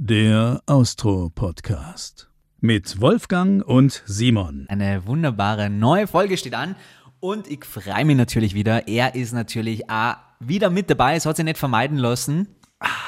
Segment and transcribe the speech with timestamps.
[0.00, 2.30] Der Austro-Podcast.
[2.60, 4.66] Mit Wolfgang und Simon.
[4.68, 6.76] Eine wunderbare neue Folge steht an
[7.18, 8.86] und ich freue mich natürlich wieder.
[8.86, 11.16] Er ist natürlich auch wieder mit dabei.
[11.16, 12.46] Es hat sich nicht vermeiden lassen.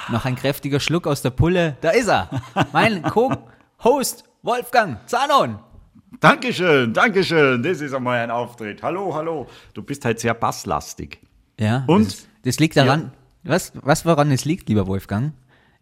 [0.08, 1.76] Noch ein kräftiger Schluck aus der Pulle.
[1.80, 2.28] Da ist er.
[2.72, 5.60] Mein Co-Host Wolfgang Zanon.
[6.18, 7.62] Dankeschön, Dankeschön.
[7.62, 8.82] Das ist einmal ein Auftritt.
[8.82, 9.46] Hallo, hallo.
[9.74, 11.20] Du bist halt sehr basslastig.
[11.56, 11.84] Ja.
[11.86, 12.08] Und?
[12.08, 13.12] Das, das liegt daran.
[13.44, 15.34] Was, was woran es liegt, lieber Wolfgang?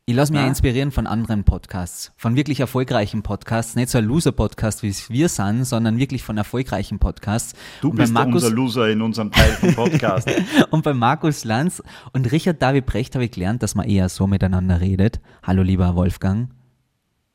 [0.09, 0.49] Ich lasse mich Na?
[0.49, 5.29] inspirieren von anderen Podcasts, von wirklich erfolgreichen Podcasts, nicht so ein Loser-Podcast, wie es wir
[5.29, 7.53] sind, sondern wirklich von erfolgreichen Podcasts.
[7.83, 10.31] Du Und bist Markus, unser Loser in unserem Teil vom Podcast.
[10.71, 11.83] und bei Markus Lanz
[12.15, 15.21] und Richard David Brecht habe ich gelernt, dass man eher so miteinander redet.
[15.43, 16.49] Hallo lieber Wolfgang.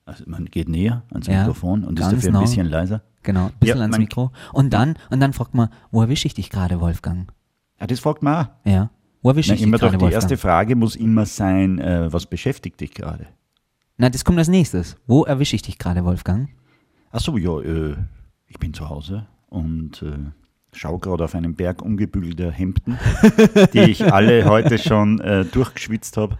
[0.05, 3.03] also man geht näher ans Ja, Mikrofon und ist dafür ein bisschen leiser.
[3.21, 4.31] Genau, ein bisschen Ja, ans Mikro.
[4.51, 7.31] Und dann, und dann fragt man, wo erwische ich dich gerade, Wolfgang?
[7.79, 8.49] Ja, das fragt man auch.
[8.65, 8.89] Ja.
[9.55, 10.39] Dich immer doch die erste Wolfgang?
[10.39, 13.27] Frage muss immer sein, äh, was beschäftigt dich gerade?
[13.97, 14.97] Na, das kommt als nächstes.
[15.07, 16.49] Wo erwische ich dich gerade, Wolfgang?
[17.11, 17.95] Ach so, ja, äh,
[18.47, 20.31] ich bin zu Hause und äh,
[20.73, 22.97] schaue gerade auf einen Berg umgebügelter Hemden,
[23.73, 26.37] die ich alle heute schon äh, durchgeschwitzt habe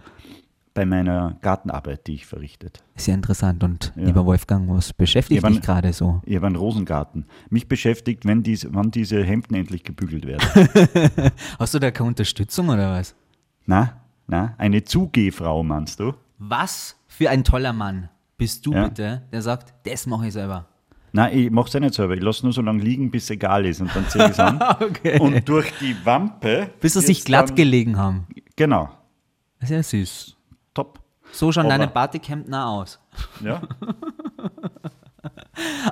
[0.74, 2.82] bei meiner Gartenarbeit, die ich verrichtet.
[2.96, 3.62] Sehr interessant.
[3.62, 4.06] Und Ja.
[4.06, 6.20] lieber Wolfgang, was beschäftigt Ja, wann- dich gerade so?
[6.26, 7.26] Ich habe einen Rosengarten.
[7.48, 10.46] Mich beschäftigt, wenn diese, wann diese Hemden endlich gebügelt werden.
[11.58, 13.14] Hast du da keine Unterstützung oder was?
[13.66, 13.94] na,
[14.26, 16.12] na, eine Zugehfrau meinst du?
[16.38, 18.88] Was für ein toller Mann bist du Ja.
[18.88, 20.66] bitte, der sagt, das mache ich selber.
[21.12, 22.14] Nein, ich mache es ja nicht selber.
[22.14, 24.40] Ich lasse nur so lange liegen, bis es egal ist und dann ziehe ich es
[24.40, 24.58] an.
[24.80, 25.20] Okay.
[25.20, 26.70] Und durch die Wampe.
[26.80, 28.26] Bis sie sich glatt gelegen haben.
[28.56, 28.88] Genau,
[29.60, 30.33] Sehr süß.
[31.34, 32.98] So schauen Aber- deine Batikhemden auch aus.
[33.42, 33.60] Ja.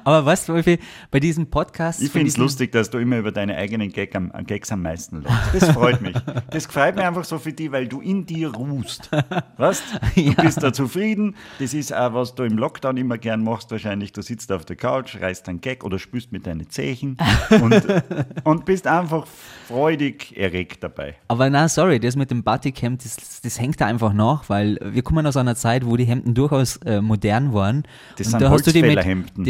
[0.04, 0.78] Aber weißt du, Wolfi,
[1.10, 2.02] bei diesem Podcast.
[2.02, 5.22] Ich finde es lustig, dass du immer über deine eigenen Gag am, Gags am meisten
[5.22, 5.54] lachst.
[5.54, 6.14] Das freut mich.
[6.50, 9.10] Das freut mich einfach so für dich, weil du in dir ruhst.
[9.56, 9.82] Weißt?
[10.14, 10.42] Du Ja.
[10.42, 11.36] bist da zufrieden.
[11.58, 14.12] Das ist auch, was du im Lockdown immer gern machst, wahrscheinlich.
[14.12, 17.16] Du sitzt auf der Couch, reißt einen Gag oder spürst mit deinen Zehen
[17.50, 17.82] und,
[18.44, 19.26] und bist einfach
[19.68, 21.16] freudig erregt dabei.
[21.28, 25.02] Aber na, sorry, das mit dem Batikhemd, das, das hängt da einfach nach, weil wir
[25.02, 27.84] kommen aus einer Zeit, wo die Hemden durchaus äh, modern waren.
[28.18, 28.98] Das und sind da hast du die mit.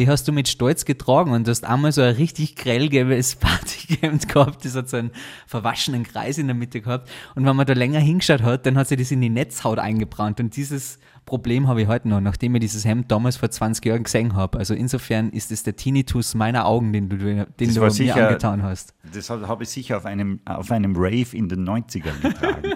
[0.02, 4.28] Die hast du mit Stolz getragen und du hast einmal so ein richtig grellgelbes Batikhemd
[4.32, 5.10] gehabt, das hat so einen
[5.46, 7.08] verwaschenen Kreis in der Mitte gehabt.
[7.34, 10.40] Und wenn man da länger hingeschaut hat, dann hat sich das in die Netzhaut eingebrannt.
[10.40, 14.02] Und dieses Problem habe ich heute noch, nachdem ich dieses Hemd damals vor 20 Jahren
[14.02, 14.58] gesehen habe.
[14.58, 18.26] Also insofern ist es der Tinnitus meiner Augen, den du, den Das du mir sicher-
[18.28, 18.94] angetan hast.
[19.14, 22.62] Das habe hab ich sicher auf einem, auf einem Rave in den 90ern getragen.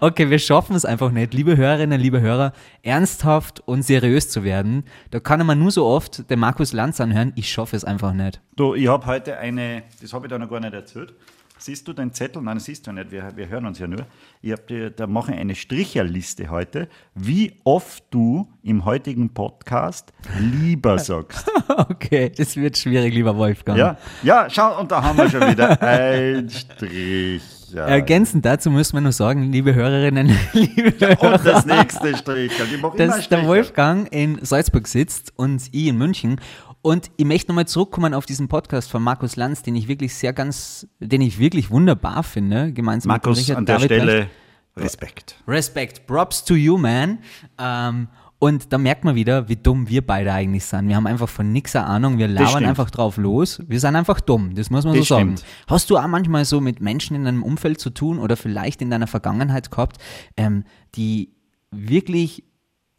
[0.00, 2.52] Okay, wir schaffen es einfach nicht, liebe Hörerinnen, liebe Hörer,
[2.82, 4.84] ernsthaft und seriös zu werden.
[5.10, 7.32] Da kann man nur so oft den Markus Lanz anhören.
[7.36, 8.40] Ich schaffe es einfach nicht.
[8.56, 11.14] Du, ich habe heute eine, das habe ich da noch gar nicht erzählt.
[11.60, 12.40] Siehst du den Zettel?
[12.40, 14.06] Nein, das siehst du nicht, wir, wir hören uns ja nur.
[14.42, 20.12] Ich hab dir, da mache ich eine Stricherliste heute, wie oft du im heutigen Podcast
[20.38, 21.50] lieber sagst.
[21.66, 23.76] Okay, das wird schwierig, lieber Wolfgang.
[23.76, 27.57] Ja, ja, schau, und da haben wir schon wieder ein Strich.
[27.72, 27.86] Ja.
[27.86, 32.52] Ergänzend dazu müssen wir nur sagen, liebe Hörerinnen, liebe Hörer, Und das nächste Strich.
[32.52, 33.46] Ich mache immer dass der.
[33.46, 36.40] Wolfgang in Salzburg sitzt und ich in München.
[36.80, 40.32] Und ich möchte nochmal zurückkommen auf diesen Podcast von Markus Lanz, den ich wirklich sehr
[40.32, 43.90] ganz, den ich wirklich wunderbar finde, gemeinsam mit Markus, Richard an der David.
[43.90, 44.30] Stelle
[44.76, 45.36] Respekt.
[45.46, 47.18] Respect, props to you, man.
[47.58, 48.08] Ähm,
[48.40, 50.88] und da merkt man wieder, wie dumm wir beide eigentlich sind.
[50.88, 53.60] Wir haben einfach von nix eine Ahnung, wir labern einfach drauf los.
[53.66, 55.36] Wir sind einfach dumm, das muss man Das so sagen.
[55.36, 55.50] stimmt.
[55.66, 58.90] Hast du auch manchmal so mit Menschen in deinem Umfeld zu tun oder vielleicht in
[58.90, 59.98] deiner Vergangenheit gehabt,
[60.36, 61.30] ähm, die
[61.72, 62.44] wirklich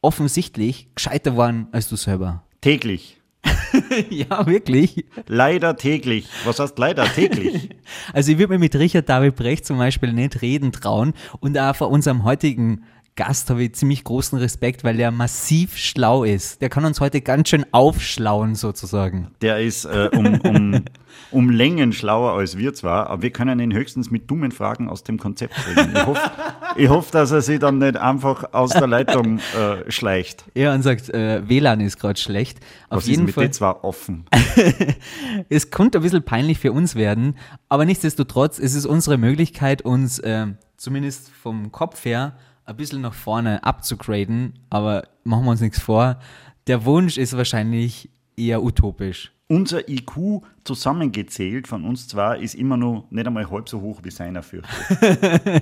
[0.01, 2.43] offensichtlich gescheiter waren als du selber?
[2.61, 3.15] Täglich.
[4.09, 5.05] ja, wirklich.
[5.27, 6.27] Leider täglich.
[6.43, 7.69] Was heißt leider täglich?
[8.13, 11.75] Also ich würde mir mit Richard David Brecht zum Beispiel nicht reden trauen und auch
[11.75, 12.83] vor unserem heutigen
[13.19, 16.61] Gast habe ich ziemlich großen Respekt, weil der massiv schlau ist.
[16.61, 19.27] Der kann uns heute ganz schön aufschlauen sozusagen.
[19.41, 20.85] Der ist äh, um, um,
[21.31, 25.03] um Längen schlauer als wir zwar, aber wir können ihn höchstens mit dummen Fragen aus
[25.03, 25.91] dem Konzept bringen.
[25.93, 26.31] Ich hoffe,
[26.77, 30.45] ich hoff, dass er sich dann nicht einfach aus der Leitung äh, schleicht.
[30.53, 32.59] Ja, und sagt, äh, WLAN ist gerade schlecht.
[32.87, 33.51] Auf Was ist jeden mit Fall.
[33.51, 34.27] zwar offen?
[35.49, 37.35] Es könnte ein bisschen peinlich für uns werden,
[37.67, 40.47] aber nichtsdestotrotz ist es unsere Möglichkeit, uns äh,
[40.77, 42.37] zumindest vom Kopf her
[42.69, 44.53] ein bisschen nach vorne abzugraden.
[44.69, 46.19] Aber machen wir uns nichts vor.
[46.67, 49.31] Der Wunsch ist wahrscheinlich eher utopisch.
[49.47, 54.11] Unser IQ zusammengezählt von uns zwar ist immer noch nicht einmal halb so hoch wie
[54.11, 54.69] seiner fürchte.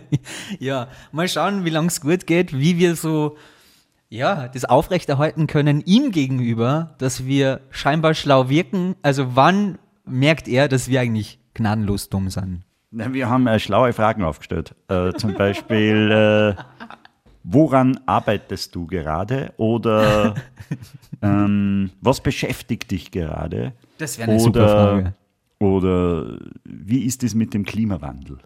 [0.60, 3.38] Ja, mal schauen, wie lange es gut geht, wie wir so
[4.10, 8.96] ja, das aufrechterhalten können ihm gegenüber, dass wir scheinbar schlau wirken.
[9.02, 12.64] Also wann merkt er, dass wir eigentlich gnadenlos dumm sind?
[12.92, 14.74] Wir haben äh, schlaue Fragen aufgestellt.
[14.88, 16.62] Äh, zum Beispiel, äh,
[17.50, 19.54] woran arbeitest du gerade?
[19.58, 20.36] Oder
[21.22, 23.74] ähm, was beschäftigt dich gerade?
[23.98, 25.14] Das wäre eine super Frage.
[25.60, 28.38] Oder wie ist es mit dem Klimawandel?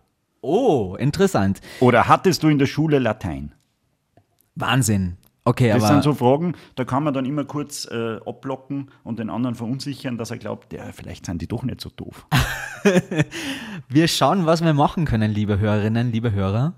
[0.41, 1.59] Oh, interessant.
[1.79, 3.51] Oder hattest du in der Schule Latein?
[4.55, 5.17] Wahnsinn.
[5.43, 9.17] Okay, Das aber sind so Fragen, da kann man dann immer kurz äh, abblocken und
[9.17, 12.27] den anderen verunsichern, dass er glaubt, ja, vielleicht sind die doch nicht so doof.
[13.89, 16.75] wir schauen, was wir machen können, liebe Hörerinnen, liebe Hörer.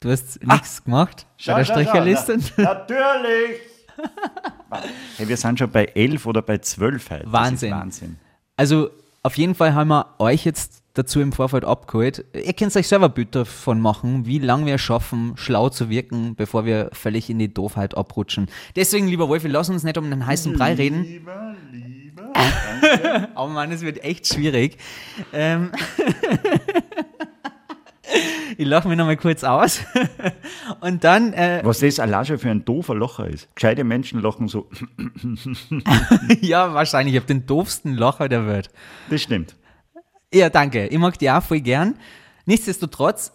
[0.00, 2.38] Du hast nichts gemacht bei der Stricherliste.
[2.58, 3.60] Na, natürlich!
[5.16, 7.32] hey, wir sind schon bei 11 oder bei 12 heute.
[7.32, 7.70] Wahnsinn.
[7.70, 8.16] Wahnsinn.
[8.56, 8.90] Also
[9.22, 12.26] auf jeden Fall haben wir euch jetzt dazu im Vorfeld abgeholt.
[12.34, 16.66] Ihr könnt euch selber Bild davon machen, wie lange wir schaffen, schlau zu wirken, bevor
[16.66, 18.48] wir völlig in die Doofheit abrutschen.
[18.76, 21.04] Deswegen, lieber Wolf, wir lassen uns nicht um den heißen Brei reden.
[21.04, 22.32] Lieber, lieber.
[23.34, 24.76] Aber Mann, es wird echt schwierig.
[25.32, 25.72] Ähm
[28.56, 29.80] ich lache mich nochmal kurz aus.
[30.80, 33.48] Und dann, äh, Was das allein für ein doofer Locher ist.
[33.54, 34.68] Gescheite Menschen lachen so.
[36.40, 38.70] ja, wahrscheinlich, ich habe den doofsten Locher der Welt.
[39.10, 39.56] Das stimmt.
[40.32, 40.86] Ja, danke.
[40.86, 41.94] Ich mag die auch voll gern.
[42.44, 43.32] Nichtsdestotrotz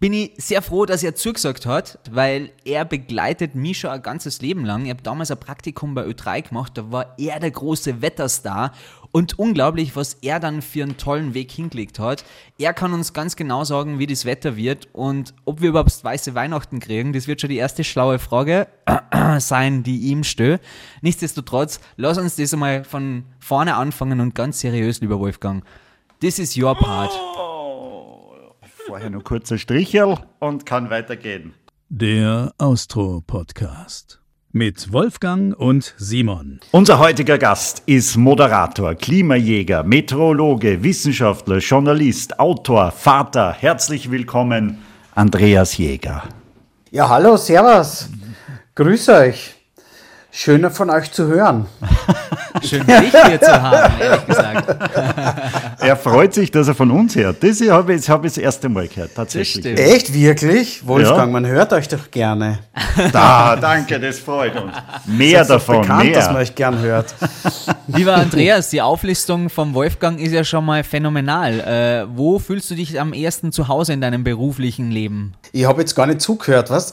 [0.00, 4.40] bin ich sehr froh, dass er zugesagt hat, weil er begleitet mich schon ein ganzes
[4.40, 4.84] Leben lang.
[4.84, 8.72] Ich habe damals ein Praktikum bei Ö3 gemacht, da war er der große Wetterstar
[9.12, 12.24] und unglaublich, was er dann für einen tollen Weg hingelegt hat.
[12.58, 16.34] Er kann uns ganz genau sagen, wie das Wetter wird und ob wir überhaupt weiße
[16.34, 17.12] Weihnachten kriegen.
[17.12, 18.68] Das wird schon die erste schlaue Frage
[19.38, 20.60] sein, die ihm stelle.
[21.02, 25.62] Nichtsdestotrotz, lass uns das einmal von vorne anfangen und ganz seriös, lieber Wolfgang.
[26.20, 27.29] This is your part.
[28.90, 31.54] Vorher nur kurzer Stricherl und kann weitergehen.
[31.90, 34.20] Der Austro-Podcast.
[34.50, 36.58] Mit Wolfgang und Simon.
[36.72, 43.52] Unser heutiger Gast ist Moderator, Klimajäger, Meteorologe, Wissenschaftler, Journalist, Autor, Vater.
[43.52, 44.78] Herzlich willkommen,
[45.14, 46.24] Andreas Jäger.
[46.90, 48.08] Ja, hallo, servus.
[48.74, 49.59] Grüß euch.
[50.32, 51.66] Schön von euch zu hören.
[52.62, 54.76] Schön, dich hier zu haben, ehrlich gesagt.
[55.82, 57.42] Er freut sich, dass er von uns hört.
[57.42, 59.64] Das habe ich, hab ich das erste Mal gehört, tatsächlich.
[59.78, 60.86] Echt, wirklich?
[60.86, 61.26] Wolfgang, Ja.
[61.26, 62.58] man hört euch doch gerne.
[63.12, 64.74] Da, danke, das freut uns.
[65.06, 66.42] Mehr davon, bekannt, dass man mehr.
[66.42, 67.14] euch gern hört.
[67.86, 71.60] Lieber Andreas, die Auflistung vom Wolfgang ist ja schon mal phänomenal.
[71.60, 75.32] Äh, wo fühlst du dich am ehesten zu Hause in deinem beruflichen Leben?
[75.52, 76.92] Ich habe jetzt gar nicht zugehört, was?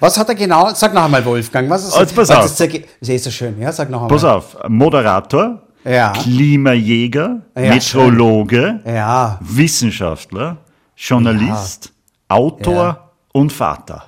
[0.00, 0.72] Was hat er genau?
[0.84, 1.70] Sag noch einmal, Wolfgang.
[1.70, 2.44] Was ist Jetzt pass was auf.
[2.44, 2.68] ist sehr-
[3.00, 3.72] Das ist so schön, ja?
[3.72, 4.10] Sag noch einmal.
[4.10, 6.10] Pass auf, Moderator, Ja.
[6.12, 10.58] Klimajäger, Ja, Meteorologe, Ja, Wissenschaftler,
[10.94, 11.90] Journalist,
[12.28, 13.10] Autor Ja.
[13.32, 14.04] und Vater.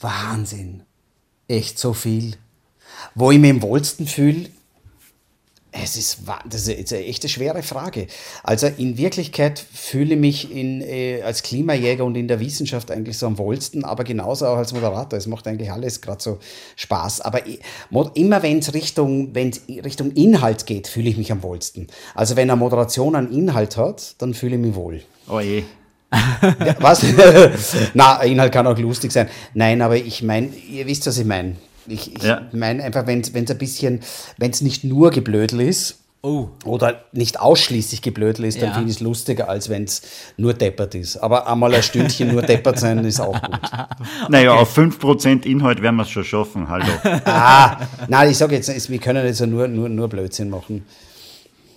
[0.00, 0.84] Wahnsinn.
[1.48, 2.36] Echt so viel.
[3.16, 4.50] Wo ich mich am wohlsten fühle,
[5.70, 8.06] es ist, das ist eine echte schwere Frage.
[8.42, 13.18] Also in Wirklichkeit fühle ich mich in, äh, als Klimajäger und in der Wissenschaft eigentlich
[13.18, 15.18] so am wohlsten, aber genauso auch als Moderator.
[15.18, 16.38] Es macht eigentlich alles gerade so
[16.76, 17.20] Spaß.
[17.20, 17.42] Aber
[18.14, 21.88] immer wenn es Richtung, wenn's Richtung Inhalt geht, fühle ich mich am wohlsten.
[22.14, 25.02] Also wenn eine Moderation einen Inhalt hat, dann fühle ich mich wohl.
[25.28, 25.64] Oh je.
[26.10, 27.04] Ja, was?
[27.94, 29.28] Na, Inhalt kann auch lustig sein.
[29.52, 31.56] Nein, aber ich meine, ihr wisst, was ich meine.
[31.88, 32.42] Ich, ich Ja.
[32.52, 34.00] meine einfach, wenn es ein bisschen,
[34.36, 36.48] wenn es nicht nur Geblödel ist Oh.
[36.64, 38.74] oder nicht ausschließlich Geblödel ist, dann Ja.
[38.74, 40.02] finde ich es lustiger, als wenn es
[40.36, 41.16] nur deppert ist.
[41.16, 43.60] Aber einmal ein Stündchen nur deppert sein ist auch gut.
[44.28, 46.68] Naja, auf 5% Inhalt werden wir es schon schaffen.
[46.68, 46.84] Hallo.
[47.24, 50.84] Ah, nein, ich sage jetzt, es- wir können jetzt ja nur, nur, nur Blödsinn machen.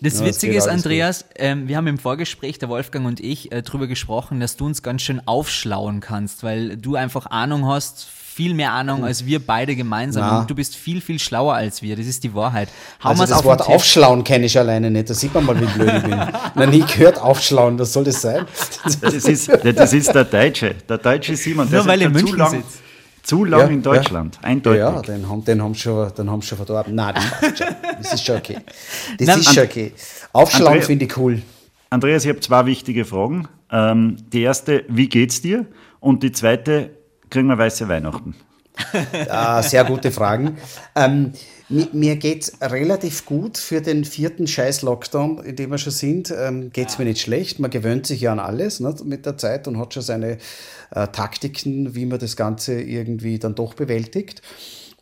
[0.03, 3.51] Das Ja, Witzige geht ist, Andreas, ähm, wir haben im Vorgespräch, der Wolfgang und ich,
[3.51, 8.07] äh, drüber gesprochen, dass du uns ganz schön aufschlauen kannst, weil du einfach Ahnung hast,
[8.31, 10.23] viel mehr Ahnung als wir beide gemeinsam.
[10.23, 10.39] Na.
[10.39, 11.95] Und du bist viel, viel schlauer als wir.
[11.95, 12.69] Das ist die Wahrheit.
[13.03, 15.09] Hau Also das auf Wort aufschlauen kenne ich alleine nicht.
[15.09, 16.17] Da sieht man mal, wie blöd ich bin.
[16.55, 18.45] Noch nie gehört aufschlauen, was soll das sein?
[19.01, 20.75] Das ist, das ist der Deutsche.
[20.88, 21.69] Der Deutsche Simon.
[21.69, 22.79] Der Nur weil ist er in München zu lang, sitzt.
[23.23, 23.81] zu lang Ja, in ja.
[23.81, 24.39] Deutschland.
[24.41, 24.79] Eindeutig.
[24.79, 26.95] Ja, den haben, den haben sie schon, den haben schon verdorben.
[26.95, 27.67] Nein, das schon.
[28.01, 28.57] Das ist schon okay.
[29.19, 29.93] Das Nein, ist schon okay.
[30.31, 31.41] Aufschlauen finde ich cool.
[31.89, 33.47] Andreas, ich habe zwei wichtige Fragen.
[33.69, 35.65] Ähm, die erste, wie geht's dir?
[36.00, 36.91] Und die zweite,
[37.31, 38.35] kriegen wir weiße Weihnachten?
[39.29, 40.57] Ah, sehr gute Fragen.
[40.95, 41.33] Ähm,
[41.69, 46.31] mi- mir geht es relativ gut für den vierten Scheiß-Lockdown, in dem wir schon sind.
[46.35, 47.59] Ähm, geht es mir nicht schlecht.
[47.59, 50.38] Man gewöhnt sich ja an alles ne, mit der Zeit und hat schon seine
[50.91, 54.41] äh, Taktiken, wie man das Ganze irgendwie dann doch bewältigt.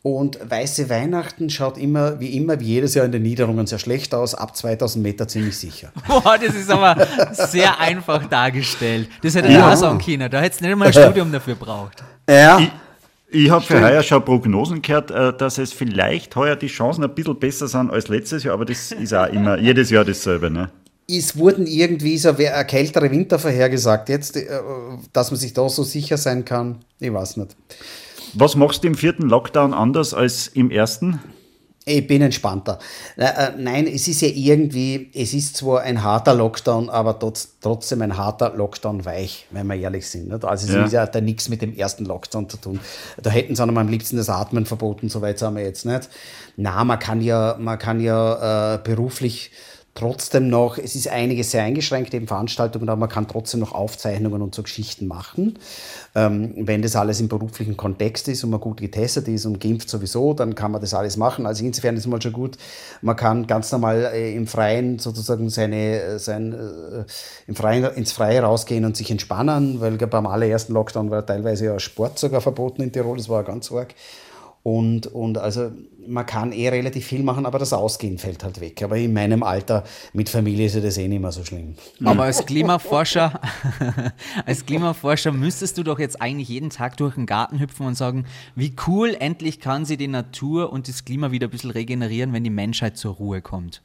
[0.02, 4.14] Und Weiße Weihnachten schaut immer, wie immer, wie jedes Jahr in den Niederungen sehr schlecht
[4.14, 5.92] aus, ab 2000 Meter ziemlich sicher.
[6.08, 9.08] Boah, das ist aber sehr einfach dargestellt.
[9.22, 9.70] Das hätte Ja.
[9.72, 10.30] auch sagen können.
[10.30, 12.02] Da hätte es nicht einmal ein Studium dafür braucht.
[12.30, 12.60] Ja,
[13.32, 17.14] Ich habe für heuer schon Prognosen gehört, äh, dass es vielleicht heuer die Chancen ein
[17.14, 20.50] bisschen besser sind als letztes Jahr, aber das ist auch immer jedes Jahr dasselbe.
[20.50, 20.70] Ne?
[21.18, 24.08] es wurden irgendwie so ein kältere Winter vorhergesagt.
[24.08, 24.46] Jetzt, äh,
[25.12, 27.56] dass man sich da so sicher sein kann, ich weiß nicht.
[28.34, 31.20] Was machst du im vierten Lockdown anders als im ersten?
[31.86, 32.78] Ich bin entspannter.
[33.16, 38.18] Äh, nein, es ist ja irgendwie, es ist zwar ein harter Lockdown, aber trotzdem ein
[38.18, 40.44] harter Lockdown weich, wenn wir ehrlich sind.
[40.44, 40.84] Also es ja.
[40.84, 42.80] ist ja da nichts mit dem ersten Lockdown zu tun.
[43.22, 46.10] Da hätten sie auch am liebsten das Atmen verboten, soweit sind wir jetzt nicht.
[46.56, 49.50] Na, man kann ja, man kann ja äh, beruflich
[49.94, 54.40] trotzdem noch, es ist einiges sehr eingeschränkt, eben Veranstaltungen, aber man kann trotzdem noch Aufzeichnungen
[54.40, 55.58] und so Geschichten machen.
[56.14, 59.88] Ähm, wenn das alles im beruflichen Kontext ist und man gut getestet ist und geimpft
[59.88, 61.46] sowieso, dann kann man das alles machen.
[61.46, 62.56] Also insofern ist es mal schon gut.
[63.00, 67.04] Man kann ganz normal äh, im Freien sozusagen seine, äh, sein, äh,
[67.46, 71.78] im Freien, ins Freie rausgehen und sich entspannen, weil beim allerersten Lockdown war teilweise ja
[71.78, 73.94] Sport sogar verboten in Tirol, das war ganz arg.
[74.62, 75.70] Und, und also
[76.06, 78.82] man kann eh relativ viel machen, aber das Ausgehen fällt halt weg.
[78.82, 81.76] Aber in meinem Alter mit Familie ist das eh nicht mehr so schlimm.
[82.04, 83.40] Aber als Klimaforscher,
[84.44, 88.26] als Klimaforscher müsstest du doch jetzt eigentlich jeden Tag durch den Garten hüpfen und sagen,
[88.54, 92.44] wie cool, endlich kann sie die Natur und das Klima wieder ein bisschen regenerieren, wenn
[92.44, 93.82] die Menschheit zur Ruhe kommt.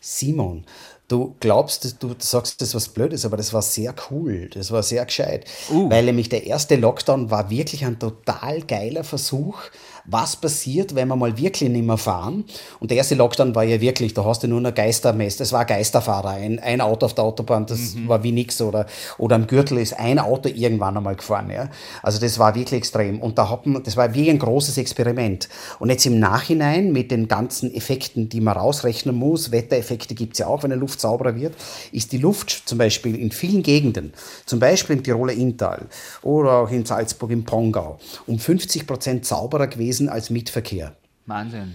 [0.00, 0.64] Simon,
[1.06, 4.48] Du glaubst, du sagst das was Blödes, aber das war sehr cool.
[4.54, 5.44] Das war sehr gescheit.
[5.70, 5.90] Uh.
[5.90, 9.58] Weil nämlich der erste Lockdown war wirklich ein total geiler Versuch,
[10.06, 12.44] was passiert, wenn wir mal wirklich nicht mehr fahren.
[12.80, 15.64] Und der erste Lockdown war ja wirklich, da hast du nur noch Geistermess, das war
[15.64, 18.08] Geisterfahrer, ein, ein Auto auf der Autobahn, das mhm.
[18.08, 18.86] war wie nix oder,
[19.18, 21.50] oder am Gürtel ist ein Auto irgendwann einmal gefahren.
[21.50, 21.70] Ja.
[22.02, 23.20] Also das war wirklich extrem.
[23.20, 25.48] Und da hat man, das war wie ein großes Experiment.
[25.78, 30.40] Und jetzt im Nachhinein mit den ganzen Effekten, die man rausrechnen muss, Wettereffekte gibt es
[30.40, 31.54] ja auch, wenn die Luft sauberer wird,
[31.92, 34.12] ist die Luft zum Beispiel in vielen Gegenden,
[34.46, 35.86] zum Beispiel im Tiroler Inntal
[36.22, 40.96] oder auch in Salzburg im Pongau, um 50 Prozent sauberer gewesen gewesen als Mitverkehr.
[41.26, 41.74] Wahnsinn.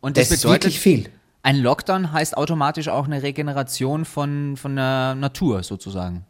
[0.00, 1.08] Und das, das bedeutet viel.
[1.42, 6.26] Ein Lockdown heißt automatisch auch eine Regeneration von, von der Natur sozusagen.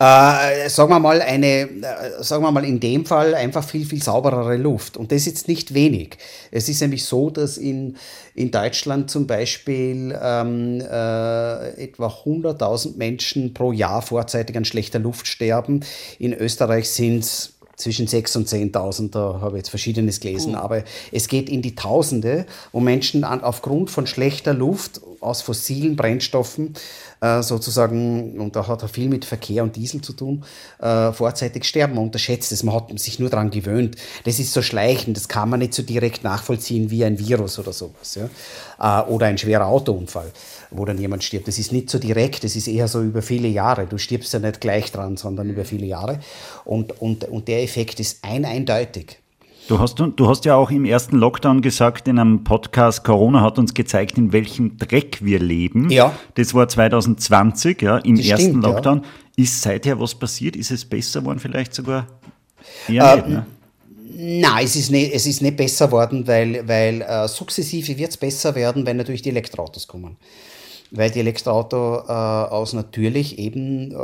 [0.00, 4.02] Äh, sagen wir mal eine, äh, sagen wir mal in dem Fall einfach viel, viel
[4.02, 4.96] sauberere Luft.
[4.96, 6.16] Und das ist jetzt nicht wenig.
[6.50, 7.96] Es ist nämlich so, dass in,
[8.34, 15.28] in Deutschland zum Beispiel ähm, äh, etwa 100.000 Menschen pro Jahr vorzeitig an schlechter Luft
[15.28, 15.80] sterben.
[16.18, 20.60] In Österreich sind es zwischen 6.000 und 10.000, da habe ich jetzt Verschiedenes gelesen, cool.
[20.60, 25.96] aber es geht in die Tausende, wo Menschen an, aufgrund von schlechter Luft aus fossilen
[25.96, 26.74] Brennstoffen
[27.24, 30.44] äh, sozusagen, und da hat er viel mit Verkehr und Diesel zu tun,
[30.80, 31.94] äh, vorzeitig sterben.
[31.94, 33.96] Man unterschätzt es, man hat sich nur daran gewöhnt.
[34.24, 37.72] Das ist so schleichend, das kann man nicht so direkt nachvollziehen wie ein Virus oder
[37.72, 38.16] sowas.
[38.16, 38.28] Ja?
[38.78, 40.30] Äh, oder ein schwerer Autounfall,
[40.70, 41.48] wo dann jemand stirbt.
[41.48, 43.86] Das ist nicht so direkt, das ist eher so über viele Jahre.
[43.86, 46.20] Du stirbst ja nicht gleich dran, sondern über viele Jahre.
[46.64, 49.23] Und, und, und der Effekt ist ein eindeutig.
[49.66, 53.58] Du hast, du hast ja auch im ersten Lockdown gesagt in einem Podcast, Corona hat
[53.58, 55.88] uns gezeigt, in welchem Dreck wir leben.
[55.88, 56.14] Ja.
[56.34, 58.98] Das war 2020, ja, im das ersten stimmt, Lockdown.
[58.98, 59.44] Ja.
[59.44, 60.54] Ist seither was passiert?
[60.54, 62.06] Ist es besser geworden vielleicht sogar?
[62.88, 63.46] Eher äh, nicht, ne?
[64.16, 68.16] Nein, es ist nicht, es ist nicht besser worden, weil, weil äh, sukzessive wird es
[68.16, 70.16] besser werden, wenn natürlich die Elektroautos kommen.
[70.90, 73.96] Weil die Elektroautos äh, aus natürlich eben äh,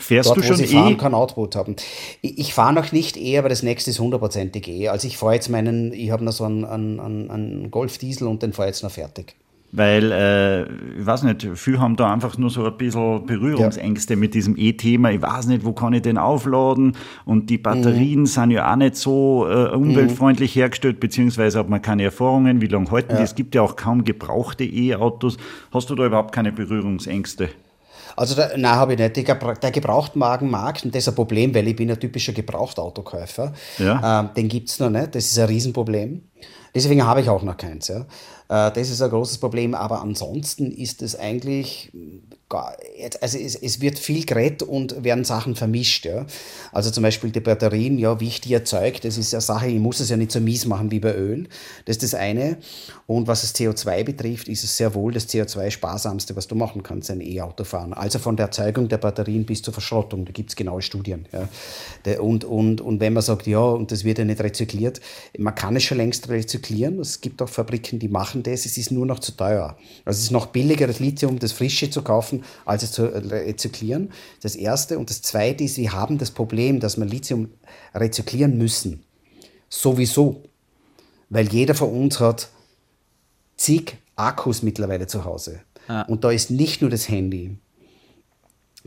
[0.00, 0.96] Fährst dort, du schon wo fahren, eh?
[0.96, 1.76] kein Output haben.
[2.22, 4.88] Ich, ich fahre noch nicht eh, aber das nächste ist hundertprozentig eh.
[4.88, 8.42] Also ich fahre jetzt meinen, ich habe noch so einen, einen, einen Golf Diesel und
[8.42, 9.36] den fahre jetzt noch fertig.
[9.72, 10.62] Weil, äh,
[10.98, 14.18] ich weiß nicht, viele haben da einfach nur so ein bisschen Berührungsängste ja.
[14.18, 15.12] mit diesem E-Thema.
[15.12, 16.96] Ich weiß nicht, wo kann ich den aufladen?
[17.24, 18.26] Und die Batterien mhm.
[18.26, 20.60] sind ja auch nicht so äh, umweltfreundlich mhm.
[20.60, 23.18] hergestellt, beziehungsweise hat man keine Erfahrungen, wie lange halten ja.
[23.18, 23.22] die.
[23.22, 25.36] Es gibt ja auch kaum gebrauchte E-Autos.
[25.72, 27.50] Hast du da überhaupt keine Berührungsängste?
[28.20, 29.16] Also da, nein, habe ich nicht.
[29.16, 33.54] Der Gebrauchtwagenmarkt, und das ist ein Problem, weil ich bin ein typischer Gebrauchtautokäufer.
[33.78, 34.20] Ja.
[34.20, 35.14] Ähm, den gibt es noch nicht.
[35.14, 36.20] Das ist ein Riesenproblem.
[36.74, 37.88] Deswegen habe ich auch noch keins.
[37.88, 38.00] Ja.
[38.50, 39.74] Äh, das ist ein großes Problem.
[39.74, 41.92] Aber ansonsten ist es eigentlich
[43.20, 46.04] also es, es, wird viel geredet und werden Sachen vermischt.
[46.04, 46.26] Ja.
[46.72, 49.78] Also zum Beispiel die Batterien, ja, wie ich die erzeuge, das ist ja Sache, ich
[49.78, 51.48] muss es ja nicht so mies machen wie bei Öl.
[51.84, 52.58] Das ist das eine.
[53.10, 57.10] Und was das CO2 betrifft, ist es sehr wohl das CO2-sparsamste, was du machen kannst,
[57.10, 57.92] ein E-Auto fahren.
[57.92, 61.26] Also von der Erzeugung der Batterien bis zur Verschrottung, da gibt es genaue Studien.
[61.32, 62.20] Ja.
[62.20, 65.00] Und, und, und wenn man sagt, ja, und das wird ja nicht rezykliert,
[65.36, 67.00] man kann es schon längst rezyklieren.
[67.00, 69.76] Es gibt auch Fabriken, die machen das, es ist nur noch zu teuer.
[70.04, 74.12] Also es ist noch billiger, das Lithium, das Frische zu kaufen, als es zu rezyklieren.
[74.40, 75.00] Das erste.
[75.00, 77.48] Und das zweite ist, wir haben das Problem, dass wir Lithium
[77.92, 79.02] rezyklieren müssen.
[79.68, 80.44] Sowieso.
[81.28, 82.50] Weil jeder von uns hat
[83.60, 85.60] zig Akkus mittlerweile zu Hause.
[85.86, 86.02] Ah.
[86.02, 87.58] Und da ist nicht nur das Handy.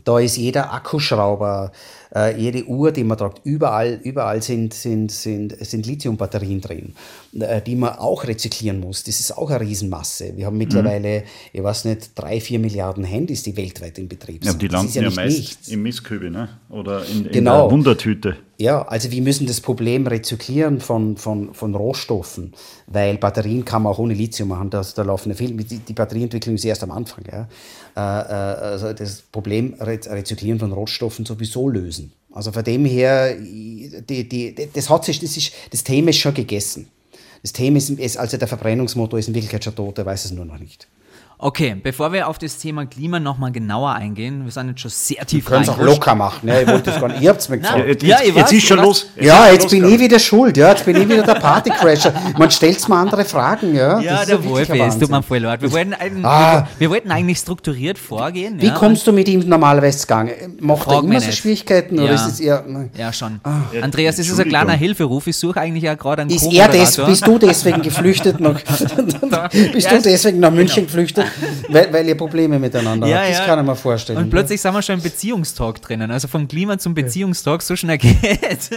[0.04, 1.72] Da ist jeder Akkuschrauber,
[2.14, 6.94] Äh, jede Uhr, die man tragt, überall, überall sind, sind, sind, sind Lithiumbatterien drin,
[7.40, 9.02] äh, die man auch rezyklieren muss.
[9.02, 10.36] Das ist auch eine Riesenmasse.
[10.36, 11.24] Wir haben mittlerweile, mhm.
[11.52, 14.52] ich weiß nicht, drei, vier Milliarden Handys, die weltweit in Betrieb sind.
[14.52, 15.68] Ja, die landen ja, ja meist nichts.
[15.68, 16.50] im Mistkübel ne?
[16.70, 17.62] oder in, in genau.
[17.62, 18.36] der Wundertüte.
[18.56, 22.52] Ja, also wir müssen das Problem rezyklieren von, von, von Rohstoffen,
[22.86, 24.70] weil Batterien kann man auch ohne Lithium machen.
[24.70, 27.24] Das, da laufen viel, die, die Batterieentwicklung ist erst am Anfang.
[27.30, 27.48] Ja.
[27.96, 32.12] Äh, äh, also das Problem Rezyklieren von Rohstoffen sowieso lösen.
[32.32, 36.34] Also von dem her, die, die, das, hat sich, das, ist, das Thema ist schon
[36.34, 36.88] gegessen.
[37.42, 40.44] Das Thema ist, also der Verbrennungsmotor ist in Wirklichkeit schon tot, der weiß es nur
[40.44, 40.88] noch nicht.
[41.36, 45.26] Okay, bevor wir auf das Thema Klima nochmal genauer eingehen, wir sind jetzt schon sehr
[45.26, 45.44] tief.
[45.44, 46.48] Wir können es auch locker machen.
[46.48, 47.20] Ja, ich wollte das gar nicht.
[47.20, 47.86] Ihr habt es mir gesagt.
[47.86, 49.10] Jetzt, ja, jetzt, jetzt ist schon los.
[49.16, 50.56] Jetzt ja, jetzt bin ich wieder schuld.
[50.56, 52.12] Ja, jetzt bin ich wieder der Partycrasher.
[52.38, 53.74] Man stellt mir andere Fragen.
[53.74, 55.60] Ja, ja der Wolfi, es tut mir voll leid.
[55.60, 56.52] Wir wollten, ein, ah.
[56.54, 58.60] wir, wir, wollten eigentlich strukturiert vorgehen.
[58.60, 60.32] Wie ja, kommst du mit ihm normalerweise zugange?
[60.60, 61.96] Macht er immer so Schwierigkeiten?
[61.96, 62.04] Ja.
[62.04, 62.64] Oder ist es eher,
[62.96, 63.40] ja, schon.
[63.42, 63.62] Ah.
[63.82, 65.26] Andreas, ist es ein kleiner Hilferuf.
[65.26, 68.40] Ich suche eigentlich ja gerade einen ist er des, Bist du deswegen geflüchtet?
[68.40, 68.58] Nach,
[69.72, 70.86] bist du deswegen nach München genau.
[70.86, 71.23] geflüchtet?
[71.68, 73.30] Weil, weil ihr Probleme miteinander ja, habt.
[73.30, 73.46] Das ja.
[73.46, 74.18] kann ich mir vorstellen.
[74.18, 76.10] Und plötzlich sind wir schon im Beziehungstalk drinnen.
[76.10, 78.18] Also vom Klima zum Beziehungstalk, so schnell geht.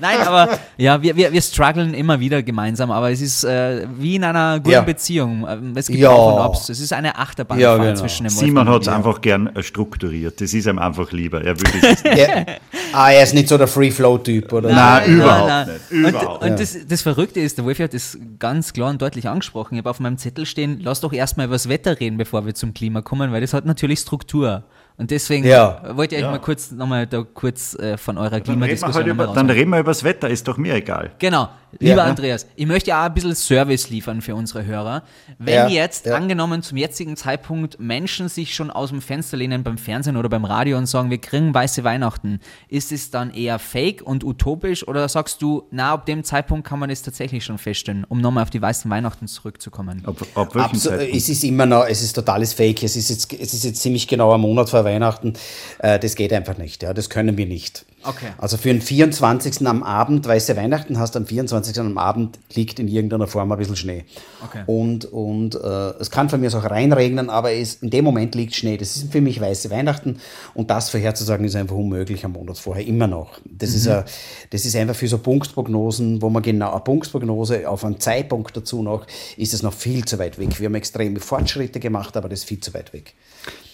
[0.00, 4.16] Nein, aber ja, wir, wir, wir strugglen immer wieder gemeinsam, aber es ist äh, wie
[4.16, 4.80] in einer guten ja.
[4.80, 5.46] Beziehung.
[5.48, 6.10] Ähm, es gibt ja.
[6.10, 6.68] Auf und Obs.
[6.68, 8.00] Es ist eine Achterbahnfahrt ja, genau.
[8.00, 10.40] zwischen dem Simon hat es einfach gern äh, strukturiert.
[10.40, 11.42] Das ist ihm einfach lieber.
[11.44, 12.46] Er will.
[12.94, 14.68] Ah, er ist nicht so der Free-Flow-Typ, oder?
[14.68, 16.02] Nein, nein überhaupt nein, nein.
[16.02, 16.10] nicht.
[16.10, 16.42] Überhaupt.
[16.42, 19.74] Und, und das, das Verrückte ist, der Wolfi hat das ganz klar und deutlich angesprochen.
[19.74, 22.54] Ich habe auf meinem Zettel stehen, lass doch erstmal über das Wetter reden, bevor wir
[22.54, 24.64] zum Klima kommen, weil das hat natürlich Struktur.
[24.96, 25.96] Und deswegen ja.
[25.96, 26.30] wollte ich euch ja.
[26.30, 29.90] mal kurz nochmal da kurz äh, von eurer Klimadiskussion halt über, Dann reden wir über
[29.90, 31.10] das Wetter, ist doch mir egal.
[31.18, 31.48] Genau.
[31.78, 35.02] Lieber ja, Andreas, ich möchte ja auch ein bisschen Service liefern für unsere Hörer.
[35.38, 36.14] Wenn ja, jetzt, ja.
[36.14, 40.44] angenommen zum jetzigen Zeitpunkt, Menschen sich schon aus dem Fenster lehnen beim Fernsehen oder beim
[40.44, 45.08] Radio und sagen, wir kriegen weiße Weihnachten, ist es dann eher fake und utopisch oder
[45.08, 48.50] sagst du, na, ab dem Zeitpunkt kann man es tatsächlich schon feststellen, um nochmal auf
[48.50, 50.02] die weißen Weihnachten zurückzukommen?
[50.04, 51.16] Ab, ab welchem Abso Zeitpunkt?
[51.16, 54.06] Es ist immer noch, es ist totales Fake, es ist jetzt, es ist jetzt ziemlich
[54.06, 55.34] genau ein Monat vor Weihnachten,
[55.78, 57.86] äh, das geht einfach nicht, ja, das können wir nicht.
[58.04, 58.28] Okay.
[58.38, 59.66] Also für den 24.
[59.66, 61.78] am Abend, weißt du, Weihnachten hast, am 24.
[61.78, 64.04] am Abend liegt in irgendeiner Form ein bisschen Schnee.
[64.44, 64.62] Okay.
[64.66, 68.54] Und, und äh, es kann von mir auch reinregnen, aber es, in dem Moment liegt
[68.54, 68.76] Schnee.
[68.76, 70.18] Das ist für mich weiße Weihnachten
[70.54, 73.40] und das vorherzusagen ist einfach unmöglich am Monat vorher, immer noch.
[73.44, 73.76] Das, mhm.
[73.76, 74.04] ist, a,
[74.50, 78.82] das ist einfach für so Punktprognosen, wo man genau eine Punktprognose auf einen Zeitpunkt dazu
[78.82, 80.58] noch, ist es noch viel zu weit weg.
[80.58, 83.14] Wir haben extreme Fortschritte gemacht, aber das ist viel zu weit weg.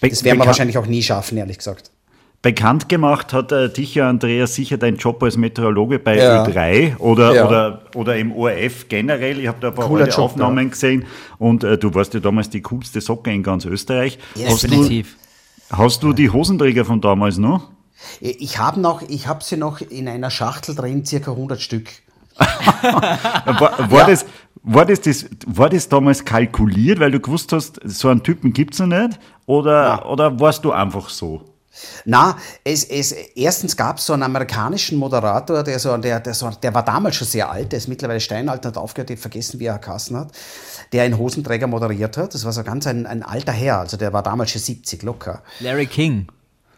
[0.01, 1.91] Das werden wir wahrscheinlich auch nie schaffen, ehrlich gesagt.
[2.41, 6.45] Bekannt gemacht hat äh, dich ja, Andreas, sicher deinen Job als Meteorologe bei ja.
[6.45, 7.45] Ö3 oder, ja.
[7.45, 9.39] oder, oder im ORF generell.
[9.39, 10.69] Ich habe da ein paar Job, Aufnahmen ja.
[10.69, 11.05] gesehen
[11.37, 14.19] und äh, du warst ja damals die coolste Socke in ganz Österreich.
[14.35, 15.17] Ja, hast definitiv.
[15.69, 17.71] Du, hast du die Hosenträger von damals noch?
[18.21, 21.89] Ich habe noch, ich habe sie noch in einer Schachtel drin, circa 100 Stück.
[22.39, 24.25] war, war, das,
[24.63, 28.75] war, das, das, war das damals kalkuliert, weil du gewusst hast, so einen Typen gibt
[28.75, 29.19] es noch nicht?
[29.45, 31.48] Oder, oder warst du einfach so?
[32.05, 36.49] Na, es, es, erstens gab es so einen amerikanischen Moderator, der, so, der, der, so,
[36.49, 39.65] der war damals schon sehr alt, der ist mittlerweile steinalt, hat aufgehört, ich vergessen, wie
[39.65, 40.31] er geheißen hat,
[40.91, 42.33] der einen Hosenträger moderiert hat.
[42.33, 45.43] Das war so ganz ein, ein alter Herr, also der war damals schon 70 locker.
[45.59, 46.27] Larry King.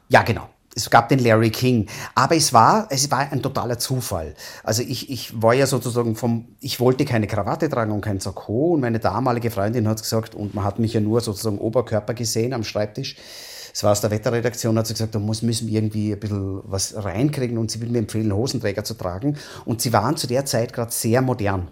[0.10, 0.50] Ja, genau.
[0.74, 4.36] Es gab den Larry King, aber es war, es war ein totaler Zufall.
[4.64, 8.74] Also ich, ich war ja sozusagen vom, ich wollte keine Krawatte tragen und kein Sakko
[8.74, 12.54] und meine damalige Freundin hat gesagt, und man hat mich ja nur sozusagen Oberkörper gesehen
[12.54, 13.18] am Schreibtisch,
[13.74, 16.62] es war aus der Wetterredaktion, hat sie gesagt, da muss, müssen wir irgendwie ein bisschen
[16.64, 19.38] was reinkriegen und sie will mir empfehlen, Hosenträger zu tragen.
[19.66, 21.70] Und sie waren zu der Zeit gerade sehr modern.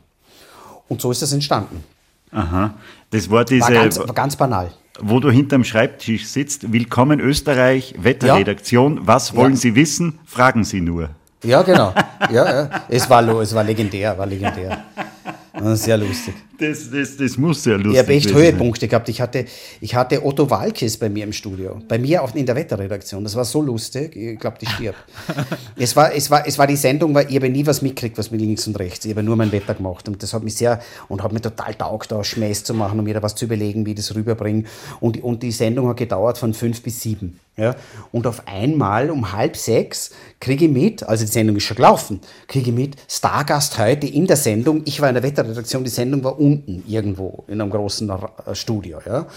[0.88, 1.84] Und so ist das entstanden.
[2.32, 2.76] Aha,
[3.10, 3.64] das war diese.
[3.64, 4.72] War ganz, war ganz banal.
[5.02, 6.72] Wo du hinterm Schreibtisch sitzt.
[6.72, 8.98] Willkommen Österreich, Wetterredaktion.
[8.98, 9.02] Ja.
[9.06, 9.60] Was wollen ja.
[9.60, 10.20] Sie wissen?
[10.26, 11.10] Fragen Sie nur.
[11.44, 11.94] Ja, genau.
[12.32, 12.70] Ja, ja.
[12.90, 14.84] Es, war, es war legendär, war legendär.
[15.76, 16.36] Sehr lustig.
[16.60, 17.94] Das, das, das muss sehr lustig sein.
[17.94, 19.08] Ich habe echt Höhepunkte gehabt.
[19.08, 19.46] Ich hatte,
[19.80, 21.80] ich hatte Otto Walkes bei mir im Studio.
[21.88, 23.24] Bei mir auch in der Wetterredaktion.
[23.24, 24.14] Das war so lustig.
[24.16, 24.98] Ich glaube, die stirbt.
[25.78, 28.30] es, war, es, war, es war die Sendung, weil ich habe nie was mitgekriegt, was
[28.30, 29.06] mit links und rechts.
[29.06, 30.10] Ich habe nur mein Wetter gemacht.
[30.10, 33.06] Und das hat mich sehr, und hat mich total taugt, da Schmäß zu machen und
[33.06, 34.66] mir da was zu überlegen, wie ich das rüberbringe.
[35.00, 37.40] Und, und die Sendung hat gedauert von fünf bis sieben.
[37.60, 37.76] Ja?
[38.12, 42.22] Und auf einmal um halb sechs kriege ich mit, also die Sendung ist schon gelaufen,
[42.48, 44.82] kriege ich mit, Stargast heute in der Sendung.
[44.86, 48.56] Ich war in der Wetterredaktion, die Sendung war un unten irgendwo in einem großen äh,
[48.56, 49.00] Studio.
[49.06, 49.28] Ja.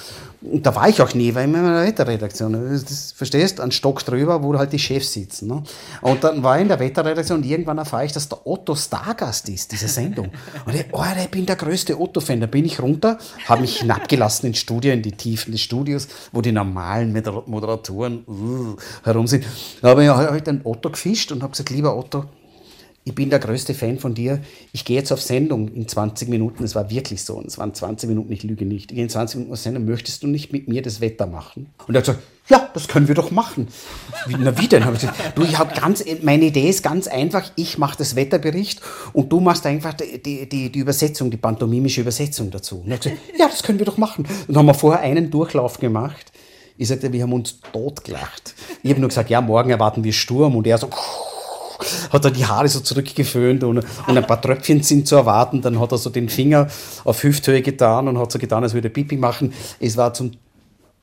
[0.40, 4.04] Und da war ich auch nie, weil ich in der Wetterredaktion, das, verstehst, ein Stock
[4.04, 5.48] drüber, wo halt die Chefs sitzen.
[5.48, 5.62] Ne?
[6.00, 9.48] Und dann war ich in der Wetterredaktion und irgendwann erfahre ich, dass der Otto Stargast
[9.48, 10.30] ist, diese Sendung.
[10.66, 12.40] Und ich, oh, ich bin der größte Otto-Fan.
[12.40, 16.40] Da bin ich runter, habe mich hinabgelassen ins Studio, in die Tiefen des Studios, wo
[16.40, 17.12] die normalen
[17.46, 19.44] Moderatoren uh, herum sind.
[19.80, 22.24] Da habe ich halt einen Otto gefischt und habe gesagt, lieber Otto,
[23.04, 24.40] ich bin der größte Fan von dir.
[24.72, 26.62] Ich gehe jetzt auf Sendung in 20 Minuten.
[26.62, 27.42] Es war wirklich so.
[27.44, 28.92] Es waren 20 Minuten, ich lüge nicht.
[28.92, 29.84] Ich gehe in 20 Minuten auf Sendung.
[29.86, 31.66] Möchtest du nicht mit mir das Wetter machen?
[31.88, 33.66] Und er hat gesagt, ja, das können wir doch machen.
[34.26, 34.84] Wie, na, wie denn?
[34.84, 37.50] Ich gesagt, du, ich ganz, meine Idee ist ganz einfach.
[37.56, 38.80] Ich mache das Wetterbericht
[39.12, 42.82] und du machst einfach die, die, die Übersetzung, die pantomimische Übersetzung dazu.
[42.84, 44.26] Und er hat gesagt, ja, das können wir doch machen.
[44.26, 46.30] Und dann haben wir vorher einen Durchlauf gemacht.
[46.78, 48.54] Ich sagte, wir haben uns totgelacht.
[48.82, 50.56] Ich habe nur gesagt, ja, morgen erwarten wir Sturm.
[50.56, 50.88] Und er so,
[52.10, 55.62] hat er die Haare so zurückgeföhnt und, und ein paar Tröpfchen sind zu erwarten.
[55.62, 56.68] Dann hat er so den Finger
[57.04, 59.52] auf Hüfthöhe getan und hat so getan, als würde er Pipi machen.
[59.80, 60.32] Es war zum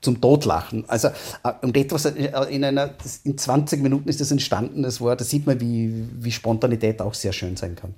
[0.02, 0.86] zum Totlachen.
[0.88, 1.10] Also
[1.44, 2.92] äh, und etwas äh, in einer
[3.24, 4.84] in 20 Minuten ist das entstanden.
[4.84, 7.94] Das war, da sieht man, wie, wie Spontanität auch sehr schön sein kann.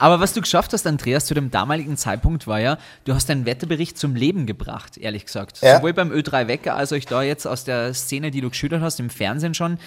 [0.00, 3.46] Aber was du geschafft hast, Andreas, zu dem damaligen Zeitpunkt war ja, du hast deinen
[3.46, 5.60] Wetterbericht zum Leben gebracht, ehrlich gesagt.
[5.60, 5.76] Ja.
[5.76, 9.00] Sowohl beim Ö3 Wecker als auch da jetzt aus der Szene, die du geschildert hast,
[9.00, 9.78] im Fernsehen schon.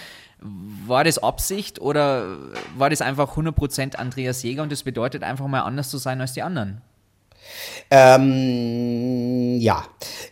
[0.86, 2.36] War das Absicht oder
[2.76, 6.32] war das einfach 100% Andreas Jäger und das bedeutet einfach mal anders zu sein als
[6.32, 6.82] die anderen?
[7.90, 9.84] Ähm, ja,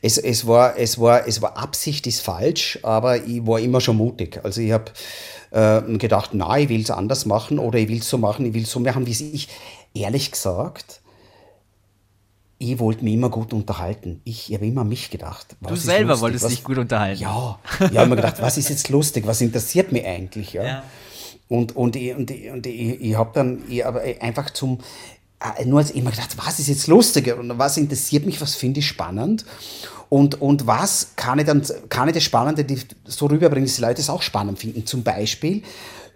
[0.03, 3.97] es, es, war, es, war, es war Absicht ist falsch, aber ich war immer schon
[3.97, 4.41] mutig.
[4.43, 4.93] Also ich habe
[5.51, 8.55] äh, gedacht, na, ich will es anders machen oder ich will es so machen, ich
[8.55, 9.49] will es so machen, wie ich.
[9.93, 11.00] Ehrlich gesagt,
[12.63, 14.21] ich wollte mich immer gut unterhalten.
[14.25, 15.57] Ich habe immer an mich gedacht.
[15.63, 16.23] du selber lustig?
[16.23, 17.23] wolltest was, dich gut unterhalten.
[17.23, 17.59] Ja,
[17.91, 19.27] ich habe mir gedacht, was ist jetzt lustig?
[19.27, 20.53] Was interessiert mich eigentlich?
[20.53, 20.65] Ja.
[20.65, 20.83] ja.
[21.49, 24.79] Und, und, ich, und, ich, und ich, ich habe dann ich hab einfach zum,
[25.41, 28.81] äh, nur als immer gedacht, was ist jetzt lustiger und was interessiert mich, was finde
[28.81, 29.47] ich spannend
[30.11, 32.67] und, und was kann ich dann, kann ich das Spannende
[33.07, 34.85] so rüberbringen, dass die Leute es auch spannend finden.
[34.85, 35.63] Zum Beispiel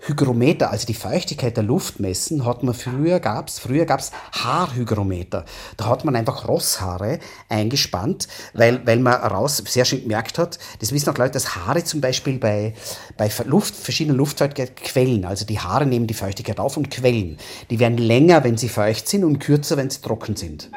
[0.06, 5.44] Hygrometer, also die Feuchtigkeit der Luft messen, hat man früher gab's, früher gab's Haarhygrometer.
[5.76, 10.92] Da hat man einfach Rosshaare eingespannt, weil, weil man raus sehr schön gemerkt hat, das
[10.92, 12.74] wissen auch Leute, dass Haare zum Beispiel bei,
[13.16, 15.24] bei Luft, verschiedenen Luftfeuchtigkeit quellen.
[15.24, 17.38] Also die Haare nehmen die Feuchtigkeit auf und quellen.
[17.70, 20.70] Die werden länger, wenn sie feucht sind und kürzer, wenn sie trocken sind.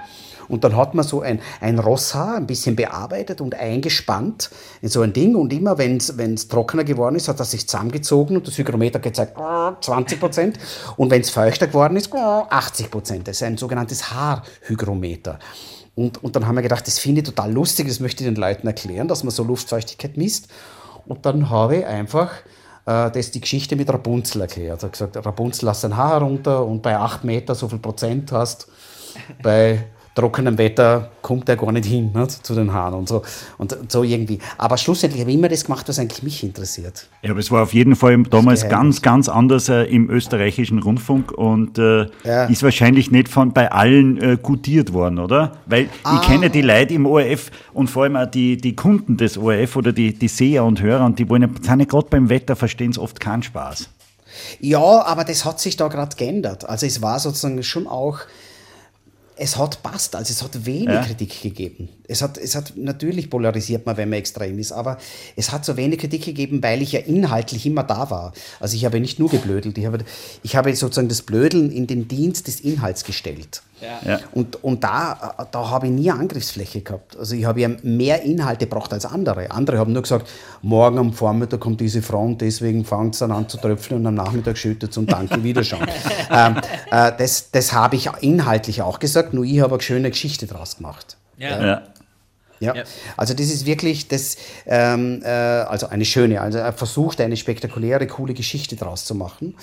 [0.47, 4.49] Und dann hat man so ein, ein Rosshaar ein bisschen bearbeitet und eingespannt
[4.81, 5.35] in so ein Ding.
[5.35, 9.37] Und immer, wenn es trockener geworden ist, hat er sich zusammengezogen und das Hygrometer gezeigt
[9.81, 10.59] 20 Prozent.
[10.95, 13.27] Und wenn es feuchter geworden ist, 80 Prozent.
[13.27, 15.39] Das ist ein sogenanntes Haarhygrometer.
[15.95, 18.39] Und, und dann haben wir gedacht, das finde ich total lustig, das möchte ich den
[18.39, 20.47] Leuten erklären, dass man so Luftfeuchtigkeit misst.
[21.07, 22.31] Und dann habe ich einfach
[22.85, 24.83] äh, das die Geschichte mit Rapunzel erklärt.
[24.83, 28.67] Er gesagt, Rapunzel lass dein Haar herunter und bei 8 Meter so viel Prozent hast.
[29.41, 29.85] Bei
[30.17, 33.21] trockenem Wetter kommt er gar nicht hin ne, zu den Haaren und so.
[33.57, 34.39] Und so irgendwie.
[34.57, 37.07] Aber schlussendlich habe ich immer das gemacht, was eigentlich mich interessiert.
[37.21, 41.31] Ja, aber es war auf jeden Fall damals ganz, ganz anders äh, im österreichischen Rundfunk
[41.31, 42.45] und äh, ja.
[42.45, 45.53] ist wahrscheinlich nicht von bei allen äh, gutiert worden, oder?
[45.67, 46.19] Weil ah.
[46.19, 49.75] ich kenne die Leute im ORF und vor allem auch die, die Kunden des ORF
[49.75, 52.91] oder die, die Seher und Hörer und die wollen sind ja gerade beim Wetter verstehen
[52.91, 53.89] es oft keinen Spaß.
[54.59, 56.67] Ja, aber das hat sich da gerade geändert.
[56.67, 58.19] Also es war sozusagen schon auch
[59.37, 61.03] es hat passt, also es hat wenig ja.
[61.03, 61.89] Kritik gegeben.
[62.07, 64.97] Es hat, es hat natürlich polarisiert man, wenn man extrem ist, aber
[65.35, 68.33] es hat so wenig Kritik gegeben, weil ich ja inhaltlich immer da war.
[68.59, 69.99] Also ich habe nicht nur geblödelt, ich habe,
[70.43, 73.61] ich habe sozusagen das Blödeln in den Dienst des Inhalts gestellt.
[74.05, 74.19] Ja.
[74.33, 77.15] Und, und da, da habe ich nie Angriffsfläche gehabt.
[77.17, 79.51] Also ich habe ja mehr Inhalte gebraucht als andere.
[79.51, 80.27] Andere haben nur gesagt,
[80.63, 84.15] morgen am Vormittag kommt diese Front, deswegen fängt es dann an zu tröpfeln und am
[84.15, 85.87] Nachmittag schüttet es und danke, Wiederschauen.
[86.31, 86.57] ähm,
[86.91, 90.77] äh, das das habe ich inhaltlich auch gesagt, nur ich habe eine schöne Geschichte draus
[90.77, 91.17] gemacht.
[91.37, 91.65] Ja.
[91.65, 91.81] ja.
[92.59, 92.75] Ja.
[92.75, 92.83] ja.
[93.15, 98.07] also das ist wirklich das, ähm, äh, also eine schöne, also er versucht eine spektakuläre,
[98.07, 99.55] coole Geschichte draus zu machen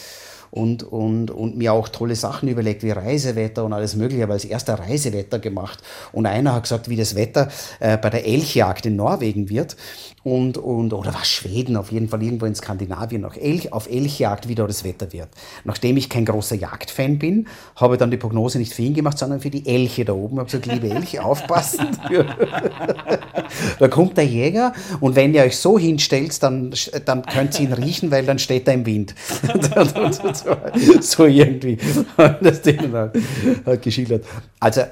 [0.55, 4.19] und, und, und mir auch tolle Sachen überlegt, wie Reisewetter und alles Mögliche.
[4.19, 5.81] Ich habe als erster Reisewetter gemacht.
[6.13, 7.49] Und einer hat gesagt, wie das Wetter
[7.81, 9.77] äh, bei der Elchjagd in Norwegen wird
[10.23, 14.47] und, und oder war Schweden, auf jeden Fall irgendwo in Skandinavien, noch Elch, auf Elchjagd,
[14.49, 15.29] wie da das Wetter wird.
[15.65, 19.19] Nachdem ich kein großer Jagdfan bin, habe ich dann die Prognose nicht für ihn gemacht,
[19.19, 20.35] sondern für die Elche da oben.
[20.35, 21.99] Ich habe gesagt, liebe Elche, aufpassen.
[23.81, 26.73] da kommt der Jäger und wenn ihr euch so hinstellt, dann,
[27.05, 29.17] dann könnt ihr ihn riechen, weil dann steht er im Wind.
[31.01, 31.79] so irgendwie
[32.41, 33.17] das denen halt,
[33.67, 34.25] halt geschildert.
[34.61, 34.83] Also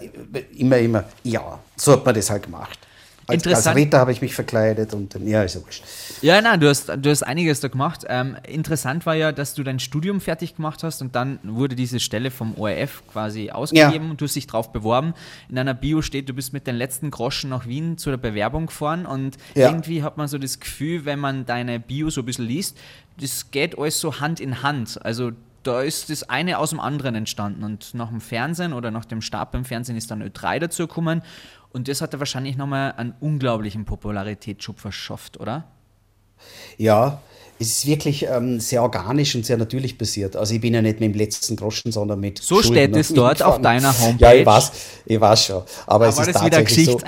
[0.56, 2.78] immer, immer, ja, so hat man das halt gemacht.
[3.26, 5.84] Als, als Ritter habe ich mich verkleidet und dann, ja, ist ja wurscht.
[6.22, 8.04] Ja, nein, du hast, du hast einiges da gemacht.
[8.08, 12.00] Ähm, interessant war ja, dass du dein Studium fertig gemacht hast und dann wurde diese
[12.00, 14.10] Stelle vom ORF quasi ausgegeben ja.
[14.10, 15.14] und du hast dich drauf beworben.
[15.48, 18.66] In einer Bio steht, du bist mit den letzten Groschen nach Wien zu der Bewerbung
[18.66, 19.68] gefahren und ja.
[19.68, 22.76] irgendwie hat man so das Gefühl, wenn man deine Bio so ein bisschen liest,
[23.20, 25.04] das geht alles so Hand in Hand.
[25.04, 25.32] Also
[25.62, 27.64] da ist das eine aus dem anderen entstanden.
[27.64, 31.22] Und nach dem Fernsehen oder nach dem Start beim Fernsehen ist dann Ö3 dazu gekommen.
[31.72, 35.64] Und das hat er wahrscheinlich nochmal einen unglaublichen Popularitätsschub verschafft, oder?
[36.76, 37.22] Ja,
[37.62, 40.36] es ist wirklich ähm, sehr organisch und sehr natürlich passiert.
[40.36, 43.14] Also ich bin ja nicht mit dem letzten Groschen, sondern mit So Schulden steht es
[43.14, 44.24] dort auf deiner Homepage.
[44.24, 44.72] Ja, ich weiß,
[45.06, 45.62] ich weiß schon.
[45.86, 47.00] Aber, Aber es ist tatsächlich so.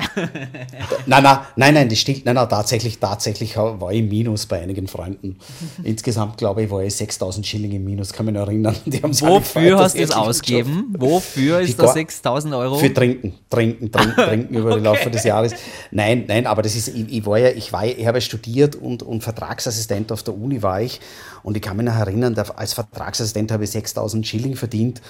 [1.07, 2.25] nein, nein, nein, nein, das stimmt.
[2.25, 5.39] Nein, nein, tatsächlich, tatsächlich war ich Minus bei einigen Freunden.
[5.85, 8.77] Insgesamt, glaube ich, war ich 6000 Schilling im Minus, kann mich noch erinnern.
[9.03, 10.95] Wofür hast du es ausgegeben?
[10.99, 12.77] Wofür ist das 6000 Euro?
[12.77, 14.79] Für Trinken, Trinken, Trinken, Trinken über okay.
[14.79, 15.53] den Laufe des Jahres.
[15.91, 19.03] Nein, nein, aber das ist, ich, ich war ja, ich war, ich habe studiert und,
[19.03, 21.01] und Vertragsassistent auf der Uni war ich.
[21.43, 25.01] Und ich kann mich noch erinnern, als Vertragsassistent habe ich 6000 Schilling verdient.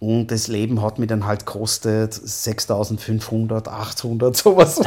[0.00, 4.80] Und das Leben hat mir dann halt kostet 6500, 800, sowas.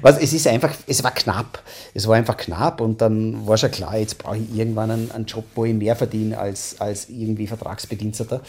[0.00, 1.62] Was, es ist einfach, es war knapp.
[1.92, 5.26] Es war einfach knapp und dann war schon klar, jetzt brauche ich irgendwann einen, einen
[5.26, 8.40] Job, wo ich mehr verdiene als, als irgendwie Vertragsbediensteter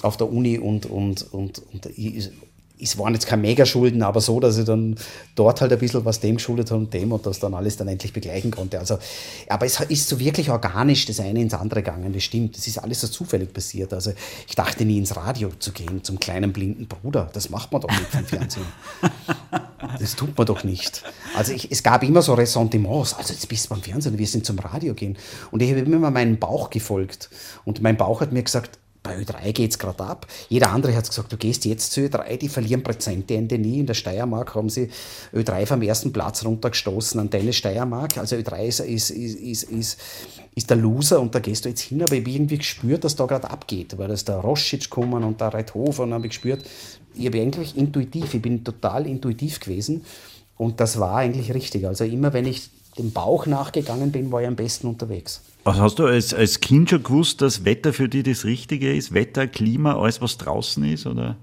[0.00, 2.30] auf der Uni und, und, und, und ich,
[2.80, 4.96] es waren jetzt keine Megaschulden, aber so, dass ich dann
[5.36, 7.86] dort halt ein bisschen was dem geschuldet habe und dem und das dann alles dann
[7.86, 8.80] endlich begleichen konnte.
[8.80, 8.98] Also,
[9.48, 12.56] aber es ist so wirklich organisch das eine ins andere gegangen, das stimmt.
[12.56, 13.92] Das ist alles so zufällig passiert.
[13.92, 14.12] Also
[14.48, 17.30] ich dachte nie ins Radio zu gehen, zum kleinen blinden Bruder.
[17.32, 18.66] Das macht man doch nicht vom Fernsehen.
[20.00, 21.04] Das tut man doch nicht.
[21.36, 23.14] Also ich, es gab immer so Ressentiments.
[23.14, 25.16] Also jetzt bist du beim Fernsehen, wir sind zum Radio gehen.
[25.52, 27.30] Und ich habe immer meinem Bauch gefolgt.
[27.64, 30.26] Und mein Bauch hat mir gesagt, bei Ö3 geht es gerade ab.
[30.48, 33.80] Jeder andere hat gesagt, du gehst jetzt zu Ö3, die verlieren Prozentende nie.
[33.80, 34.88] In der Steiermark haben sie
[35.32, 38.16] Ö3 vom ersten Platz runtergestoßen an Dennis Steiermark.
[38.16, 40.00] Also Ö3 ist, ist, ist, ist,
[40.54, 42.02] ist der Loser und da gehst du jetzt hin.
[42.02, 45.38] Aber ich habe irgendwie gespürt, dass da gerade abgeht, weil das der Roschitsch kommen und
[45.38, 46.64] der Reithofer und habe ich gespürt,
[47.14, 50.04] ich habe eigentlich intuitiv, ich bin total intuitiv gewesen
[50.56, 51.86] und das war eigentlich richtig.
[51.86, 55.42] Also immer wenn ich dem Bauch nachgegangen bin, war ich am besten unterwegs.
[55.64, 59.14] Was hast du als, als Kind schon gewusst, dass Wetter für dich das Richtige ist?
[59.14, 61.06] Wetter, Klima, alles, was draußen ist?
[61.06, 61.36] Oder?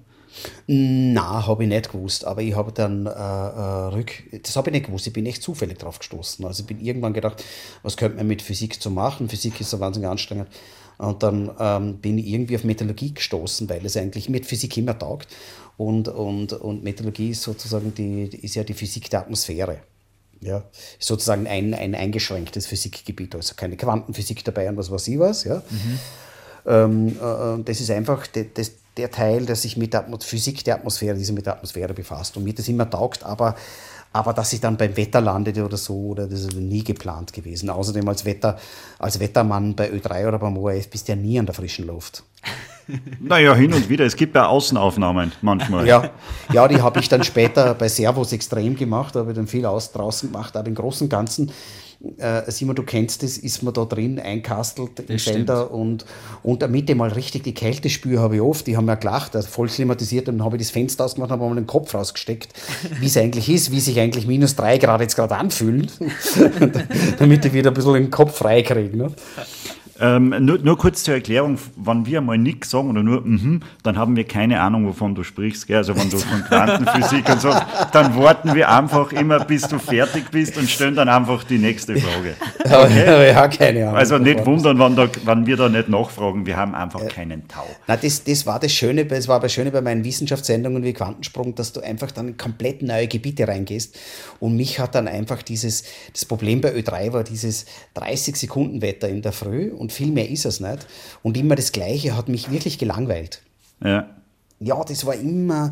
[0.67, 4.73] Na, habe ich nicht gewusst, aber ich habe dann äh, äh, rück, das habe ich
[4.73, 6.45] nicht gewusst, ich bin echt zufällig drauf gestoßen.
[6.45, 7.43] Also ich bin irgendwann gedacht,
[7.83, 9.27] was könnte man mit Physik zu machen?
[9.27, 10.47] Physik ist so wahnsinnig anstrengend.
[10.97, 14.97] Und dann ähm, bin ich irgendwie auf Metallurgie gestoßen, weil es eigentlich mit Physik immer
[14.97, 15.27] taugt.
[15.77, 19.79] Und, und, und Metallurgie ist sozusagen die, ist ja die Physik der Atmosphäre.
[20.41, 20.63] Ja,
[20.97, 25.43] sozusagen ein, ein eingeschränktes Physikgebiet, also keine Quantenphysik dabei und was weiß ich was.
[25.43, 25.61] Ja.
[25.69, 25.99] Mhm.
[26.65, 30.75] Ähm, äh, das ist einfach de, das, der Teil, der sich mit der Physik der
[30.75, 33.55] Atmosphäre, die sich mit der Atmosphäre befasst und mir das immer taugt, aber,
[34.13, 37.69] aber dass ich dann beim Wetter landete oder so, oder das ist nie geplant gewesen.
[37.69, 38.57] Außerdem als, Wetter,
[38.99, 42.23] als Wettermann bei Ö3 oder beim ORF bist du ja nie an der frischen Luft.
[43.21, 44.05] Naja, hin und wieder.
[44.05, 45.87] Es gibt ja Außenaufnahmen manchmal.
[45.87, 46.09] Ja,
[46.51, 50.29] ja die habe ich dann später bei Servus extrem gemacht, habe dann viel aus draußen
[50.29, 51.51] gemacht, aber im Großen und Ganzen
[52.17, 56.05] äh, Simon, du kennst das, ist man da drin einkastelt im Sender und,
[56.43, 59.35] und damit ich mal richtig die Kälte spüre, habe ich oft, die haben ja gelacht,
[59.35, 61.93] also voll klimatisiert, und dann habe ich das Fenster ausgemacht und habe mal den Kopf
[61.93, 62.53] rausgesteckt,
[62.99, 65.89] wie es eigentlich ist, wie sich eigentlich minus drei Grad jetzt gerade anfühlen,
[67.19, 68.97] damit ich wieder ein bisschen den Kopf frei kriege.
[68.97, 69.11] Ne?
[70.01, 73.97] Ähm, nur, nur, kurz zur Erklärung, wenn wir mal nichts sagen oder nur mhm, dann
[73.99, 75.67] haben wir keine Ahnung, wovon du sprichst.
[75.67, 75.77] Gell?
[75.77, 77.53] Also wenn du von Quantenphysik und so,
[77.91, 81.95] dann warten wir einfach immer, bis du fertig bist und stellen dann einfach die nächste
[81.95, 82.35] Frage.
[82.63, 83.31] Okay?
[83.31, 83.95] Ja, keine Ahnung.
[83.97, 87.65] Also nicht wundern, wenn, da, wenn wir da nicht nachfragen, wir haben einfach keinen Tau.
[87.85, 91.53] Na, das, das war das Schöne, das war das Schöne bei meinen Wissenschaftssendungen wie Quantensprung,
[91.55, 93.99] dass du einfach dann in komplett neue Gebiete reingehst.
[94.39, 95.83] Und mich hat dann einfach dieses,
[96.13, 100.11] das Problem bei Ö3 war dieses 30 Sekunden Wetter in der Früh und und viel
[100.11, 100.87] mehr ist es nicht.
[101.21, 103.41] Und immer das Gleiche hat mich wirklich gelangweilt.
[103.83, 104.09] Ja.
[104.59, 105.71] Ja, das war immer,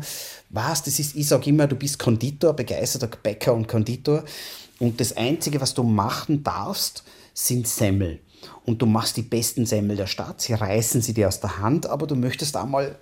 [0.50, 4.24] was, das ist, ich sage immer, du bist Konditor, begeisterter Bäcker und Konditor.
[4.80, 8.18] Und das Einzige, was du machen darfst, sind Semmel.
[8.66, 10.40] Und du machst die besten Semmel der Stadt.
[10.40, 12.98] Sie reißen sie dir aus der Hand, aber du möchtest einmal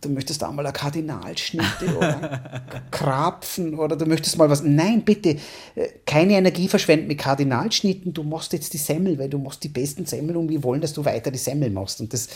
[0.00, 4.62] du möchtest einmal eine Kardinalschnitte oder Krapfen oder du möchtest mal was.
[4.62, 5.36] Nein, bitte,
[5.74, 8.12] äh, keine Energie verschwenden mit Kardinalschnitten.
[8.12, 10.92] Du machst jetzt die Semmel, weil du machst die besten Semmel und wir wollen, dass
[10.92, 12.00] du weiter die Semmel machst.
[12.00, 12.28] Und, das,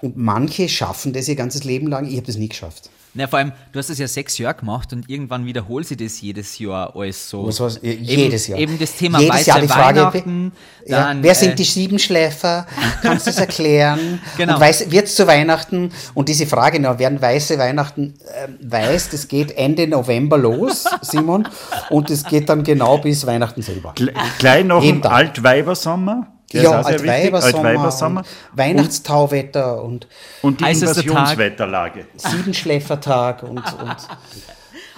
[0.00, 2.06] und manche schaffen das ihr ganzes Leben lang.
[2.06, 2.90] Ich habe das nie geschafft.
[3.16, 6.20] Na, vor allem, du hast das ja sechs Jahre gemacht und irgendwann wiederholt sie das
[6.20, 7.46] jedes Jahr alles so.
[7.46, 8.58] Was, was, jedes Jahr.
[8.58, 10.52] Eben das Thema jedes weiße Jahr die Frage, Weihnachten.
[10.86, 12.66] Ja, dann, wer sind äh, die Siebenschläfer?
[13.02, 14.20] Kannst du das erklären?
[14.36, 14.56] Genau.
[14.56, 15.90] Und wird es zu Weihnachten?
[16.14, 21.48] Und diese Frage, na, werden weiße Weihnachten äh, weiß, das geht Ende November los, Simon,
[21.90, 23.94] und das geht dann genau bis Weihnachten selber.
[23.96, 25.12] Gle- Gleich noch ein Tag.
[25.12, 26.26] Altweibersommer.
[26.52, 26.80] Der ja.
[26.80, 30.06] Altweibersommer, Weihnachtstauwetter und
[30.42, 30.70] Und die.
[30.70, 32.06] Invasionswetterlage.
[32.16, 33.96] Siebenschläfertag und, und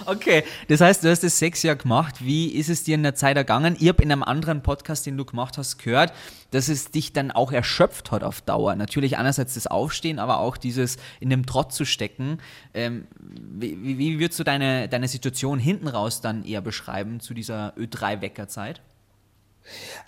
[0.05, 2.15] Okay, das heißt, du hast das sechs Jahre gemacht.
[2.19, 3.75] Wie ist es dir in der Zeit ergangen?
[3.79, 6.13] Ich habe in einem anderen Podcast, den du gemacht hast, gehört,
[6.51, 8.75] dass es dich dann auch erschöpft hat auf Dauer.
[8.75, 12.39] Natürlich einerseits das Aufstehen, aber auch dieses in dem Trott zu stecken.
[12.73, 17.33] Ähm, wie, wie, wie würdest du deine, deine Situation hinten raus dann eher beschreiben zu
[17.33, 18.81] dieser Ö3-Weckerzeit?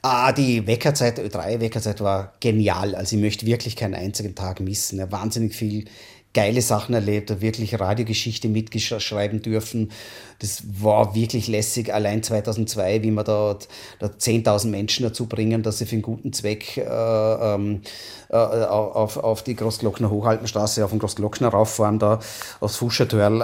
[0.02, 2.96] Ah, die Weckerzeit, Ö3-Weckerzeit war genial.
[2.96, 5.02] Also ich möchte wirklich keinen einzigen Tag missen.
[5.02, 5.86] Habe wahnsinnig viel
[6.34, 9.92] geile Sachen erlebt, wirklich Radiogeschichte mitschreiben dürfen.
[10.40, 11.94] Das war wirklich lässig.
[11.94, 13.58] Allein 2002, wie wir da,
[14.00, 17.82] da 10.000 Menschen dazu bringen, dass sie für einen guten Zweck äh, ähm,
[18.30, 22.20] äh, auf, auf die Großglockner Hochalpenstraße, auf den Großglockner rauffahren, da
[22.60, 23.42] aufs Fuschertörl.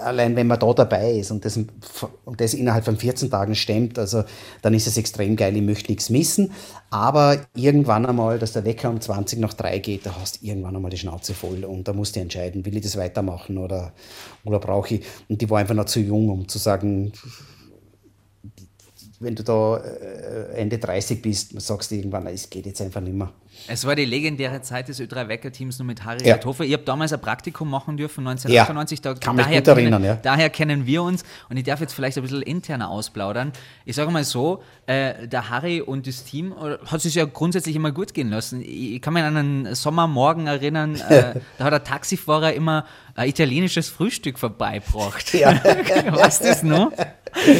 [0.00, 3.98] Allein wenn man da dabei ist und das, und das innerhalb von 14 Tagen stemmt,
[3.98, 4.24] also
[4.62, 5.56] dann ist es extrem geil.
[5.56, 6.52] Ich möchte nichts missen.
[6.90, 10.76] Aber irgendwann einmal, dass der Wecker um 20 nach 3 geht, da hast du irgendwann
[10.76, 13.92] einmal die Schnauze voll und da musst du entscheiden, will ich das weitermachen oder,
[14.44, 15.06] oder brauche ich.
[15.28, 17.12] Und die war einfach noch zu jung, um zu sagen,
[19.20, 23.14] wenn du da äh, Ende 30 bist, sagst du irgendwann, es geht jetzt einfach nicht
[23.14, 23.30] mehr.
[23.68, 26.34] Es war die legendäre Zeit des Ö3-Wecker-Teams nur mit Harry Ja.
[26.34, 26.64] Reithofer.
[26.64, 29.02] Ich habe damals ein Praktikum machen dürfen, 1998.
[29.02, 30.14] da, kann mich daher gut erinnern, kennen, ja.
[30.22, 33.52] Daher kennen wir uns und ich darf jetzt vielleicht ein bisschen interner ausplaudern.
[33.84, 37.76] Ich sage mal so, äh, der Harry und das Team äh, hat sich ja grundsätzlich
[37.76, 38.62] immer gut gehen lassen.
[38.62, 43.90] Ich, kann mich an einen Sommermorgen erinnern, äh, da hat der Taxifahrer immer ein italienisches
[43.90, 45.34] Frühstück vorbeigebracht.
[45.34, 45.62] Ja.
[45.64, 46.92] weißt du das noch?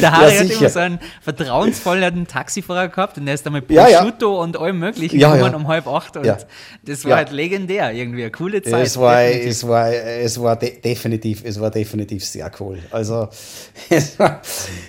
[0.01, 0.59] Der Harry hat sicher.
[0.59, 3.99] immer so einen vertrauensvollen Taxifahrer gehabt und der ist dann mit Ja, ja.
[3.99, 5.57] Prosciutto und allem möglichen Ja, gekommen ja.
[5.57, 6.37] um halb acht und Ja.
[6.83, 7.17] das war Ja.
[7.17, 8.85] halt legendär, irgendwie eine coole Zeit.
[8.85, 9.49] Es war, definitiv.
[9.51, 12.79] es war, es war de definitiv, es war definitiv sehr cool.
[12.91, 13.29] Also
[13.89, 14.41] es war,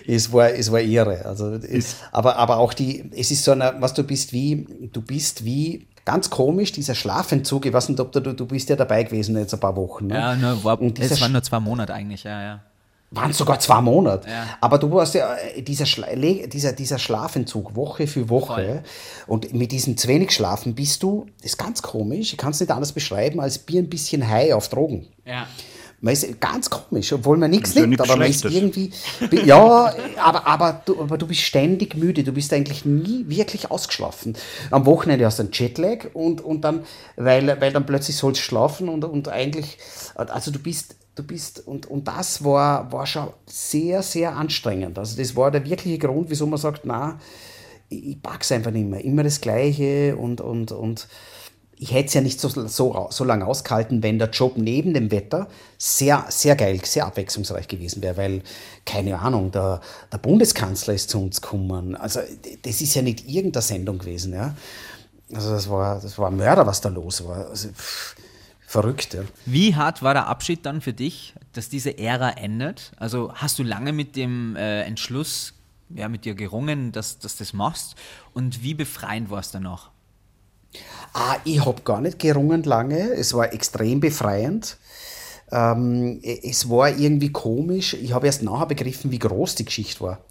[0.07, 1.25] es war, es war irre.
[1.25, 5.01] Also, es, aber, aber auch die, es ist so eine, was du bist wie, du
[5.03, 7.65] bist wie ganz komisch dieser Schlafentzug.
[7.67, 10.09] Ich weiß nicht, ob du, du bist ja dabei gewesen jetzt ein paar Wochen.
[10.09, 10.15] Ne?
[10.15, 12.61] ja, nur, war, Und es waren nur zwei Monate eigentlich, ja, ja.
[13.13, 14.29] Waren sogar zwei Monate.
[14.29, 14.47] Ja.
[14.61, 18.55] Aber du warst ja äh, dieser, Schla dieser, dieser Schlafentzug Woche für Woche.
[18.55, 18.83] Voll.
[19.27, 22.61] Und mit diesem zu wenig Schlafen bist du, das ist ganz komisch, ich kann es
[22.61, 25.09] nicht anders beschreiben, als Bier ein bisschen high auf Drogen.
[25.25, 25.47] Ja.
[26.05, 28.91] Man ist ganz komisch, obwohl man nichts ja nimmt, nichts aber man ist irgendwie.
[29.45, 34.37] Ja, aber, aber, du, aber du bist ständig müde, du bist eigentlich nie wirklich ausgeschlafen.
[34.73, 36.83] Am Wochenende hast du einen Jetlag und, und dann,
[37.15, 39.79] weil, weil dann plötzlich sollst du schlafen und, und eigentlich,
[40.17, 44.99] also du bist, du bist, und, und das war, war schon sehr, sehr anstrengend.
[44.99, 47.19] Also das war der wirkliche Grund, wieso man sagt, na,
[47.89, 49.05] ich, ich pack's einfach nicht mehr.
[49.05, 51.09] Immer das Gleiche und, und, und
[51.83, 55.11] ich hätte es ja nicht so, so, so lange ausgehalten, wenn der Job neben dem
[55.11, 55.49] Wetter
[55.79, 58.43] sehr, sehr geil, sehr abwechslungsreich gewesen wäre, weil,
[58.87, 59.81] keine Ahnung, der,
[60.13, 61.97] der Bundeskanzler ist zu uns gekommen.
[61.97, 62.21] Also,
[62.63, 64.55] das ist ja nicht irgendeine Sendung gewesen, ja.
[65.35, 67.49] Also, das war, das war Mörder, was da los war.
[67.49, 68.15] Also, pff,
[68.73, 69.23] verrückt, ja.
[69.45, 72.93] Wie hart war der Abschied dann für dich, dass diese Ära endet?
[72.97, 75.55] Also hast du lange mit dem äh, Entschluss
[75.91, 77.97] ja, mit dir gerungen, dass, dass du das machst?
[78.33, 79.91] Und wie befreiend war es danach?
[81.13, 83.13] Ah, ich habe gar nicht gerungen lange.
[83.13, 84.79] Es war extrem befreiend.
[85.53, 87.95] Ähm, es war irgendwie komisch.
[87.95, 90.19] Ich habe erst nachher begriffen, wie groß die Geschichte war.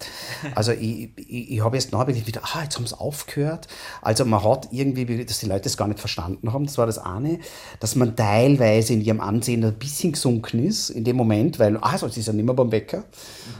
[0.54, 3.68] Also ich, ich, ich habe erst nachher begriffen, wieder, ah, jetzt haben sie aufgehört.
[4.02, 6.98] Also man hat irgendwie, dass die Leute das gar nicht verstanden haben, das war das
[6.98, 7.38] eine,
[7.78, 11.96] dass man teilweise in ihrem Ansehen ein bisschen gesunken ist in dem Moment, weil, ah,
[11.96, 13.04] so, sie ist ja nicht mehr beim Bäcker,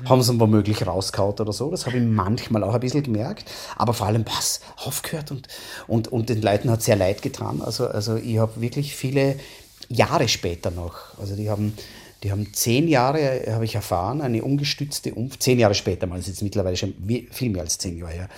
[0.04, 1.70] haben sie ihn womöglich rausgehauen oder so.
[1.70, 3.50] Das habe ich manchmal auch ein bisschen gemerkt.
[3.76, 5.48] Aber vor allem, was, aufgehört und,
[5.86, 7.62] und, und den Leuten hat sehr leid getan.
[7.62, 9.36] Also, also ich habe wirklich viele
[9.88, 11.74] Jahre später noch, also die haben,
[12.22, 16.26] die haben zehn Jahre, habe ich erfahren, eine ungestützte Umfrage, zehn Jahre später, mal, das
[16.26, 16.94] ist jetzt mittlerweile schon
[17.30, 18.28] viel mehr als zehn Jahre her,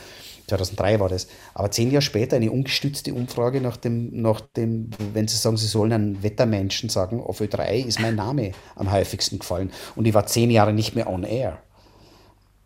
[0.46, 5.26] 2003 war das, aber zehn Jahre später eine ungestützte Umfrage nach dem, nach dem wenn
[5.26, 9.70] sie sagen, sie sollen einen Wettermenschen sagen, auf Ö3 ist mein Name am häufigsten gefallen.
[9.96, 11.58] Und ich war zehn Jahre nicht mehr on air.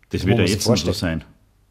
[0.09, 1.23] Das muss wird ja man jetzt so sein.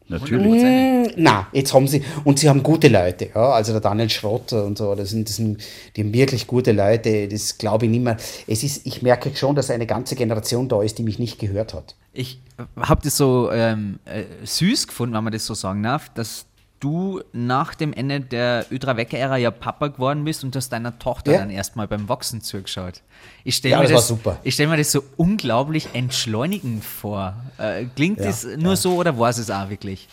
[0.09, 1.13] Natürlich.
[1.17, 4.77] Na, jetzt haben sie, und sie haben gute Leute, ja, also der Daniel Schrotter und
[4.77, 5.61] so, das sind, das sind,
[5.95, 8.17] die haben wirklich gute Leute, das glaube ich nicht mehr.
[8.47, 11.73] Es ist, ich merke schon, dass eine ganze Generation da ist, die mich nicht gehört
[11.73, 11.95] hat.
[12.11, 12.41] Ich
[12.75, 16.45] habe das so ähm, äh, süß gefunden, wenn man das so sagen darf, dass
[16.79, 21.37] du nach dem Ende der Ödra-Wecker-Ära ja Papa geworden bist und hast deiner Tochter Ja.
[21.39, 23.01] dann erstmal beim Wachsen zugeschaut.
[23.43, 27.35] Ich stelle Ja, mir, das war das, ich stell mir das so unglaublich entschleunigend vor.
[27.57, 30.07] Äh, klingt Ja, das nur so oder war es es auch wirklich?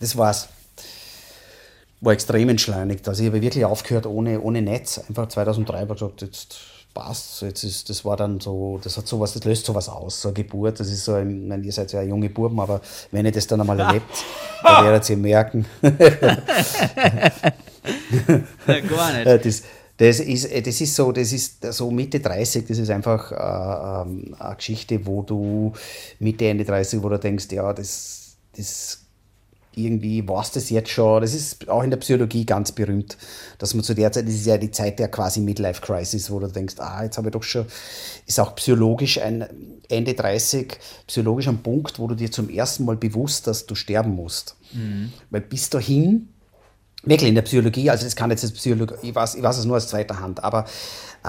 [0.00, 0.48] Das war's.
[2.02, 3.08] War extrem entschleunigt.
[3.08, 4.98] Also ich habe wirklich aufgehört ohne, ohne Netz.
[5.08, 6.58] Einfach 2003 habe ich gesagt, jetzt
[6.96, 7.42] passt.
[7.42, 10.22] Jetzt ist, das war dann so, das hat sowas, das löst sowas aus.
[10.22, 12.80] So eine Geburt, das ist so, ich meine, ihr seid ja junge Buben, aber
[13.12, 14.06] wenn ihr das dann einmal erlebt,
[14.62, 15.66] dann werdet ihr merken,
[18.66, 19.26] Ja, gar nicht.
[19.26, 19.62] Äh, das,
[19.96, 24.02] das, ist, äh, das ist so, das ist so Mitte 30, das ist einfach äh,
[24.02, 25.72] ähm, eine Geschichte, wo du
[26.18, 29.05] Mitte, Ende 30, wo du denkst, ja, das, das
[29.76, 31.20] irgendwie war es das jetzt schon.
[31.20, 33.16] Das ist auch in der Psychologie ganz berühmt,
[33.58, 36.40] dass man zu der Zeit, das ist ja die Zeit der quasi Midlife Crisis, wo
[36.40, 37.66] du denkst, ah, jetzt habe ich doch schon,
[38.26, 39.46] ist auch psychologisch ein
[39.88, 44.14] Ende 30, psychologisch ein Punkt, wo du dir zum ersten Mal bewusst, dass du sterben
[44.14, 44.56] musst.
[45.30, 46.28] Weil bis dahin
[47.06, 49.64] Wirklich in der Psychologie, also das kann jetzt als Psychologie, ich weiß, ich weiß es
[49.64, 50.64] nur aus zweiter Hand, aber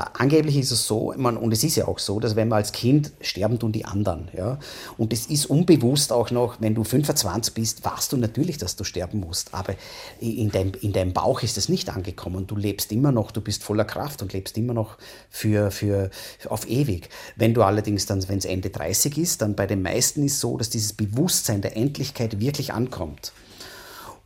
[0.01, 2.71] angeblich ist es so, mein, und es ist ja auch so, dass wenn man als
[2.71, 4.59] Kind sterben tun die anderen, ja,
[4.97, 8.83] und es ist unbewusst auch noch, wenn du 25 bist, weißt du natürlich, dass du
[8.83, 9.75] sterben musst, aber
[10.19, 13.63] in deinem, in deinem Bauch ist es nicht angekommen, du lebst immer noch, du bist
[13.63, 14.97] voller Kraft und lebst immer noch
[15.29, 16.09] für, für,
[16.49, 17.09] auf ewig.
[17.35, 20.57] Wenn du allerdings dann, wenn es Ende 30 ist, dann bei den meisten ist so,
[20.57, 23.31] dass dieses Bewusstsein der Endlichkeit wirklich ankommt.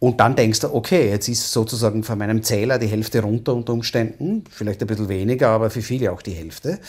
[0.01, 3.73] Und dann denkst du, okay, jetzt ist sozusagen von meinem Zähler die Hälfte runter unter
[3.73, 6.79] Umständen, vielleicht ein bisschen weniger, aber für viele auch die Hälfte,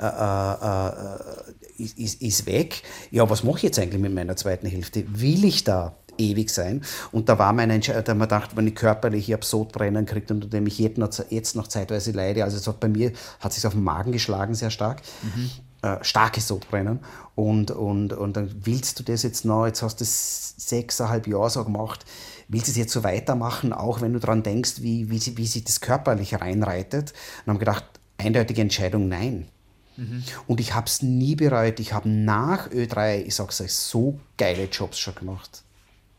[0.00, 2.82] äh, äh, äh, ist, ist, ist weg.
[3.10, 5.04] Ja, was mache ich jetzt eigentlich mit meiner zweiten Hälfte?
[5.08, 6.80] Will ich da ewig sein?
[7.12, 10.30] Und da war meine Entscheidung, da ich gedacht, wenn ich körperlich, ich habe Sodbrennen gekriegt,
[10.30, 13.52] unter dem ich jetzt noch, jetzt noch zeitweise leide, also es hat bei mir, hat
[13.52, 15.02] sich auf den Magen geschlagen sehr stark
[15.84, 17.00] äh, starkes Sodbrennen.
[17.34, 21.50] Und, und, und dann willst du das jetzt noch, jetzt hast du das sechseinhalb Jahre
[21.50, 22.06] so gemacht,
[22.54, 25.46] willst du es jetzt so weitermachen, auch wenn du daran denkst, wie, wie, sie- wie
[25.46, 27.12] sich das körperlich reinreitet?
[27.44, 27.84] Und haben gedacht,
[28.16, 29.48] eindeutige Entscheidung, nein.
[30.48, 31.78] Und ich habe es nie bereut.
[31.78, 35.62] Ich habe nach Ö3, ich sag's euch, so geile Jobs schon gemacht.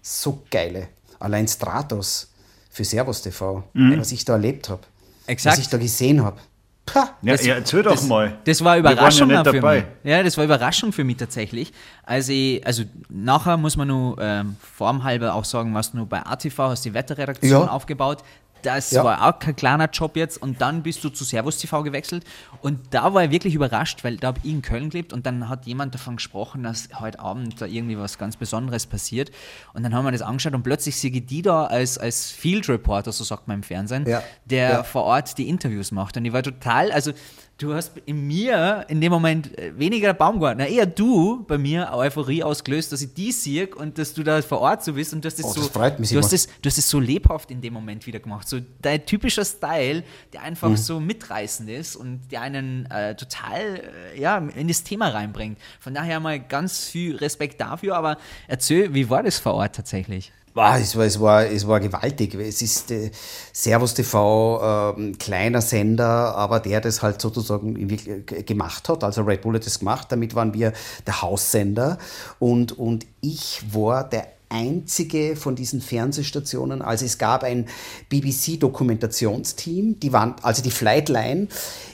[0.02, 0.88] So geile.
[1.20, 2.30] Allein Stratos
[2.70, 3.64] für Servus TV,
[4.00, 4.84] was ich da erlebt habe.
[5.50, 6.40] Was ich da gesehen habe.
[6.86, 7.10] Pah!
[7.24, 8.38] Ja, ja, erzähl doch das, mal.
[8.44, 9.76] Das war Überraschung ja für dabei.
[10.04, 10.12] mich.
[10.12, 11.74] Ja, das war Überraschung für mich tatsächlich.
[12.04, 16.24] Also, ich, also nachher muss man nur ähm, formhalber auch sagen, was du nur bei
[16.24, 17.68] ATV hast die Wetterredaktion Ja.
[17.68, 18.20] aufgebaut.
[18.66, 19.04] Das Ja.
[19.04, 22.24] war auch kein kleiner Job jetzt und dann bist du zu Servus TV gewechselt
[22.62, 25.48] und da war ich wirklich überrascht, weil da habe ich in Köln gelebt und dann
[25.50, 29.32] hat jemand davon gesprochen, dass heute Abend da irgendwie was ganz Besonderes passiert
[29.74, 32.68] und dann haben wir das angeschaut und plötzlich sehe ich die da als, als Field
[32.70, 34.24] Reporter, so sagt man im Fernsehen, Ja.
[34.46, 34.84] der Ja.
[34.84, 36.18] vor Ort die Interviews macht.
[36.18, 37.12] Und ich war total, also
[37.58, 42.44] du hast in mir in dem Moment äh, weniger Baumgartner, eher du bei mir Euphorie
[42.44, 45.28] ausgelöst, dass ich die sehe und dass du da vor Ort so bist und du
[45.28, 47.52] hast das Oh, so, das freut mich, du hast das, du hast es so lebhaft
[47.52, 48.48] in dem Moment wieder gemacht.
[48.50, 50.04] So dein typischer Style,
[50.34, 50.78] der einfach Mhm.
[50.78, 53.82] so mitreißend ist und der einen äh, total
[54.14, 55.58] äh, ja, in das Thema reinbringt.
[55.80, 60.34] Von daher mal ganz viel Respekt dafür, aber erzähl, wie war das vor Ort tatsächlich?
[60.56, 62.34] Wow, es, war, es, war, es war gewaltig.
[62.36, 63.12] Es ist äh,
[63.52, 69.04] Servus TV, ähm, kleiner Sender, aber der das halt sozusagen äh, gemacht hat.
[69.04, 70.14] Also Red Bull hat das gemacht.
[70.14, 70.72] Damit waren wir
[71.06, 71.98] der Haussender.
[72.40, 77.68] Und, und ich war der einzige von diesen Fernsehstationen, also es gab ein
[78.10, 81.48] BBC-Dokumentationsteam, die waren, also die Flightline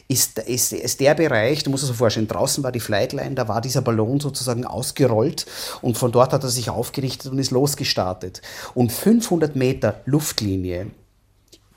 [0.08, 3.48] ist, ist, ist der Bereich, du musst dir so vorstellen, draußen war die Flightline, da
[3.48, 5.46] war dieser Ballon sozusagen ausgerollt
[5.82, 8.42] und von dort hat er sich aufgerichtet und ist losgestartet.
[8.74, 10.88] Und 500 Meter Luftlinie,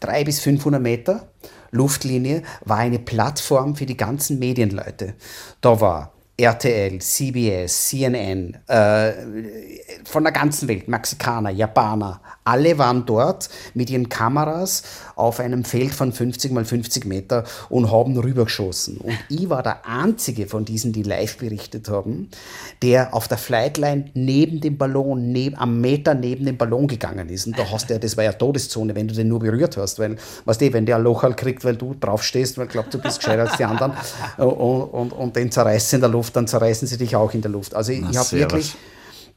[0.00, 1.28] 300 bis 500 Meter
[1.70, 5.14] Luftlinie, war eine Plattform für die ganzen Medienleute.
[5.60, 9.12] Da war RTL, CBS, CNN, äh,
[10.04, 14.82] von der ganzen Welt, Mexikaner, Japaner, alle waren dort mit ihren Kameras
[15.16, 18.98] auf einem Feld von 50 mal 50 Meter und haben rübergeschossen.
[18.98, 22.28] Und ich war der einzige von diesen, die live berichtet haben,
[22.82, 27.46] der auf der Flightline neben dem Ballon, neb, am Meter neben dem Ballon gegangen ist.
[27.46, 29.98] Und da hast du ja, das war ja Todeszone, wenn du den nur berührt hast,
[29.98, 32.98] weil, weißt du, wenn der ein Loch halt kriegt, weil du draufstehst, weil glaubt, du
[32.98, 33.92] bist gescheiter als die anderen
[34.36, 37.50] und, und, und den zerreißt in der Luft, dann zerreißen sie dich auch in der
[37.50, 37.74] Luft.
[37.74, 38.76] Also ich, ich habe wirklich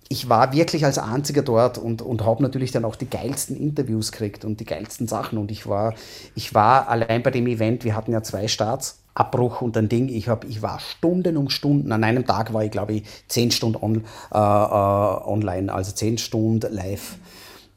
[0.09, 4.11] ich war wirklich als Einziger dort und, und habe natürlich dann auch die geilsten Interviews
[4.11, 5.37] gekriegt und die geilsten Sachen.
[5.37, 5.95] Und ich war,
[6.35, 10.07] ich war allein bei dem Event, wir hatten ja zwei Starts, Abbruch und ein Ding.
[10.07, 11.91] Ich, hab, ich war Stunden um Stunden.
[11.91, 16.17] An einem Tag war ich, glaube ich, zehn Stunden on, äh, äh, online, also zehn
[16.17, 17.17] Stunden live.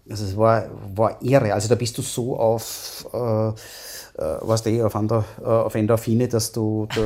[0.08, 1.54] Also es war, war irre.
[1.54, 3.52] Also da bist du so auf, äh,
[4.40, 7.00] was der auf, der, äh, auf Endorphine, dass du, da,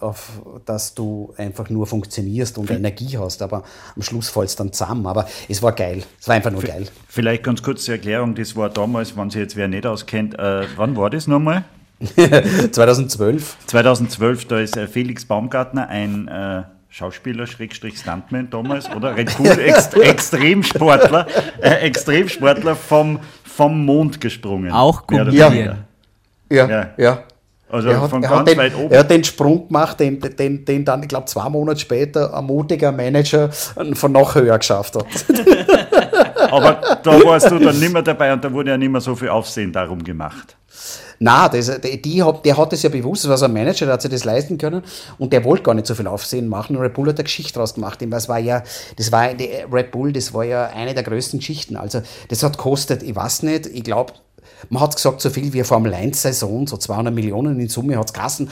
[0.06, 3.62] auf, dass du einfach nur funktionierst und Energie hast, aber
[3.94, 5.06] am Schluss fällst dann zusammen.
[5.06, 6.02] Aber es war geil.
[6.20, 6.86] Es war einfach nur geil.
[7.08, 10.62] Vielleicht ganz kurz zur Erklärung, das war damals, wenn sich jetzt wer nicht auskennt, äh,
[10.76, 11.64] wann war das nochmal?
[12.70, 13.56] 2012.
[13.66, 19.16] 2012, da ist äh, Felix Baumgartner ein äh, Schauspieler, Schrägstrich Stuntman damals, oder?
[19.16, 21.26] Red Bull Ext Extremsportler,
[21.60, 24.72] äh, Extremsportler vom, vom Mond gesprungen.
[24.72, 25.52] Auch kombinieren.
[25.52, 25.87] weniger.
[26.50, 26.86] Ja, Ja.
[26.96, 27.22] ja.
[27.70, 28.90] Also er hat, von ganz den, weit oben.
[28.90, 32.44] er hat den Sprung gemacht, den, den, den dann, ich glaube, zwei Monate später ein
[32.44, 33.50] mutiger Manager
[33.92, 35.06] von noch höher geschafft hat.
[36.50, 39.14] Aber da warst du dann nicht mehr dabei und da wurde ja nicht mehr so
[39.14, 40.56] viel Aufsehen darum gemacht.
[41.18, 43.86] Na, das, die, die hat, der hat das ja bewusst, das war so ein Manager,
[43.86, 44.82] der hat sich das leisten können
[45.18, 46.76] und der wollte gar nicht so viel Aufsehen machen.
[46.76, 47.98] Und Red Bull hat eine Geschichte draus gemacht.
[48.00, 48.62] Das war ja,
[48.96, 51.76] das war Red Bull, das war ja eine der größten Geschichten.
[51.76, 54.12] Also das hat kostet, ich weiß nicht, ich glaube,
[54.70, 58.08] man hat gesagt, so viel wie Formel 1 Saison, so 200 Millionen in Summe hat
[58.08, 58.50] es Kassen,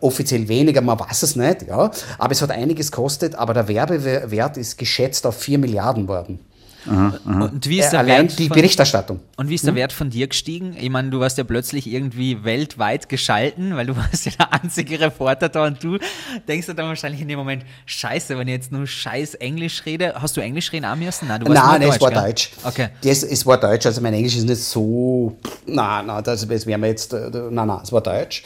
[0.00, 1.90] offiziell weniger, man weiß es nicht, ja.
[2.18, 6.40] Aber es hat einiges gekostet, aber der Werbewert ist geschätzt auf 4 Milliarden worden.
[6.86, 9.20] Und wie ist Äh, der allein Wert die von, Berichterstattung.
[9.36, 10.76] Und wie ist der Wert von dir gestiegen?
[10.78, 15.00] Ich meine, du warst ja plötzlich irgendwie weltweit geschalten, weil du warst ja der einzige
[15.00, 15.98] Reporter da und du
[16.46, 20.14] denkst dir dann wahrscheinlich in dem Moment, scheiße, wenn ich jetzt nur scheiß Englisch rede.
[20.20, 21.28] Hast du Englisch reden auch müssen?
[21.28, 22.22] Nein, du warst Nein, nur nein, es war gell?
[22.22, 22.50] Deutsch.
[22.64, 22.88] Okay.
[23.02, 25.36] Das, es war Deutsch, also mein Englisch ist nicht so.
[25.66, 27.12] Nein, nein, das, das wären wir jetzt.
[27.12, 28.42] äh, Nein, nein, es war Deutsch.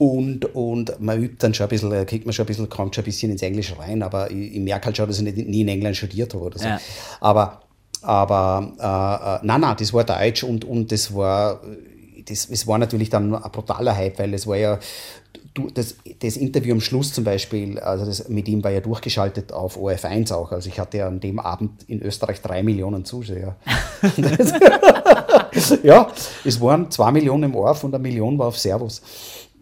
[0.00, 2.94] Und, und man übt dann schon ein bisschen, äh, kriegt man schon ein bisschen, kommt
[2.94, 5.46] schon ein bisschen ins Englische rein, aber ich, ich merke halt schon, dass ich nicht,
[5.46, 6.66] nie in England studiert habe oder so.
[6.66, 6.80] Ja.
[7.20, 7.60] Aber,
[8.00, 11.60] aber äh, äh, nein, nein, das war Deutsch und, und das war.
[12.24, 14.78] Das, es war natürlich dann ein brutaler Hype, weil es war ja,
[15.52, 19.52] du, das, das Interview am Schluss zum Beispiel, also das, mit ihm war ja durchgeschaltet
[19.52, 20.52] auf OF1 auch.
[20.52, 23.56] Also ich hatte ja an dem Abend in Österreich drei Millionen Zuschauer.
[25.82, 26.08] ja,
[26.44, 29.02] es waren zwei Millionen im ORF und eine Million war auf Servus.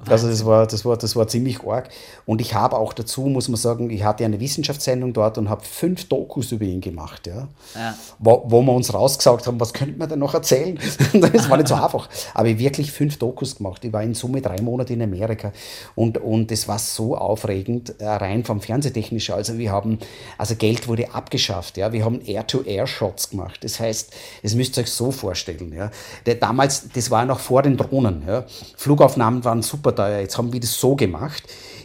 [0.07, 1.89] Also das war, das war, das war ziemlich arg.
[2.25, 5.65] Und ich habe auch dazu, muss man sagen, ich hatte eine Wissenschaftssendung dort und habe
[5.65, 7.49] fünf Dokus über ihn gemacht, ja.
[7.75, 7.95] Ja.
[8.19, 10.79] Wo, wo wir uns rausgesagt haben, was könnte man denn noch erzählen?
[11.13, 12.09] das war nicht so einfach.
[12.35, 13.85] Aber ich habe wirklich fünf Dokus gemacht.
[13.85, 15.53] Ich war in Summe drei Monate in Amerika
[15.97, 19.35] und, und es war so aufregend, äh, rein vom Fernsehtechnischen.
[19.35, 19.99] Also wir haben,
[20.39, 21.93] also Geld wurde abgeschafft, ja.
[21.93, 23.65] Wir haben Air-to-Air-Shots gemacht.
[23.65, 25.91] Das heißt, das müsst ihr euch so vorstellen, ja.
[26.35, 28.45] Damals, das war noch vor den Drohnen, ja.
[28.77, 30.21] Flugaufnahmen waren super teuer.
[30.21, 31.43] Jetzt haben wir das so gemacht.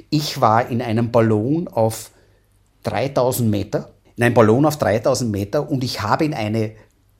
[0.10, 2.12] Ich war in einem Ballon auf
[2.84, 6.72] 3000 Meter, in einem Ballon auf 3000 Meter und ich habe in eine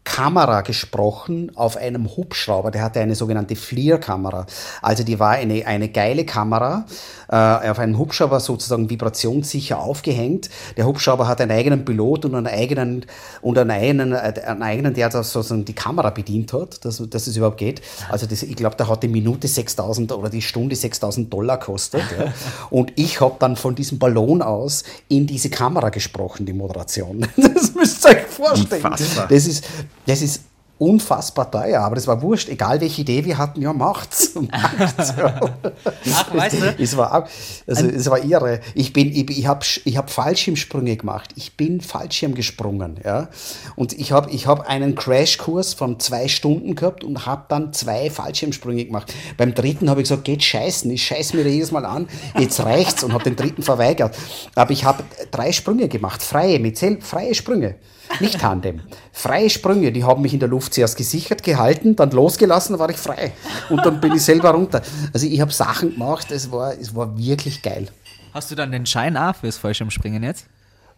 [0.04, 4.46] Kamera gesprochen auf einem Hubschrauber, der hatte eine sogenannte FLIR-Kamera.
[4.82, 6.86] Also die war eine, eine geile Kamera,
[7.34, 10.52] äh, auf einem Hubschrauber sozusagen vibrationssicher aufgehängt.
[10.78, 13.08] Der Hubschrauber hat einen eigenen Pilot und einen eigenen,
[13.42, 17.26] und einen eigenen, äh, einen eigenen der das sozusagen die Kamera bedient hat, dass, dass
[17.26, 17.82] es überhaupt geht.
[18.10, 22.04] Also das, ich glaube, da hat die Minute 6000 oder die Stunde 6000 Dollar kostet.
[22.18, 22.32] ja.
[22.70, 27.26] Und ich habe dann von diesem Ballon aus in diese Kamera gesprochen, die Moderation.
[27.54, 28.84] Das müsst ihr euch vorstellen.
[28.84, 29.28] Unfassbar.
[29.28, 29.64] Das ist,
[30.06, 30.42] das ist
[30.84, 32.50] unfassbar teuer, aber das war wurscht.
[32.50, 34.36] Egal welche Idee wir hatten, ja, macht's.
[34.52, 35.40] macht's ja.
[36.14, 36.76] Ach, weißt du?
[36.78, 37.28] Es war,
[37.68, 38.60] also, es war irre.
[38.76, 41.30] Ich, bin, ich, ich habe ich hab Fallschirmsprünge gemacht.
[41.36, 43.00] Ich bin Fallschirm gesprungen.
[43.04, 43.30] Ja?
[43.78, 48.10] Und ich habe ich hab einen Crashkurs von zwei Stunden gehabt und habe dann zwei
[48.10, 49.14] Fallschirmsprünge gemacht.
[49.38, 50.92] Beim dritten habe ich gesagt, geht scheißen.
[50.92, 52.08] Ich scheiß mir jedes Mal an.
[52.38, 54.18] Jetzt reicht's und habe den dritten verweigert.
[54.56, 56.22] Aber ich habe drei Sprünge gemacht.
[56.22, 57.76] Freie, mit freie Sprünge.
[58.20, 58.82] Nicht Tandem.
[59.12, 62.90] Freie Sprünge, die haben mich in der Luft zuerst gesichert, gehalten, dann losgelassen, dann war
[62.90, 63.34] ich frei.
[63.70, 64.82] Und dann bin ich selber runter.
[65.14, 67.88] Also ich habe Sachen gemacht, es war, es war wirklich geil.
[68.34, 70.46] Hast du dann den Schein auch fürs Fallschirmspringen jetzt?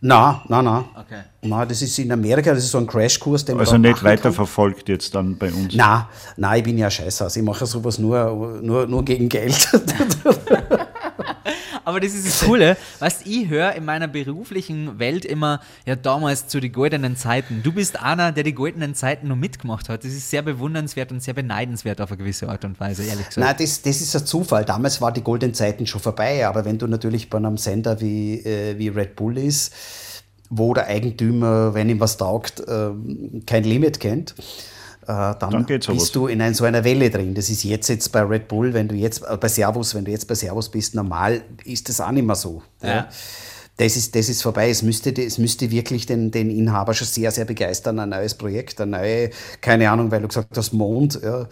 [0.01, 0.85] Na, na, na.
[0.99, 1.21] Okay.
[1.41, 4.89] Na, das ist in Amerika, das ist so ein Crashkurs, den man Also nicht weiterverfolgt
[4.89, 5.73] jetzt dann bei uns.
[5.73, 7.27] Na, na, ich bin ja scheiße.
[7.35, 9.67] Ich mache sowas nur, nur, nur gegen Geld.
[11.83, 12.77] Aber das ist das Coole.
[12.99, 17.61] Weißt ich höre in meiner beruflichen Welt immer, ja, damals zu den goldenen Zeiten.
[17.63, 20.03] Du bist einer, der die goldenen Zeiten nur mitgemacht hat.
[20.03, 23.45] Das ist sehr bewundernswert und sehr beneidenswert auf eine gewisse Art und Weise, ehrlich gesagt.
[23.45, 24.65] Nein, das, das ist ein Zufall.
[24.65, 28.39] Damals war die Goldenen Zeiten schon vorbei, aber wenn du natürlich bei einem Sender wie,
[28.39, 29.73] äh, wie Red Bull ist,
[30.49, 34.74] wo der Eigentümer, wenn ihm was taugt, ähm, kein Limit kennt, äh,
[35.05, 35.97] dann, Dann sowas.
[35.97, 37.33] bist du in ein, so einer Welle drin.
[37.33, 40.11] Das ist jetzt, jetzt bei Red Bull, wenn du jetzt äh, bei Servus, wenn du
[40.11, 42.61] jetzt bei Servus bist, normal ist das auch nicht mehr so.
[42.81, 43.07] Ja.
[43.77, 44.69] Das ist, das ist vorbei.
[44.69, 48.79] Es müsste, es müsste wirklich den, den Inhaber schon sehr, sehr begeistern, ein neues Projekt,
[48.79, 49.29] eine neue,
[49.59, 51.19] keine Ahnung, weil du gesagt hast, Mond.
[51.21, 51.47] Ja.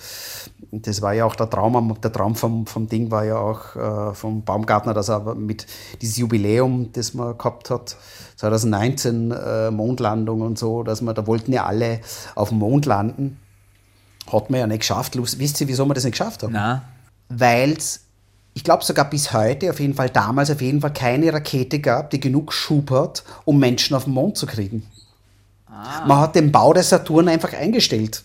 [0.71, 4.13] Das war ja auch der Traum, der Traum vom, vom Ding war ja auch äh,
[4.15, 5.67] vom Baumgartner, dass er mit
[6.01, 7.97] dieses Jubiläum, das man gehabt hat,
[8.37, 11.99] 2019 äh, Mondlandung und so, dass man, da wollten ja alle
[12.35, 13.37] auf dem Mond landen.
[14.31, 15.17] Hat man ja nicht geschafft.
[15.17, 16.53] Wisst ihr, wieso wir das nicht geschafft haben?
[16.53, 16.83] Na,
[17.39, 18.01] weil es,
[18.53, 22.09] ich glaube sogar bis heute, auf jeden Fall damals, auf jeden Fall keine Rakete gab,
[22.11, 24.85] die genug Schub hat, um Menschen auf den Mond zu kriegen.
[26.07, 28.23] Man hat den Bau der Saturn einfach eingestellt.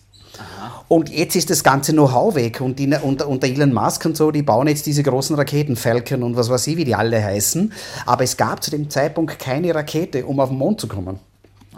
[0.87, 4.17] Und jetzt ist das ganze Know-how weg und, die, und, und der Elon Musk und
[4.17, 7.23] so, die bauen jetzt diese großen Raketen, Falcon und was weiß ich, wie die alle
[7.23, 7.71] heißen.
[8.07, 11.19] Aber es gab zu dem Zeitpunkt keine Rakete, um auf den Mond zu kommen.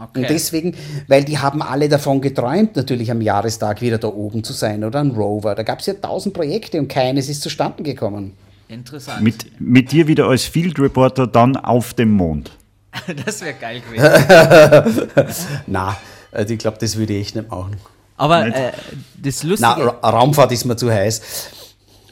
[0.02, 0.22] Okay.
[0.22, 0.76] Und deswegen,
[1.08, 4.99] weil die haben alle davon geträumt, natürlich am Jahrestag wieder da oben zu sein oder
[4.99, 5.54] ein Rover.
[5.54, 8.34] Da gab es ja tausend Projekte und keines ist zustande gekommen.
[8.68, 9.22] Interessant.
[9.22, 12.52] Mit, mit dir wieder als Field Reporter dann auf dem Mond.
[13.26, 15.10] das wäre geil gewesen.
[15.68, 15.97] Na,
[16.32, 17.78] also ich glaube, das würde ich echt nicht machen.
[18.18, 18.72] Aber äh,
[19.22, 21.22] das Na, Lustige, Ra Raumfahrt ist mir zu heiß.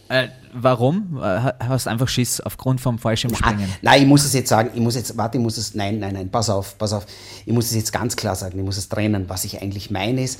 [0.09, 1.17] Äh, warum?
[1.17, 3.67] Äh, ha- hast einfach Schiss aufgrund vom Fallschirmspringen?
[3.81, 6.13] Nein, ich muss es jetzt sagen, ich muss jetzt, warte, ich muss es, nein, nein,
[6.13, 7.05] nein, pass auf, pass auf.
[7.45, 9.25] Ich muss es jetzt ganz klar sagen, ich muss es trennen.
[9.29, 10.39] Was ich eigentlich meine ist,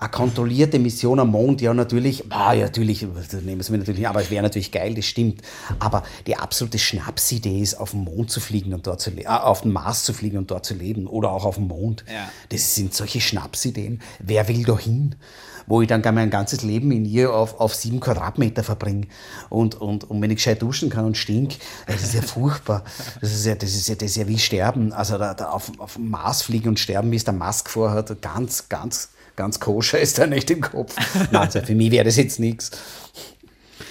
[0.00, 4.06] eine kontrollierte Mission am Mond, ja natürlich, ah, ja, natürlich, das nehmen Sie mir natürlich,
[4.06, 5.42] aber es wäre natürlich geil, das stimmt.
[5.80, 9.30] Aber die absolute Schnapsidee ist, auf den Mond zu fliegen und dort zu leben, äh,
[9.30, 12.04] auf den Mars zu fliegen und dort zu leben oder auch auf dem Mond.
[12.06, 12.28] Ja.
[12.50, 14.00] Das sind solche Schnapsideen.
[14.20, 15.16] Wer will da hin?
[15.68, 19.06] Wo ich dann gar mein ganzes Leben in ihr auf, auf sieben Quadratmeter verbringe.
[19.50, 21.56] Und, und, und wenn ich gescheit duschen kann und stink,
[21.86, 22.82] das ist ja furchtbar.
[23.20, 24.92] Das ist ja, das ist ja, das ist ja wie sterben.
[24.92, 28.20] Also da, da auf, auf dem Mars fliegen und sterben, wie es der Musk vorhat,
[28.22, 30.94] ganz, ganz, ganz koscher ist da nicht im Kopf.
[31.30, 32.70] Nein, also für mich wäre das jetzt nichts.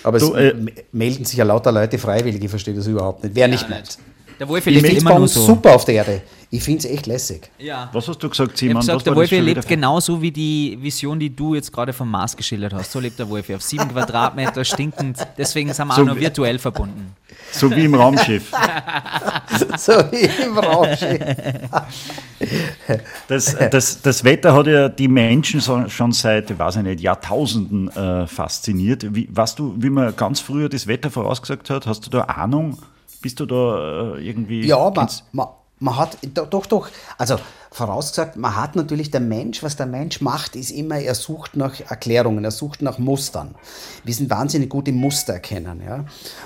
[0.03, 0.55] Aber Du, es äh,
[0.91, 3.36] melden sich ja lauter Leute freiwillig, ich verstehe das überhaupt nicht.
[3.36, 3.97] Wer nicht Ja, meint.
[4.40, 5.42] Der Wolfi Ich lebt immer uns so.
[5.42, 6.22] super auf der Erde.
[6.50, 7.50] Ich finde es echt lässig.
[7.58, 7.90] Ja.
[7.92, 8.78] Was hast du gesagt, Ich Simon?
[8.78, 12.38] Was gesagt, der Wolfi lebt genauso wie die Vision, die du jetzt gerade vom Mars
[12.38, 12.92] geschildert hast.
[12.92, 13.54] So lebt der Wolfi.
[13.56, 15.18] Auf sieben Quadratmeter stinkend.
[15.38, 17.16] Deswegen sind wir So auch nur virtuell verbunden.
[17.52, 18.52] So wie im Raumschiff.
[19.78, 21.20] so wie im Raumschiff.
[23.28, 28.28] Das, das, das Wetter hat ja die Menschen schon seit, ich weiß nicht, Jahrtausenden äh,
[28.28, 29.14] fasziniert.
[29.14, 31.88] Wie, weißt du, wie man ganz früher das Wetter vorausgesagt hat?
[31.88, 32.78] Hast du da Ahnung?
[33.22, 34.65] Bist du da äh, irgendwie.
[34.65, 35.47] Ja, man, man,
[35.80, 37.38] man hat, do- doch, doch, also
[37.78, 41.80] vorausgesagt, man hat natürlich der Mensch, was der Mensch macht, ist immer, er sucht nach
[41.80, 43.55] Erklärungen, er sucht nach Mustern.
[44.03, 46.05] Wir sind wahnsinnig gut im Muster erkennen, ja.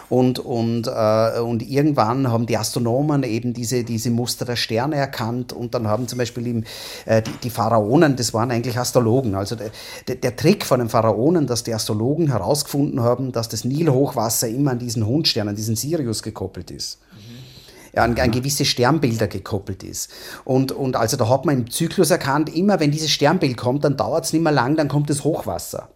[0.09, 5.53] Und, und, äh, und irgendwann haben die Astronomen eben diese, diese Muster der Sterne erkannt
[5.53, 6.63] und dann haben zum Beispiel im,
[7.05, 9.33] äh, die, die Pharaonen, das waren eigentlich Astrologen.
[9.33, 9.71] Also der,
[10.15, 14.79] der, Trick von den Pharaonen, dass die Astrologen herausgefunden haben, dass das Nilhochwasser immer an
[14.79, 16.99] diesen Hundstern, an diesen Sirius gekoppelt ist
[17.95, 20.11] an, an gewisse Sternbilder gekoppelt ist.
[20.43, 23.97] Und, und also da hat man im Zyklus erkannt, immer wenn dieses Sternbild kommt, dann
[23.97, 25.89] dauert es nicht mehr lang, dann kommt das Hochwasser.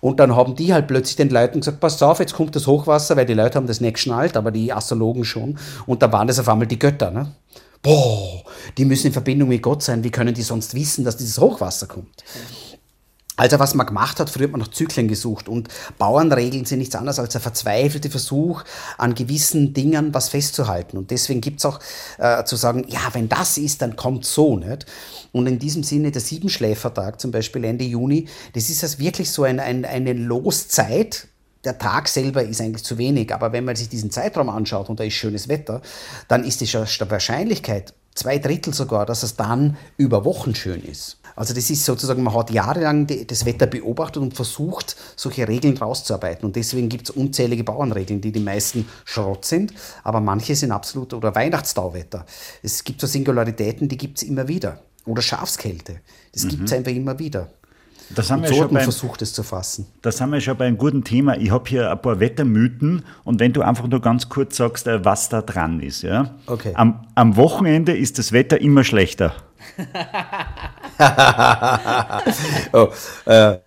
[0.00, 3.16] Und dann haben die halt plötzlich den Leuten gesagt, passt auf, jetzt kommt das Hochwasser,
[3.16, 5.58] weil die Leute haben das nicht geschnallt, aber die Astrologen schon.
[5.86, 7.10] Und da waren das auf einmal die Götter.
[7.10, 7.32] Ne?
[7.82, 8.42] Boah,
[8.76, 11.86] die müssen in Verbindung mit Gott sein, wie können die sonst wissen, dass dieses Hochwasser
[11.86, 12.24] kommt?
[13.36, 15.68] Also was man gemacht hat, früher hat man nach Zyklen gesucht und
[15.98, 18.64] Bauernregeln sind nichts anderes als ein verzweifelter Versuch,
[18.96, 20.96] an gewissen Dingen was festzuhalten.
[20.96, 21.78] Und deswegen gibt es auch
[22.18, 24.56] äh, zu sagen, ja, wenn das ist, dann kommt so.
[24.56, 24.86] Nicht?
[25.32, 29.42] Und in diesem Sinne, der Siebenschläfertag zum Beispiel Ende Juni, das ist also wirklich so
[29.42, 31.28] ein, ein, eine Loszeit,
[31.64, 35.00] der Tag selber ist eigentlich zu wenig, aber wenn man sich diesen Zeitraum anschaut und
[35.00, 35.82] da ist schönes Wetter,
[36.28, 41.18] dann ist die Sch- Wahrscheinlichkeit, zwei Drittel sogar, dass es dann über Wochen schön ist.
[41.36, 46.46] Also das ist sozusagen, man hat jahrelang das Wetter beobachtet und versucht, solche Regeln rauszuarbeiten.
[46.46, 49.72] Und deswegen gibt es unzählige Bauernregeln, die die meisten Schrott sind,
[50.02, 52.24] aber manche sind absolut, oder Weihnachtstauwetter.
[52.62, 54.80] Es gibt so Singularitäten, die gibt es immer wieder.
[55.04, 56.00] Oder Schafskälte,
[56.32, 57.48] das gibt es einfach immer wieder.
[58.14, 59.86] Da sind, Und wir so schon beim, versucht, es zu fassen.
[60.02, 61.36] da sind wir schon bei einem guten Thema.
[61.38, 65.04] Ich habe hier ein paar Wettermythen und wenn du einfach nur ganz kurz sagst, äh,
[65.04, 66.02] was da dran ist.
[66.02, 66.34] Ja?
[66.46, 66.72] Okay.
[66.74, 69.34] Am, am Wochenende ist das Wetter immer schlechter.
[72.72, 72.88] Oh,
[73.26, 73.58] äh,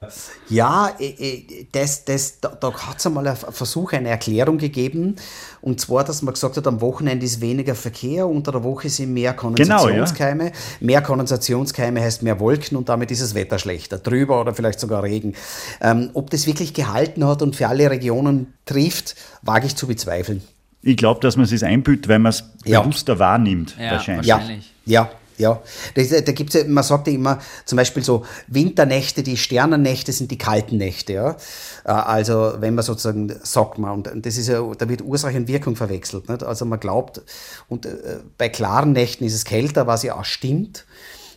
[0.50, 5.16] ja, äh, äh, das, das, da, da hat es einmal einen Versuch, eine Erklärung gegeben.
[5.62, 9.14] Und zwar, dass man gesagt hat, am Wochenende ist weniger Verkehr, unter der Woche sind
[9.14, 10.52] mehr Kondensationskeime.
[10.80, 13.98] Mehr Kondensationskeime heißt mehr Wolken und damit ist das Wetter schlechter.
[14.00, 15.36] Drüber oder vielleicht sogar Regen.
[15.82, 20.42] Ähm, ob das wirklich gehalten hat und für alle Regionen trifft, wage ich zu bezweifeln.
[20.82, 22.82] Ich glaube, dass man es sich einbüht, weil man es Ja.
[22.82, 23.76] bewusster wahrnimmt.
[23.78, 24.28] Ja, wahrscheinlich.
[24.28, 24.74] Ja, Wahrscheinlich.
[24.86, 25.10] ja,
[25.40, 25.62] ja.
[25.96, 30.30] Das, da gibt's ja, man sagt ja immer, zum Beispiel so Winternächte, die Sternennächte sind
[30.32, 31.14] die kalten Nächte.
[31.14, 31.38] Ja?
[31.86, 35.48] Äh, Also wenn man sozusagen sagt man, und das ist ja, da wird Ursache und
[35.48, 36.30] Wirkung verwechselt.
[36.30, 36.44] Nicht?
[36.44, 37.22] Also man glaubt,
[37.68, 40.86] und äh, bei klaren Nächten ist es kälter, was ja auch stimmt.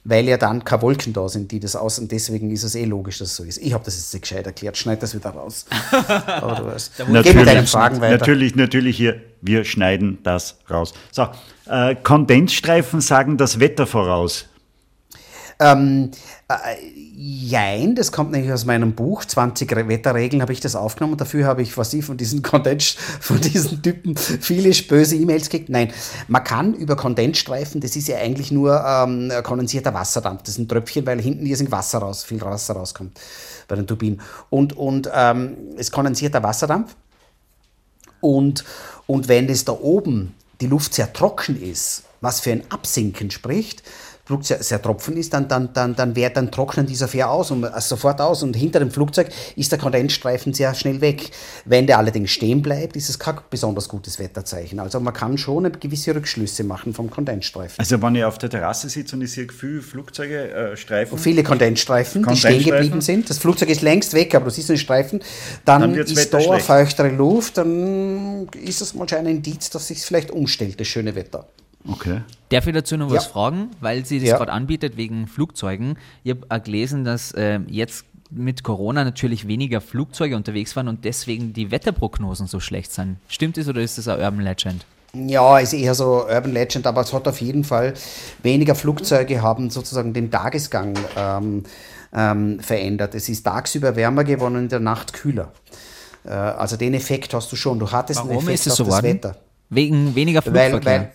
[0.05, 2.85] Weil ja dann keine Wolken da sind, die das aus, und deswegen ist es eh
[2.85, 3.59] logisch, dass es so ist.
[3.59, 5.67] Ich habe das jetzt nicht gescheit erklärt, schneid das wieder raus.
[6.27, 6.77] Aber.
[7.23, 8.19] Geh mit deinen Fragen weiter.
[8.19, 10.93] Natürlich, natürlich hier, wir schneiden das raus.
[11.13, 11.29] So,
[11.67, 14.47] äh, Kondensstreifen sagen das Wetter voraus.
[15.61, 16.11] Ähm,
[16.49, 16.55] äh,
[17.25, 21.16] jein, das kommt nämlich aus meinem Buch, 20 Wetterregeln habe ich das aufgenommen.
[21.16, 25.70] Dafür habe ich, was ich von diesen Kondens, von diesen Typen viele böse E-Mails gekriegt.
[25.70, 25.93] Nein,
[26.27, 30.43] man kann über Kondensstreifen, das ist ja eigentlich nur ähm, kondensierter Wasserdampf.
[30.43, 33.18] Das ist ein Tröpfchen, weil hinten hier Wasser raus, viel Wasser rauskommt
[33.68, 34.20] bei den Turbinen.
[34.51, 36.97] Und, und ähm, es kondensiert der Wasserdampf.
[38.20, 38.64] Und,
[39.07, 43.83] und wenn das da oben die Luft sehr trocken ist, was für ein Absinken spricht,
[44.33, 47.51] Flugzeug sehr, sehr tropfen ist, dann, dann, dann, dann, wär, dann trocknen die sofort aus
[47.51, 51.30] und, also sofort aus und hinter dem Flugzeug ist der Kondensstreifen sehr schnell weg.
[51.64, 54.80] Wenn der allerdings stehen bleibt, ist es kein besonders gutes Wetterzeichen.
[54.80, 57.78] Also man kann schon gewisse Rückschlüsse machen vom Kondensstreifen.
[57.78, 61.18] Also wenn ich auf der Terrasse sitze und ich sehe viele Flugzeuge, äh, Streifen.
[61.18, 63.28] viele Kondensstreifen, die stehen geblieben sind.
[63.28, 65.20] Das Flugzeug ist längst weg, aber du siehst einen Streifen.
[65.64, 70.30] Dann, dann ist da feuchtere Luft, dann ist das mal ein Indiz, dass sich vielleicht
[70.30, 71.47] umstellt, das schöne Wetter.
[71.89, 72.20] Okay.
[72.51, 73.16] Darf ich dazu noch ja.
[73.16, 74.37] was fragen, weil sie das ja.
[74.37, 75.97] gerade anbietet wegen Flugzeugen?
[76.22, 81.53] Ich habe gelesen, dass äh, jetzt mit Corona natürlich weniger Flugzeuge unterwegs waren und deswegen
[81.53, 83.16] die Wetterprognosen so schlecht sind.
[83.28, 84.87] Stimmt das oder ist das ein Urban Legend?
[85.14, 87.93] Ja, ist eher so Urban Legend, aber es hat auf jeden Fall
[88.43, 91.64] weniger Flugzeuge haben sozusagen den Tagesgang ähm,
[92.14, 93.14] ähm, verändert.
[93.14, 95.53] Es ist tagsüber wärmer geworden und in der Nacht kühler.
[96.24, 97.78] Äh, also den Effekt hast du schon.
[97.78, 99.37] Du hattest Warum einen Effekt ist es so auf das Wetter.
[99.68, 100.72] Wegen weniger Flugverkehr?
[100.72, 101.12] Weil, weil,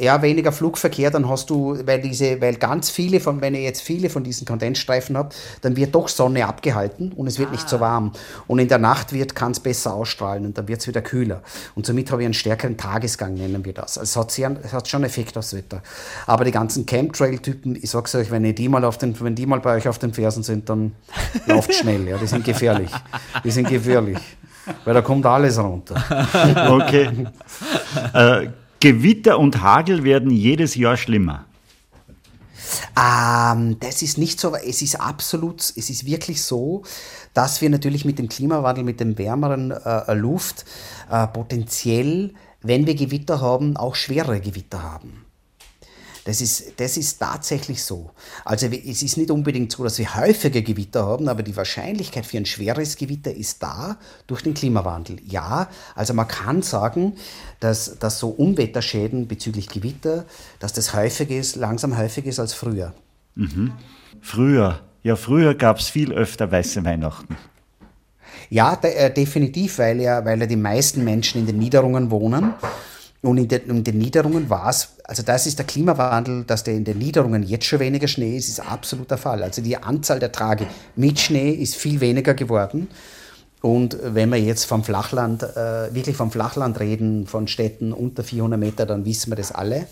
[0.00, 3.82] ja, weniger Flugverkehr, dann hast du, weil diese, weil ganz viele von, wenn ich jetzt
[3.82, 5.30] viele von diesen Kondensstreifen habe,
[5.60, 7.52] dann wird doch Sonne abgehalten und es wird ah.
[7.52, 7.80] nicht so ah.
[7.80, 8.12] warm.
[8.46, 11.42] Und in der Nacht wird, kann es besser ausstrahlen und dann wird es wieder kühler.
[11.74, 13.98] Und somit habe ich einen stärkeren Tagesgang, nennen wir das.
[13.98, 15.82] Also es hat, sehr, es hat schon Effekt aufs Wetter.
[16.26, 19.60] Aber die ganzen Chemtrail-Typen, ich sag's euch, wenn die mal auf den, wenn die mal
[19.60, 20.92] bei euch auf den Fersen sind, dann
[21.46, 22.16] lauft schnell, ja.
[22.16, 22.90] Die sind gefährlich.
[23.44, 24.18] Die sind gefährlich.
[24.84, 26.02] Weil da kommt alles runter.
[26.70, 27.26] Okay.
[28.14, 28.48] äh,
[28.80, 31.44] Gewitter und Hagel werden jedes Jahr schlimmer.
[32.96, 36.82] Ähm, das ist nicht so, es ist absolut, es ist wirklich so,
[37.34, 40.64] dass wir natürlich mit dem Klimawandel, mit dem wärmeren äh, Luft
[41.10, 45.26] äh, potenziell, wenn wir Gewitter haben, auch schwerere Gewitter haben.
[46.24, 48.10] Das ist, das ist tatsächlich so.
[48.44, 52.36] Also es ist nicht unbedingt so, dass wir häufige Gewitter haben, aber die Wahrscheinlichkeit für
[52.36, 53.96] ein schweres Gewitter ist da
[54.26, 55.16] durch den Klimawandel.
[55.26, 57.14] Ja, also man kann sagen,
[57.58, 60.26] dass, dass so Unwetterschäden bezüglich Gewitter,
[60.58, 62.92] dass das häufig ist, langsam häufiger ist als früher.
[63.34, 63.72] Mhm.
[64.20, 67.36] Früher, ja früher gab es viel öfter weiße Weihnachten.
[68.50, 72.54] Ja, de, äh, definitiv, weil ja, weil ja die meisten Menschen in den Niederungen wohnen
[73.22, 76.74] und in den, in den Niederungen war es, also das ist der Klimawandel, dass der
[76.74, 79.42] in den Niederungen jetzt schon weniger Schnee ist, ist absolut der Fall.
[79.42, 80.66] Also die Anzahl der Tage
[80.96, 82.88] mit Schnee ist viel weniger geworden.
[83.60, 88.58] Und wenn wir jetzt vom Flachland, äh, wirklich vom Flachland reden, von Städten unter 400
[88.58, 89.86] Meter, dann wissen wir das alle.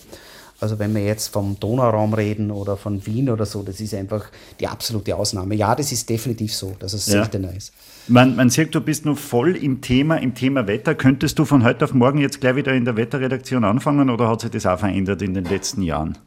[0.60, 4.26] Also wenn wir jetzt vom Donauraum reden oder von Wien oder so, das ist einfach
[4.58, 5.54] die absolute Ausnahme.
[5.54, 7.12] Ja, das ist definitiv so, dass es ja.
[7.12, 7.72] seltener ist.
[8.08, 10.94] Man, man sieht, du bist noch voll im Thema, im Thema Wetter.
[10.94, 14.40] Könntest du von heute auf morgen jetzt gleich wieder in der Wetterredaktion anfangen oder hat
[14.40, 16.18] sich das auch verändert in den letzten Jahren?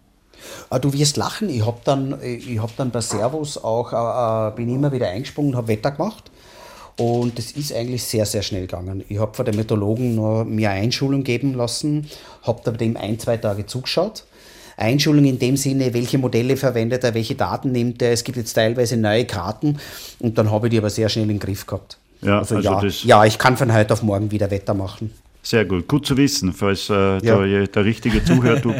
[0.69, 4.73] Ah, du wirst lachen, ich habe dann, hab dann bei Servus auch, äh, äh bin
[4.73, 6.31] immer wieder eingesprungen und habe Wetter gemacht.
[7.01, 9.03] Und das ist eigentlich sehr, sehr schnell gegangen.
[9.09, 12.07] Ich habe von den Meteorologen noch mir Einschulung geben lassen,
[12.43, 14.23] habe da dem ein, zwei Tage zugeschaut
[14.81, 18.11] Einschulung in dem Sinne, welche Modelle verwendet er, welche Daten nimmt er.
[18.11, 19.77] Es gibt jetzt teilweise neue Karten
[20.19, 21.97] und dann habe ich die aber sehr schnell im Griff gehabt.
[22.21, 25.11] Ja, also, also ja, ja, ich kann von heute auf morgen wieder Wetter machen.
[25.43, 27.19] Sehr gut, gut zu wissen, falls äh, ja.
[27.19, 28.75] der, der, richtige Zuhörer, du,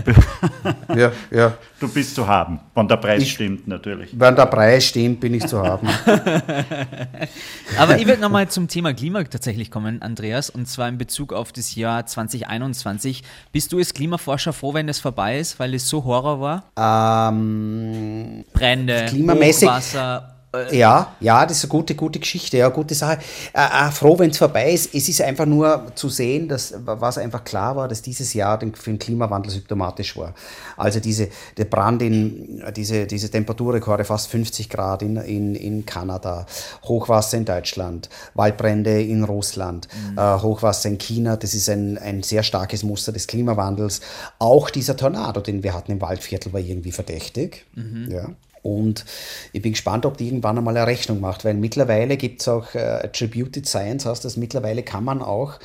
[0.95, 1.57] ja, ja.
[1.79, 4.11] du bist zu haben, wenn der Preis ich, stimmt natürlich.
[4.13, 5.87] Wenn der Preis stimmt, bin ich zu haben.
[7.79, 11.51] Aber ich würde nochmal zum Thema Klima tatsächlich kommen, Andreas, und zwar in Bezug auf
[11.51, 13.23] das Jahr 2021.
[13.51, 17.31] Bist du als Klimaforscher froh, wenn es vorbei ist, weil es so Horror war?
[17.31, 20.40] Ähm, Brände, klimamäßig, Hochwasser,
[20.71, 23.19] ja, ja, das ist eine gute, gute Geschichte, ja, gute Sache.
[23.53, 24.93] Äh, äh, froh, wenn es vorbei ist.
[24.93, 28.89] Es ist einfach nur zu sehen, dass was einfach klar war, dass dieses Jahr für
[28.89, 30.33] den Klimawandel symptomatisch war.
[30.75, 36.45] Also diese, der Brand in, diese, diese Temperaturrekorde, fast 50 Grad in, in, in Kanada,
[36.83, 40.17] Hochwasser in Deutschland, Waldbrände in Russland, mhm.
[40.17, 44.01] äh, Hochwasser in China, das ist ein, ein sehr starkes Muster des Klimawandels.
[44.37, 47.65] Auch dieser Tornado, den wir hatten im Waldviertel, war irgendwie verdächtig.
[47.73, 48.11] Mhm.
[48.11, 48.27] Ja.
[48.63, 49.05] Und
[49.53, 52.75] ich bin gespannt, ob die irgendwann einmal eine Rechnung macht, weil mittlerweile gibt es auch
[52.75, 55.59] äh, Attributed Science, heißt das, mittlerweile kann man auch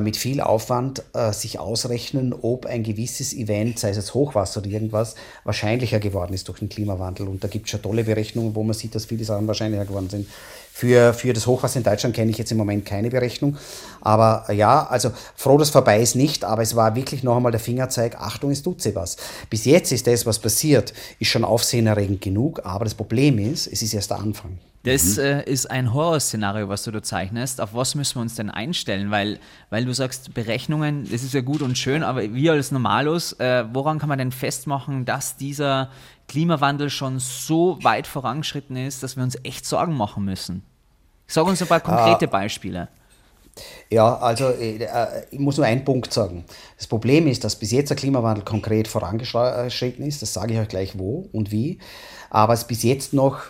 [0.00, 5.14] mit viel Aufwand äh, sich ausrechnen, ob ein gewisses Event, sei es Hochwasser oder irgendwas,
[5.44, 7.28] wahrscheinlicher geworden ist durch den Klimawandel.
[7.28, 10.10] Und da gibt es schon tolle Berechnungen, wo man sieht, dass viele Sachen wahrscheinlicher geworden
[10.10, 10.28] sind.
[10.72, 13.56] Für, für das Hochwasser in Deutschland kenne ich jetzt im Moment keine Berechnung.
[14.00, 17.52] Aber äh, ja, also froh, dass vorbei ist nicht, aber es war wirklich noch einmal
[17.52, 19.16] der Fingerzeig, Achtung, es tut sich was.
[19.50, 23.82] Bis jetzt ist das, was passiert, ist schon aufsehenerregend genug, aber das Problem ist, es
[23.82, 24.58] ist erst der Anfang.
[24.82, 25.22] Das mhm.
[25.22, 27.60] äh, ist ein Horrorszenario, was du da zeichnest.
[27.60, 29.10] Auf was müssen wir uns denn einstellen?
[29.10, 33.34] Weil, weil du sagst, Berechnungen, das ist ja gut und schön, aber wir als Normalos,
[33.34, 35.90] äh, woran kann man denn festmachen, dass dieser
[36.28, 40.62] Klimawandel schon so weit vorangeschritten ist, dass wir uns echt Sorgen machen müssen?
[41.26, 42.88] Sag uns ein paar konkrete uh, Beispiele.
[43.90, 44.86] Ja, also äh,
[45.30, 46.44] ich muss nur einen Punkt sagen.
[46.76, 50.22] Das Problem ist, dass bis jetzt der Klimawandel konkret vorangeschritten ist.
[50.22, 51.78] Das sage ich euch gleich wo und wie.
[52.30, 53.42] Aber es bis jetzt noch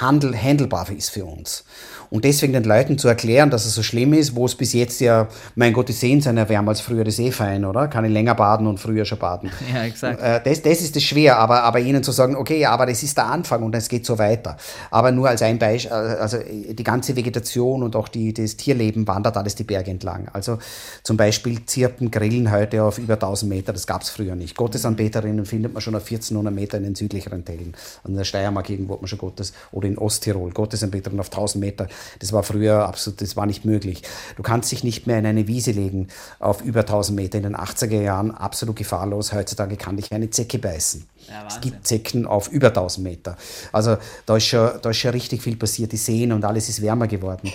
[0.00, 1.64] handel, handelbar ist für uns.
[2.12, 5.00] Und deswegen den Leuten zu erklären, dass es so schlimm ist, wo es bis jetzt
[5.00, 7.88] ja, mein Gott, die Seen sind ja wärmer als früher, das ist eh fein, oder?
[7.88, 9.50] Kann ich länger baden und früher schon baden.
[9.72, 10.20] Ja, exakt.
[10.20, 13.16] Äh, das, das ist das schwer, aber, aber ihnen zu sagen, okay, aber das ist
[13.16, 14.58] der Anfang und es geht so weiter.
[14.90, 19.08] Aber nur als ein Beispiel, äh, also die ganze Vegetation und auch die, das Tierleben
[19.08, 20.28] wandert alles die Berge entlang.
[20.34, 20.58] Also
[21.02, 24.54] zum Beispiel Zirpen grillen heute auf über 1000 Meter, das gab es früher nicht.
[24.54, 27.74] Gottesanbeterinnen findet man schon auf 1400 Meter in den südlicheren Tällen.
[28.04, 31.88] An der Steiermark irgendwo hat man schon Gottes, oder in Osttirol, Gottesanbeterinnen auf 1000 Meter.
[32.18, 34.02] Das war früher absolut, das war nicht möglich.
[34.36, 37.38] Du kannst dich nicht mehr in eine Wiese legen auf über 1000 Meter.
[37.38, 39.32] In den 80er Jahren absolut gefahrlos.
[39.32, 41.06] Heutzutage kann dich eine Zecke beißen.
[41.28, 43.36] Ja, es gibt Zecken auf über 1000 Meter.
[43.72, 43.96] Also
[44.26, 45.92] da ist, schon, da ist schon richtig viel passiert.
[45.92, 47.52] Die Seen und alles ist wärmer geworden.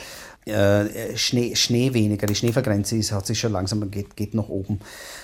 [0.47, 4.79] Äh, Schnee, Schnee weniger, die Schneevergrenze ist, hat sich schon langsam, geht, geht nach oben.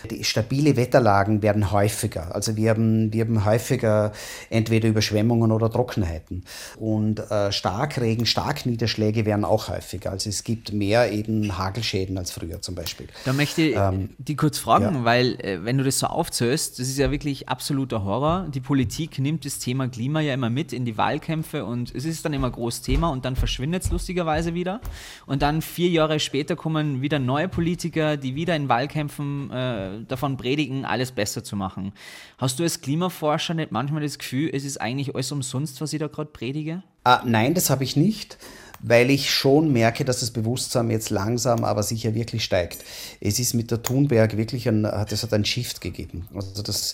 [0.09, 2.35] Die stabile Wetterlagen werden häufiger.
[2.35, 4.11] Also wir haben, wir haben häufiger
[4.49, 6.43] entweder Überschwemmungen oder Trockenheiten.
[6.77, 10.11] Und äh, Starkregen, Starkniederschläge werden auch häufiger.
[10.11, 13.07] Also es gibt mehr eben Hagelschäden als früher zum Beispiel.
[13.25, 15.03] Da möchte ich ähm, die kurz fragen, ja.
[15.03, 18.47] weil äh, wenn du das so aufzählst, das ist ja wirklich absoluter Horror.
[18.53, 22.25] Die Politik nimmt das Thema Klima ja immer mit in die Wahlkämpfe und es ist
[22.25, 24.81] dann immer ein großes Thema und dann verschwindet es lustigerweise wieder.
[25.25, 30.37] Und dann vier Jahre später kommen wieder neue Politiker, die wieder in Wahlkämpfen äh, davon
[30.37, 31.93] predigen, alles besser zu machen.
[32.37, 35.99] Hast du als Klimaforscher nicht manchmal das Gefühl, es ist eigentlich alles umsonst, was ich
[35.99, 36.83] da gerade predige?
[37.03, 38.37] Ah, nein, das habe ich nicht
[38.83, 42.83] weil ich schon merke, dass das Bewusstsein jetzt langsam, aber sicher wirklich steigt.
[43.21, 46.27] Es ist mit der Thunberg wirklich ein, das hat ein Shift gegeben.
[46.35, 46.93] Also das,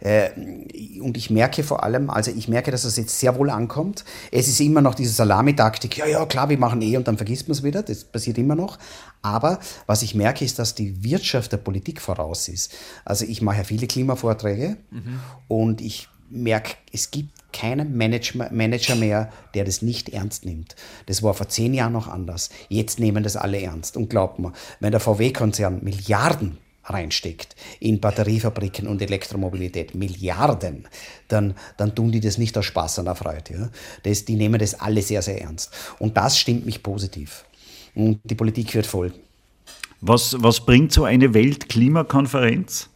[0.00, 0.30] äh,
[1.00, 4.04] und ich merke vor allem, also ich merke, dass das jetzt sehr wohl ankommt.
[4.30, 7.48] Es ist immer noch diese Salamitaktik, ja, ja, klar, wir machen eh und dann vergisst
[7.48, 8.78] man es wieder, das passiert immer noch.
[9.22, 12.74] Aber was ich merke, ist, dass die Wirtschaft der Politik voraus ist.
[13.06, 15.20] Also ich mache ja viele Klimavorträge mhm.
[15.48, 20.76] und ich merke, es gibt keinen Manager mehr, der das nicht ernst nimmt.
[21.06, 22.50] Das war vor zehn Jahren noch anders.
[22.68, 23.96] Jetzt nehmen das alle ernst.
[23.96, 30.88] Und glaubt mir, wenn der VW-Konzern Milliarden reinsteckt in Batteriefabriken und Elektromobilität, Milliarden,
[31.28, 33.54] dann, dann tun die das nicht aus Spaß und aus Freude.
[33.54, 33.70] Ja?
[34.02, 35.72] Das, die nehmen das alle sehr, sehr ernst.
[35.98, 37.44] Und das stimmt mich positiv.
[37.94, 39.18] Und die Politik wird folgen.
[40.00, 42.89] Was, was bringt so eine Weltklimakonferenz?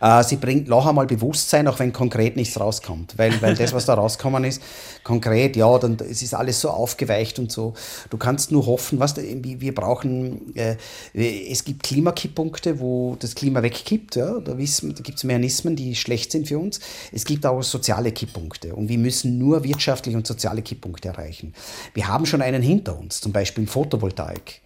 [0.00, 3.14] Äh, sie bringt noch einmal Bewusstsein, auch wenn konkret nichts rauskommt.
[3.16, 4.62] Weil, weil das, was da rauskommen ist,
[5.04, 7.74] konkret, ja, dann es ist alles so aufgeweicht und so.
[8.08, 10.76] Du kannst nur hoffen, was wir brauchen, äh,
[11.14, 15.94] es gibt Klimakipppunkte, wo das Klima wegkippt, ja, da, wissen, da gibt es Mechanismen, die
[15.94, 16.80] schlecht sind für uns.
[17.12, 21.54] Es gibt auch soziale Kipppunkte und wir müssen nur wirtschaftliche und soziale Kipppunkte erreichen.
[21.94, 24.60] Wir haben schon einen hinter uns, zum Beispiel Photovoltaik.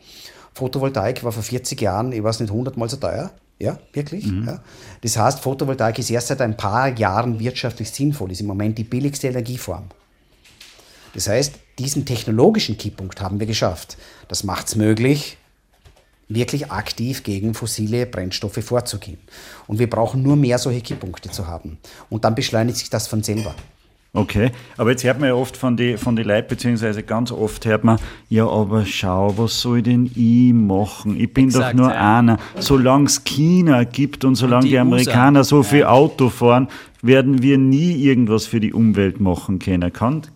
[0.55, 3.33] Photovoltaik war vor 40 Jahren, ich weiß nicht, 100 Mal so teuer.
[3.59, 4.27] Ja, wirklich.
[4.27, 4.47] Mhm.
[4.47, 4.63] Ja.
[5.01, 8.85] Das heißt, Photovoltaik ist erst seit ein paar Jahren wirtschaftlich sinnvoll, ist im Moment die
[8.85, 9.85] billigste Energieform.
[11.15, 13.97] Das heißt, diesen technologischen Kipppunkt haben wir geschafft.
[14.29, 15.39] Das macht es möglich,
[16.29, 19.19] wirklich aktiv gegen fossile Brennstoffe vorzugehen.
[19.67, 21.79] Und wir brauchen nur mehr solche Kipppunkte zu haben.
[22.11, 23.55] Und dann beschleunigt sich das von selber.
[24.17, 27.67] Okay, aber jetzt hört man ja oft von den von die Leuten, beziehungsweise ganz oft
[27.67, 27.99] hört man,
[28.29, 31.19] ja, aber schau, was soll denn ich machen?
[31.19, 32.19] Ich bin Exakt, doch nur ja.
[32.19, 32.39] einer.
[32.57, 35.57] Solange es China gibt und solange die, die, Amerikaner USA.
[35.57, 35.89] so viel ja.
[35.89, 36.69] Auto fahren,
[37.03, 39.91] werden wir nie irgendwas für die Umwelt machen können.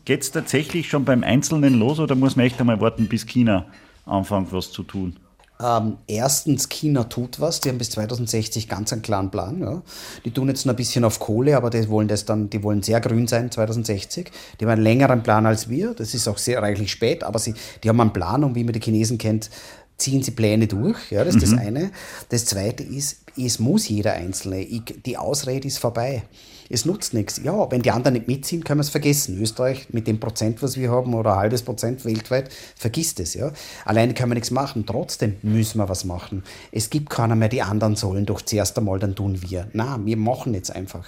[0.04, 3.66] Geht es tatsächlich schon beim Einzelnen los oder muss man echt einmal warten, bis China
[4.06, 5.14] anfängt, was zu tun?
[5.60, 9.60] Ähm, erstens, China tut was, die haben bis 2060 ganz einen klaren Plan.
[9.60, 9.82] Ja.
[10.24, 12.82] Die tun jetzt noch ein bisschen auf Kohle, aber die wollen das dann, die wollen
[12.82, 14.30] sehr grün sein 2060.
[14.60, 17.54] Die haben einen längeren Plan als wir, das ist auch sehr reichlich spät, aber sie,
[17.82, 19.50] die haben einen Plan und wie man die Chinesen kennt,
[19.96, 21.10] ziehen sie Pläne durch.
[21.10, 21.90] Ja, das ist das eine.
[22.28, 24.60] Das zweite ist, es muss jeder Einzelne.
[24.60, 26.22] Ich, die Ausrede ist vorbei.
[26.70, 27.40] Es nutzt nichts.
[27.42, 29.40] Ja, wenn die anderen nicht mitziehen, können wir es vergessen.
[29.40, 33.34] Österreich mit dem Prozent, was wir haben, oder ein halbes Prozent weltweit, vergisst es.
[33.34, 33.52] Ja.
[33.84, 34.84] Alleine können wir nichts machen.
[34.86, 36.42] Trotzdem müssen wir was machen.
[36.72, 39.68] Es gibt keiner mehr, die anderen sollen doch zuerst einmal, dann tun wir.
[39.72, 41.06] Na, wir machen jetzt einfach.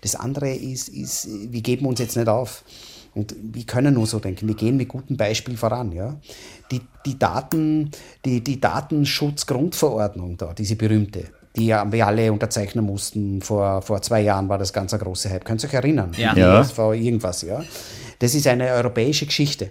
[0.00, 2.64] Das andere ist, ist, wir geben uns jetzt nicht auf.
[3.16, 5.90] Und wir können nur so denken, wir gehen mit gutem Beispiel voran.
[5.92, 6.20] Ja?
[6.70, 7.90] Die, die, Daten,
[8.26, 11.24] die, die Datenschutzgrundverordnung da, diese berühmte,
[11.56, 15.44] die wir alle unterzeichnen mussten, vor, vor zwei Jahren war das ganz ein großer Hype.
[15.44, 16.12] Könnt ihr euch erinnern?
[16.16, 16.34] Ja.
[16.36, 16.64] Ja.
[16.92, 17.62] Irgendwas, ja.
[18.18, 19.70] Das ist eine europäische Geschichte.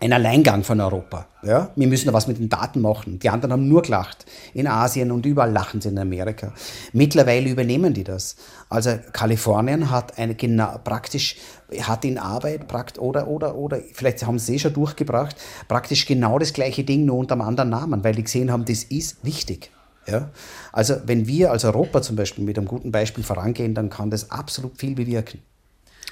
[0.00, 1.28] Ein Alleingang von Europa.
[1.42, 1.70] Ja?
[1.76, 3.18] Wir müssen da was mit den Daten machen.
[3.18, 4.24] Die anderen haben nur gelacht.
[4.54, 6.52] In Asien und überall lachen sie in Amerika.
[6.92, 8.36] Mittlerweile übernehmen die das.
[8.68, 11.36] Also Kalifornien hat eine genau, praktisch
[11.82, 15.36] hat in Arbeit prakt, oder oder oder vielleicht haben sie es eh schon durchgebracht
[15.68, 18.84] praktisch genau das gleiche Ding nur unter einem anderen Namen, weil die gesehen haben, das
[18.84, 19.70] ist wichtig.
[20.06, 20.30] Ja?
[20.72, 24.30] Also wenn wir als Europa zum Beispiel mit einem guten Beispiel vorangehen, dann kann das
[24.30, 25.38] absolut viel bewirken.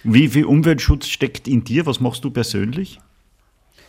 [0.05, 1.85] Wie viel Umweltschutz steckt in dir?
[1.87, 3.01] Was machst du persönlich?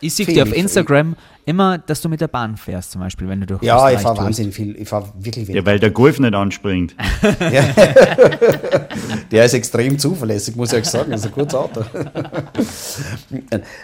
[0.04, 1.14] Ich sehe dir auf ich- Instagram
[1.46, 4.02] immer, dass du mit der Bahn fährst, zum Beispiel, wenn du durch Ja, ich Österreich
[4.02, 4.26] fahre tust.
[4.26, 4.76] wahnsinnig viel.
[4.76, 5.62] Ich fahre wirklich wenig.
[5.62, 6.96] Ja, weil der Golf nicht anspringt.
[9.30, 11.10] Der ist extrem zuverlässig, muss ich euch sagen.
[11.12, 11.84] Das ist ein gutes Auto.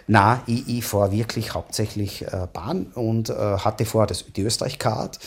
[0.07, 5.19] Na, ich, ich fahre wirklich hauptsächlich äh, Bahn und äh, hatte vorher das, die Österreich-Card.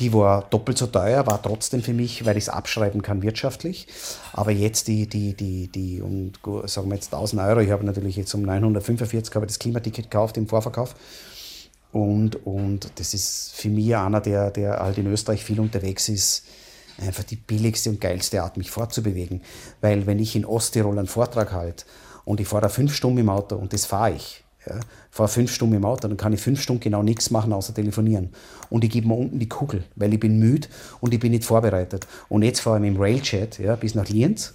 [0.00, 3.86] Die war doppelt so teuer, war trotzdem für mich, weil ich es abschreiben kann wirtschaftlich.
[4.32, 6.32] Aber jetzt die, die, die, die, um,
[6.64, 10.38] sagen wir jetzt 1000 Euro, ich habe natürlich jetzt um 945 habe das Klimaticket gekauft
[10.38, 10.94] im Vorverkauf.
[11.92, 16.44] Und, und das ist für mich einer, der, der halt in Österreich viel unterwegs ist,
[16.98, 19.42] einfach die billigste und geilste Art, mich fortzubewegen.
[19.80, 21.84] Weil wenn ich in Osttirol einen Vortrag halte
[22.24, 24.80] und ich fahre da fünf Stunden im Auto und das fahre ich, ja,
[25.10, 28.30] fahre fünf Stunden im Auto, dann kann ich fünf Stunden genau nichts machen, außer telefonieren.
[28.68, 30.68] Und ich gebe mir unten die Kugel, weil ich bin müde
[31.00, 32.06] und ich bin nicht vorbereitet.
[32.28, 34.54] Und jetzt fahre ich mit dem Railjet ja, bis nach Lienz.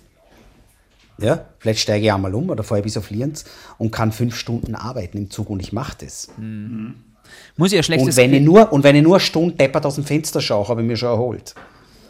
[1.17, 3.45] Ja, vielleicht steige ich einmal um oder fahre ich bis auf Lienz
[3.77, 6.27] und kann fünf Stunden arbeiten im Zug und ich mache das.
[7.55, 9.85] Muss ich ein schlechtes Und wenn, ich nur, und wenn ich nur eine Stunde deppert
[9.85, 11.55] aus dem Fenster schaue, habe ich mir schon erholt.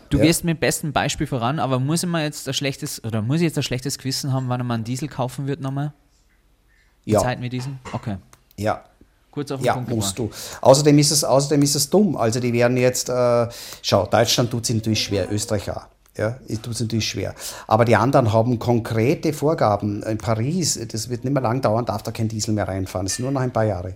[0.09, 0.23] Du Ja.
[0.23, 3.57] gehst mit bestem Beispiel voran, aber muss ich jetzt ein schlechtes, oder muss ich jetzt
[3.57, 5.93] ein schlechtes Gewissen haben, wann man einen Diesel kaufen wird nochmal?
[7.05, 7.79] Ja, Zeiten wie diesen?
[7.93, 8.17] Okay.
[8.57, 8.83] ja,
[9.35, 10.31] Kurz auf den ja, Punkt musst du.
[10.61, 12.15] Außerdem ist, es, außerdem ist es dumm.
[12.15, 13.47] Also die werden jetzt, äh,
[13.81, 15.87] schau, Deutschland tut es natürlich schwer, Österreich auch.
[16.17, 17.35] Ja, tut es natürlich schwer.
[17.67, 20.01] Aber die anderen haben konkrete Vorgaben.
[20.03, 23.05] In Paris, das wird nicht mehr lang dauern, darf da kein Diesel mehr reinfahren.
[23.05, 23.95] Das ist nur noch ein paar Jahre.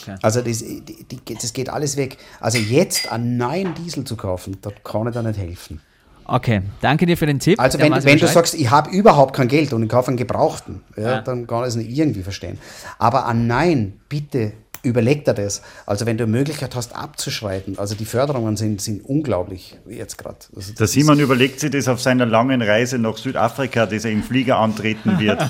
[0.00, 0.14] Okay.
[0.22, 2.16] Also das, die, die, das geht alles weg.
[2.40, 5.82] Also jetzt einen neuen Diesel zu kaufen, da kann ich da nicht helfen.
[6.30, 7.58] Okay, danke dir für den Tipp.
[7.58, 10.82] Also wenn, wenn du sagst, ich habe überhaupt kein Geld und ich kaufe einen Gebrauchten,
[10.94, 11.20] ja, Ja.
[11.22, 12.58] dann kann ich es nicht irgendwie verstehen.
[12.98, 14.52] Aber an Nein, bitte
[14.82, 15.62] überleg dir das.
[15.86, 20.36] Also wenn du eine Möglichkeit hast abzuschreiten, also die Förderungen sind, sind unglaublich jetzt gerade.
[20.54, 24.22] Also Der Simon überlegt sich das auf seiner langen Reise nach Südafrika, dass er im
[24.22, 25.40] Flieger antreten wird.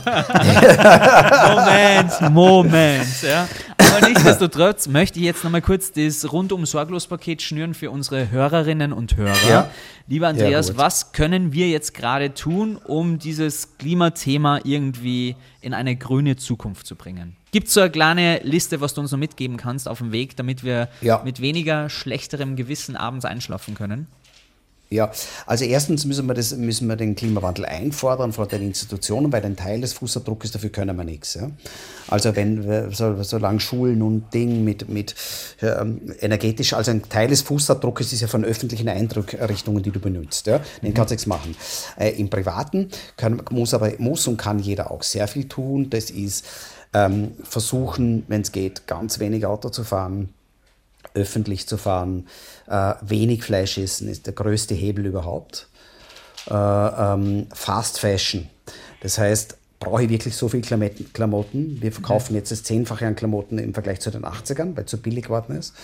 [1.48, 3.22] Moment, Moment.
[3.22, 3.48] Ja.
[3.90, 8.92] Aber nichtsdestotrotz möchte ich jetzt nochmal kurz das rundum sorglos Paket schnüren für unsere Hörerinnen
[8.92, 9.48] und Hörer.
[9.48, 9.70] Ja.
[10.06, 10.76] Lieber Andreas, gut.
[10.78, 16.96] was können wir jetzt gerade tun, um dieses Klimathema irgendwie in eine grüne Zukunft zu
[16.96, 17.36] bringen?
[17.50, 20.36] Gibt es so eine kleine Liste, was du uns noch mitgeben kannst auf dem Weg,
[20.36, 21.22] damit wir Ja.
[21.24, 24.06] mit weniger schlechterem Gewissen abends einschlafen können?
[24.90, 25.10] Ja,
[25.44, 29.54] also erstens müssen wir, das, müssen wir den Klimawandel einfordern von den Institutionen, weil ein
[29.54, 31.34] Teil des Fußabdrucks, dafür können wir nichts.
[31.34, 31.50] Ja?
[32.08, 35.14] Also wenn wir, so, solange Schulen und Ding mit, mit
[35.60, 40.46] ähm, energetisch, also ein Teil des Fußabdrucks ist ja von öffentlichen Einrichtungen, die du benutzt.
[40.46, 40.62] Ja?
[40.82, 41.54] Den kannst du nichts machen.
[41.98, 45.90] Äh, Im Privaten kann, muss aber muss und kann jeder auch sehr viel tun.
[45.90, 46.46] Das ist
[46.94, 50.30] ähm, versuchen, wenn es geht, ganz wenig Auto zu fahren
[51.18, 52.26] öffentlich zu fahren,
[52.68, 55.68] äh, wenig Fleisch essen ist der größte Hebel überhaupt.
[56.48, 58.48] Äh, ähm, Fast Fashion,
[59.00, 61.12] das heißt, brauche ich wirklich so viel Klamotten?
[61.12, 61.78] Klamotten?
[61.80, 64.98] Wir verkaufen jetzt das Zehnfache an Klamotten im Vergleich zu den 80ern, weil es so
[64.98, 65.74] billig geworden ist.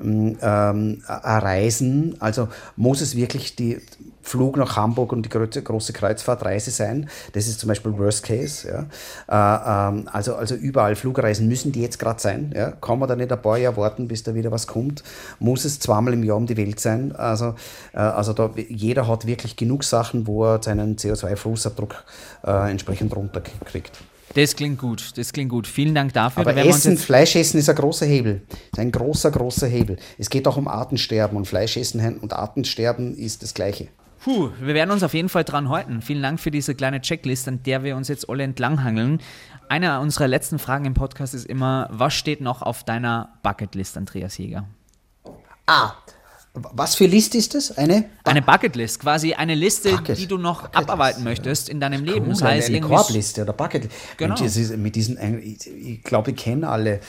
[0.00, 3.80] Ähm, ähm, ein Reisen, also muss es wirklich die
[4.22, 7.08] Flug nach Hamburg und die große, große Kreuzfahrtreise sein.
[7.32, 8.68] Das ist zum Beispiel Worst Case.
[8.68, 9.88] Ja.
[9.88, 12.52] Äh, ähm, also, also überall Flugreisen müssen die jetzt gerade sein.
[12.54, 12.70] Ja.
[12.70, 15.02] Kann man da nicht ein paar Jahre warten, bis da wieder was kommt?
[15.40, 17.14] Muss es zweimal im Jahr um die Welt sein?
[17.16, 17.54] Also,
[17.92, 21.94] äh, also da, jeder hat wirklich genug Sachen, wo er seinen CO2-Fußabdruck
[22.46, 23.98] äh, entsprechend runterkriegt.
[24.34, 25.66] Das klingt gut, das klingt gut.
[25.66, 26.40] Vielen Dank dafür.
[26.42, 28.42] Aber Essen, Fleischessen ist ein großer Hebel.
[28.48, 29.98] Ist ein großer, großer Hebel.
[30.18, 33.88] Es geht auch um Artensterben und Fleischessen und Artensterben ist das Gleiche.
[34.24, 36.00] Puh, wir werden uns auf jeden Fall dran halten.
[36.00, 39.20] Vielen Dank für diese kleine Checklist, an der wir uns jetzt alle entlanghangeln.
[39.68, 44.38] Eine unserer letzten Fragen im Podcast ist immer, was steht noch auf deiner Bucketlist, Andreas
[44.38, 44.68] Jäger?
[45.66, 45.94] Ah,
[46.54, 47.76] was für Liste ist das?
[47.78, 48.04] Eine?
[48.24, 52.28] Eine Bucketlist, quasi eine Liste, Bucket- die du noch Bucketlist, abarbeiten möchtest in deinem Leben.
[52.28, 53.94] Das Cool, heißt, eine irgendwie Korbliste oder Bucketlist.
[54.18, 54.34] Genau.
[54.34, 57.00] Ist mit diesen, ich, ich glaube, ich kenne alle,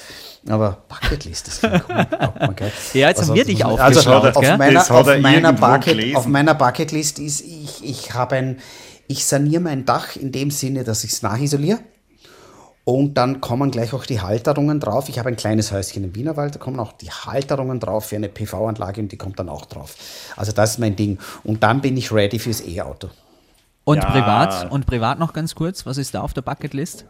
[0.47, 2.53] aber Bucketlist, das klingt cool.
[2.55, 2.71] gell?
[2.93, 6.25] Ja, jetzt haben wir dich also aufgeschlaut, auf meiner, Das auf, er meiner Bucket, auf
[6.25, 8.59] meiner Bucketlist ist, ich, ich habe ein,
[9.07, 11.79] ich saniere mein Dach in dem Sinne, dass ich es nachisoliere.
[12.85, 15.07] Und dann kommen gleich auch die Halterungen drauf.
[15.07, 18.27] Ich habe ein kleines Häuschen im Wienerwald, da kommen auch die Halterungen drauf für eine
[18.27, 19.95] PV-Anlage und die kommt dann auch drauf.
[20.35, 21.17] Also das ist mein Ding.
[21.45, 23.09] Und dann bin ich ready fürs E-Auto.
[23.85, 24.09] Und Ja.
[24.11, 27.05] privat, und privat noch ganz kurz, was ist da auf der Bucketlist?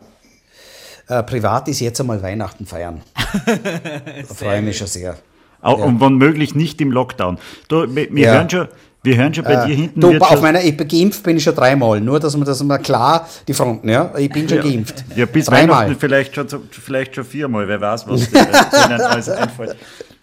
[1.08, 3.02] Äh, privat ist jetzt einmal Weihnachten feiern.
[3.46, 5.18] da freue ich mich schon sehr.
[5.62, 7.38] Au- Und wann möglich nicht im Lockdown.
[7.68, 8.34] Du, wir, wir, Ja.
[8.34, 8.68] hören schon,
[9.04, 10.00] wir hören schon bei dir hinten.
[10.00, 12.00] Du, auf meiner, ich bin geimpft bin ich schon dreimal.
[12.00, 14.12] Nur, dass man das mal klar, die Fronten, ja.
[14.18, 15.04] Ich bin schon geimpft.
[15.16, 15.84] ja, bis dreimal.
[15.86, 19.76] Weihnachten vielleicht schon, vielleicht schon viermal, wer weiß, was dir alles einfällt.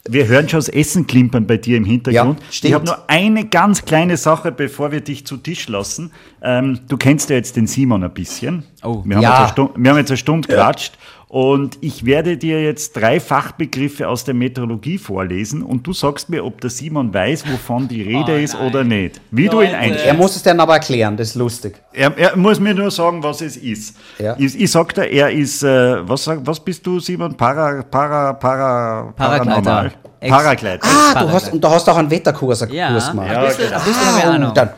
[0.09, 2.39] Wir hören schon das Essen klimpern bei dir im Hintergrund.
[2.41, 2.75] Ja, ich stimmt.
[2.75, 6.11] habe nur eine ganz kleine Sache, bevor wir dich zu Tisch lassen.
[6.43, 8.65] Ähm, du kennst ja jetzt den Simon ein bisschen.
[8.83, 9.03] Oh.
[9.05, 9.31] wir, haben Ja.
[9.31, 10.97] jetzt eine Stunde, wir haben jetzt eine Stunde geratscht.
[11.33, 16.45] Und ich werde dir jetzt drei Fachbegriffe aus der Meteorologie vorlesen und du sagst mir,
[16.45, 19.21] ob der Simon weiß, wovon die Rede Oh, ist oder nicht.
[19.31, 19.77] Wie du ihn Leute.
[19.79, 20.07] einschätzt.
[20.07, 21.81] Er muss es dann aber erklären, das ist lustig.
[21.93, 23.97] Er, er muss mir nur sagen, was es ist.
[24.19, 24.35] Ja.
[24.39, 27.37] Ich, ich sag dir, er ist, äh, was, was bist du, Simon?
[27.37, 29.93] Para, para, para, paranormal?
[30.29, 30.85] Paragleiter.
[31.15, 33.31] Ah, du hast, und du hast auch einen Wetterkurs Kurs Ja, gemacht.
[33.31, 33.83] ein bisschen, genau.
[33.87, 34.53] ich Ah, Ahnung.
[34.53, 34.71] dann,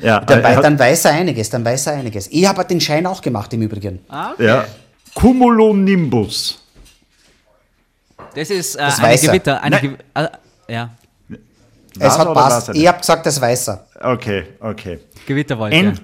[0.00, 2.28] ja, dann, dann weiß er einiges, dann weiß er einiges.
[2.32, 3.98] Ich habe den Schein auch gemacht im Übrigen.
[4.08, 4.46] Ah, okay.
[4.46, 4.64] ja.
[5.18, 6.62] Cumulonimbus.
[8.34, 9.16] Das ist äh, Das er.
[9.28, 9.60] Gewitter.
[9.62, 9.80] Eine.
[9.80, 10.28] Gew äh,
[10.68, 10.90] ja,
[11.98, 12.68] Es hat passt.
[12.68, 13.86] er Ich habe gesagt, das weiß er.
[14.00, 15.00] Okay, okay.
[15.26, 15.74] Gewitterwolke.
[15.74, 15.98] N,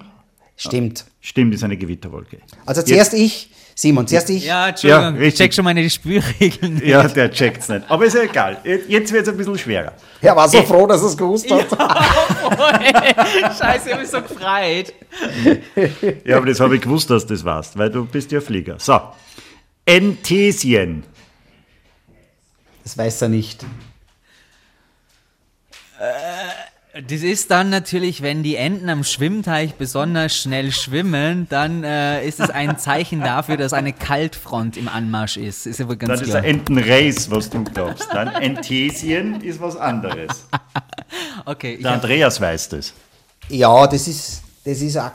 [0.56, 1.04] Stimmt.
[1.20, 2.38] stimmt, ist eine Gewitterwolke.
[2.66, 4.44] Also zuerst ich, Simon, zuerst ich.
[4.44, 6.80] ja, Entschuldigung, Ja, ich check schon meine Spielregeln.
[6.84, 7.84] Ja, der checkt's nicht.
[7.90, 8.58] Aber ist ja egal.
[8.88, 9.92] Jetzt wird es ein bisschen schwerer.
[10.20, 11.68] Er war so froh, dass er es gewusst hat.
[13.58, 14.92] Scheiße, ich hab mich so gefreut.
[16.24, 18.76] Ja, aber das habe ich gewusst, dass du das warst, weil du bist ja Flieger.
[18.78, 19.00] So.
[19.84, 21.02] Enthesien.
[22.84, 23.64] Das weiß er nicht.
[27.08, 32.38] Das ist dann natürlich, wenn die Enten am Schwimmteich besonders schnell schwimmen, dann äh, ist
[32.38, 35.66] es ein Zeichen dafür, dass eine Kaltfront im Anmarsch ist.
[35.66, 36.42] Ist aber ganz Dann ist klar.
[36.44, 38.06] ein Entenrace, was du glaubst.
[38.12, 40.46] Dann Enthesien ist was anderes.
[41.44, 42.92] Okay, ich Der Andreas weiß das.
[43.48, 45.12] Ja, das ist, das ist, ein-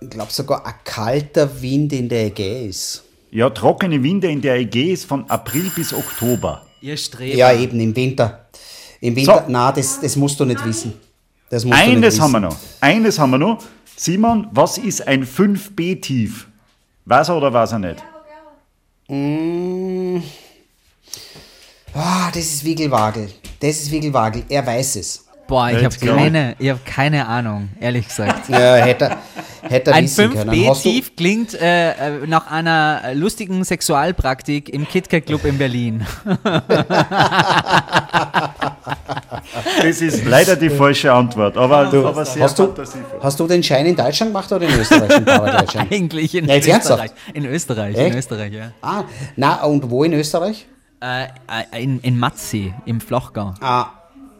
[0.00, 3.02] ich glaube sogar ein kalter Wind in der Ägäis.
[3.30, 6.66] Ja, trockene Winde in der Ägäis von April bis Oktober.
[6.80, 7.36] ihr Streber.
[7.36, 8.43] Ja, eben im Winter.
[9.04, 9.52] Im Winter, So.
[9.52, 10.94] na, das, das musst du nicht wissen.
[11.50, 12.22] Das musst du nicht Eines wissen.
[12.22, 12.56] haben wir noch.
[12.80, 13.58] Eines haben wir noch.
[13.96, 16.48] Simon, was ist ein 5B-Tief?
[17.04, 18.02] Weiß er oder weiß er nicht?
[19.08, 20.22] Mm.
[21.92, 23.28] Ah, das ist Wiegelwagel.
[23.60, 24.44] Das ist Wiegelwagel.
[24.48, 25.24] Er weiß es.
[25.46, 28.48] Boah, ich habe keine, ich hab keine Ahnung, ehrlich gesagt.
[28.48, 29.18] Ja, hätte, er-
[29.68, 30.50] hätte er Ein wissen können.
[30.68, 36.06] Hast du- 5B-Tief klingt äh, äh, nach einer lustigen Sexualpraktik im KitKat Club in Berlin.
[39.82, 42.74] Das ist leider die falsche Antwort, aber, aber sehr Hast du,
[43.20, 45.78] hast du den Schein in Deutschland gemacht oder in Österreich?
[45.90, 47.10] Eigentlich in Ja, jetzt Österreich.
[47.10, 47.14] ernsthaft?
[47.34, 48.12] In Österreich, Echt?
[48.12, 48.70] in Österreich, ja.
[48.82, 49.04] ah,
[49.36, 50.66] na, und wo in Österreich?
[51.00, 51.24] Äh,
[51.74, 53.52] äh, in, in Matzee, im Flachgau.
[53.60, 53.86] Ah,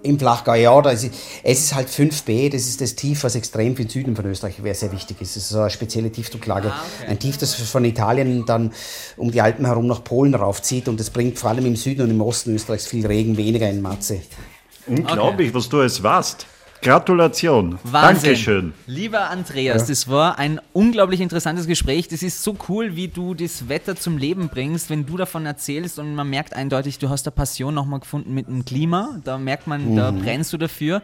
[0.04, 1.10] im Flachgau, ja, da ist,
[1.42, 4.56] es ist halt 5b, das ist das Tief, was extrem für den Süden von Österreich
[4.62, 5.34] wer sehr wichtig ist.
[5.34, 6.72] Das ist so eine spezielle Tiefdrucklage.
[7.08, 8.72] Ein Tief, das von Italien dann
[9.16, 12.10] um die Alpen herum nach Polen raufzieht und das bringt vor allem im Süden und
[12.10, 14.20] im Osten Österreichs viel Regen, weniger in Matze.
[14.86, 16.46] Unglaublich, was du es warst.
[16.84, 17.78] Gratulation.
[17.82, 18.22] Wahnsinn.
[18.22, 18.72] Dankeschön.
[18.86, 22.08] Lieber Andreas, das war ein unglaublich interessantes Gespräch.
[22.08, 25.98] Das ist so cool, wie du das Wetter zum Leben bringst, wenn du davon erzählst
[25.98, 29.18] und man merkt eindeutig, du hast eine Passion nochmal gefunden mit dem Klima.
[29.24, 30.20] Da merkt man, da Mhm.
[30.20, 31.02] brennst du dafür.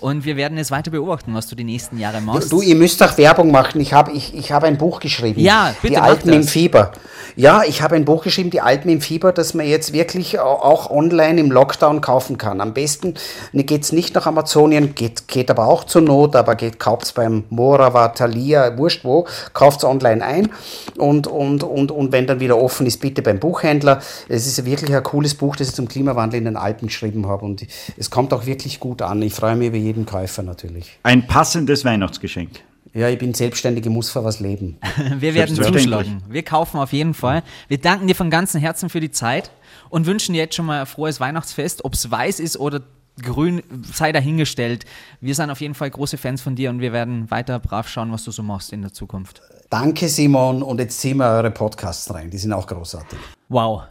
[0.00, 2.50] Und wir werden es weiter beobachten, was du die nächsten Jahre machst.
[2.52, 3.80] Du, ihr müsst auch Werbung machen.
[3.80, 5.40] Ich habe ich, ich hab ein Buch geschrieben.
[5.40, 6.24] Ja, bitte Die das.
[6.36, 6.92] im Fieber.
[7.36, 10.42] Ja, ich habe ein Buch geschrieben, Die Alpen im Fieber, das man jetzt wirklich au-
[10.42, 12.60] auch online im Lockdown kaufen kann.
[12.60, 13.14] Am besten
[13.52, 17.12] geht es nicht nach Amazonien, geht, geht aber auch zur Not, aber geht kauft es
[17.12, 20.50] beim Morava, Thalia, wurscht wo, kauft es online ein
[20.96, 24.00] und, und, und, und wenn dann wieder offen ist, bitte beim Buchhändler.
[24.28, 27.44] Es ist wirklich ein cooles Buch, das ich zum Klimawandel in den Alpen geschrieben habe
[27.44, 27.66] und
[27.96, 29.22] es kommt auch wirklich gut an.
[29.22, 30.98] Ich freue mich über jeden Käufer natürlich.
[31.02, 32.60] Ein passendes Weihnachtsgeschenk.
[32.92, 34.76] Ja, ich bin selbstständig, ich muss für was leben.
[35.18, 36.22] Wir werden zuschlagen.
[36.28, 37.44] Wir kaufen auf jeden Fall.
[37.68, 39.52] Wir danken dir von ganzem Herzen für die Zeit
[39.90, 41.84] und wünschen dir jetzt schon mal ein frohes Weihnachtsfest.
[41.84, 42.80] Ob es weiß ist oder
[43.22, 44.84] grün, sei dahingestellt.
[45.20, 48.12] Wir sind auf jeden Fall große Fans von dir und wir werden weiter brav schauen,
[48.12, 49.42] was du so machst in der Zukunft.
[49.70, 50.62] Danke, Simon.
[50.62, 52.30] Und jetzt ziehen wir eure Podcasts rein.
[52.30, 53.18] Die sind auch großartig.
[53.48, 53.82] Wow.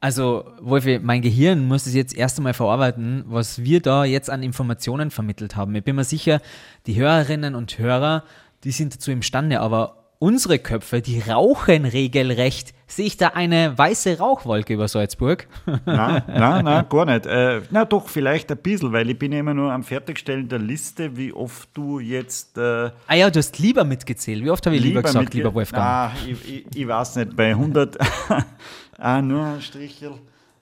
[0.00, 4.44] Also, Wolfi, mein Gehirn muss es jetzt erst einmal verarbeiten, was wir da jetzt an
[4.44, 5.74] Informationen vermittelt haben.
[5.74, 6.40] Ich bin mir sicher,
[6.86, 8.22] die Hörerinnen und Hörer,
[8.62, 12.74] die sind dazu imstande, aber unsere Köpfe, die rauchen regelrecht.
[12.90, 15.46] Sehe ich da eine weiße Rauchwolke über Salzburg?
[15.84, 17.26] Nein, nein, nein, gar nicht.
[17.26, 20.58] Äh, na doch, vielleicht ein bisschen, weil ich bin ja immer nur am Fertigstellen der
[20.58, 22.56] Liste, wie oft du jetzt...
[22.56, 24.42] Äh, ah ja, du hast lieber mitgezählt.
[24.42, 25.84] Wie oft habe ich lieber, lieber gesagt, lieber Wolfgang?
[25.84, 27.98] Ah, ich, ich, ich, weiß nicht, bei 100...
[28.98, 30.12] ah, nur ein Strichel.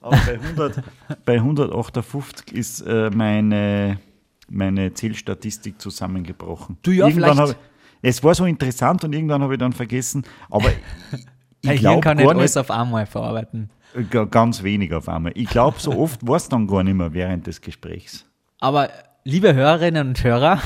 [0.01, 0.83] Aber bei, 100,
[1.25, 4.01] bei 158 ist äh, meine,
[4.49, 6.77] meine Zählstatistik zusammengebrochen.
[6.83, 7.57] Du ja, Irgendwann vielleicht
[8.03, 10.71] es war so interessant und irgendwann habe ich dann vergessen, aber
[11.75, 13.71] ich, glaube kann nicht alles auf einmal verarbeiten.
[14.31, 15.33] Ganz wenig auf einmal.
[15.35, 18.27] Ich glaube, so oft war es dann gar nicht mehr während des Gesprächs.
[18.61, 18.91] Aber
[19.25, 20.61] liebe Hörerinnen und Hörer,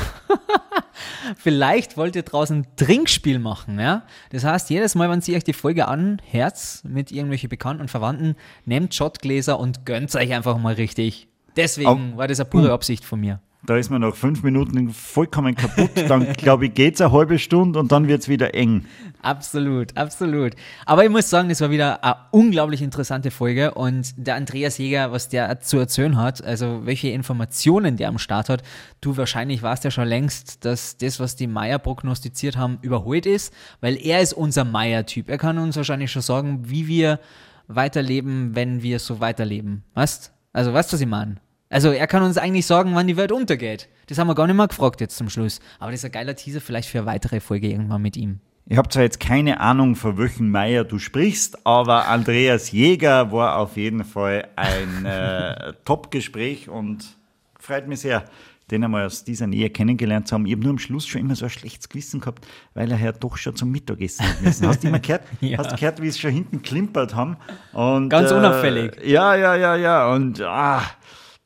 [1.36, 4.02] vielleicht wollt ihr draußen ein Trinkspiel machen, ja?
[4.30, 8.36] Das heißt, jedes Mal, wenn ihr euch die Folge anhört mit irgendwelchen Bekannten und Verwandten,
[8.64, 11.28] nehmt Shotgläser und gönnt euch einfach mal richtig.
[11.56, 13.40] Deswegen war das eine pure Absicht von mir.
[13.66, 15.90] Da ist man nach fünf Minuten vollkommen kaputt.
[16.08, 18.86] Dann, glaube ich, geht es eine halbe Stunde und dann wird es wieder eng.
[19.22, 20.54] Absolut, absolut.
[20.86, 25.12] Aber ich muss sagen, das war wieder eine unglaublich interessante Folge und der Andreas Jäger,
[25.12, 28.62] was der zu erzählen hat, also welche Informationen der am Start hat,
[29.02, 33.52] du wahrscheinlich weißt ja schon längst, dass das, was die Meier prognostiziert haben, überholt ist,
[33.82, 35.28] weil er ist unser Meier-Typ.
[35.28, 37.20] Er kann uns wahrscheinlich schon sagen, wie wir
[37.68, 39.84] weiterleben, wenn wir so weiterleben.
[39.94, 40.32] Weißt?
[40.52, 41.36] Also, weißt du, was ich meine?
[41.70, 43.88] Also er kann uns eigentlich sagen, wann die Welt untergeht.
[44.08, 45.60] Das haben wir gar nicht mal gefragt jetzt zum Schluss.
[45.78, 48.40] Aber das ist ein geiler Teaser vielleicht für eine weitere Folge irgendwann mit ihm.
[48.66, 53.56] Ich habe zwar jetzt keine Ahnung, von welchem Meier du sprichst, aber Andreas Jäger war
[53.58, 57.16] auf jeden Fall ein äh, Top-Gespräch und
[57.58, 58.24] freut mich sehr,
[58.70, 60.46] den einmal aus dieser Nähe kennengelernt zu haben.
[60.46, 63.12] Ich habe nur am Schluss schon immer so ein schlechtes Gewissen gehabt, weil er ja
[63.12, 64.66] doch schon zum Mittagessen hat müssen.
[64.66, 65.58] Hast du immer gehört, ja.
[65.58, 67.36] hast du gehört wie es schon hinten klimpert haben?
[67.72, 68.98] Und, Ganz unauffällig.
[68.98, 70.12] Äh, ja, ja, ja, ja.
[70.12, 70.82] Und ah,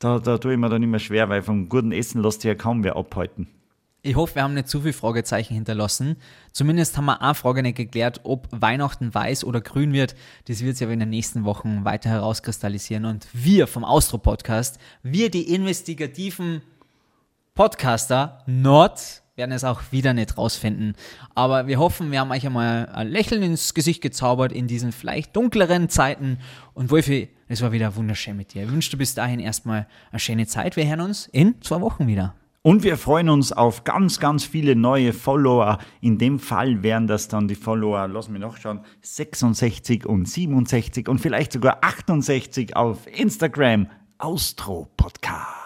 [0.05, 2.55] da, da tue ich mir dann immer schwer, weil vom guten Essen lässt sich ja
[2.55, 3.47] kaum wer abhalten.
[4.03, 6.17] Ich hoffe, wir haben nicht zu viele Fragezeichen hinterlassen.
[6.51, 10.15] Zumindest haben wir eine Frage nicht geklärt, ob Weihnachten weiß oder grün wird.
[10.47, 13.05] Das wird sich aber in den nächsten Wochen weiter herauskristallisieren.
[13.05, 16.61] Und wir vom Austro-Podcast, wir die investigativen
[17.55, 20.95] Podcaster Nord werden es auch wieder nicht rausfinden.
[21.33, 25.35] Aber wir hoffen, wir haben euch einmal ein Lächeln ins Gesicht gezaubert in diesen vielleicht
[25.35, 26.39] dunkleren Zeiten.
[26.73, 28.63] Und Wolfi, es war wieder wunderschön mit dir.
[28.63, 30.77] Ich wünsche dir bis dahin erstmal eine schöne Zeit.
[30.77, 32.33] Wir hören uns in zwei Wochen wieder.
[32.61, 35.77] Und wir freuen uns auf ganz, ganz viele neue Follower.
[36.01, 41.07] In dem Fall wären das dann die Follower, lass mich noch schauen, 66 und 67
[41.07, 43.87] und vielleicht sogar 68 auf Instagram.
[44.17, 45.64] Austro Podcast.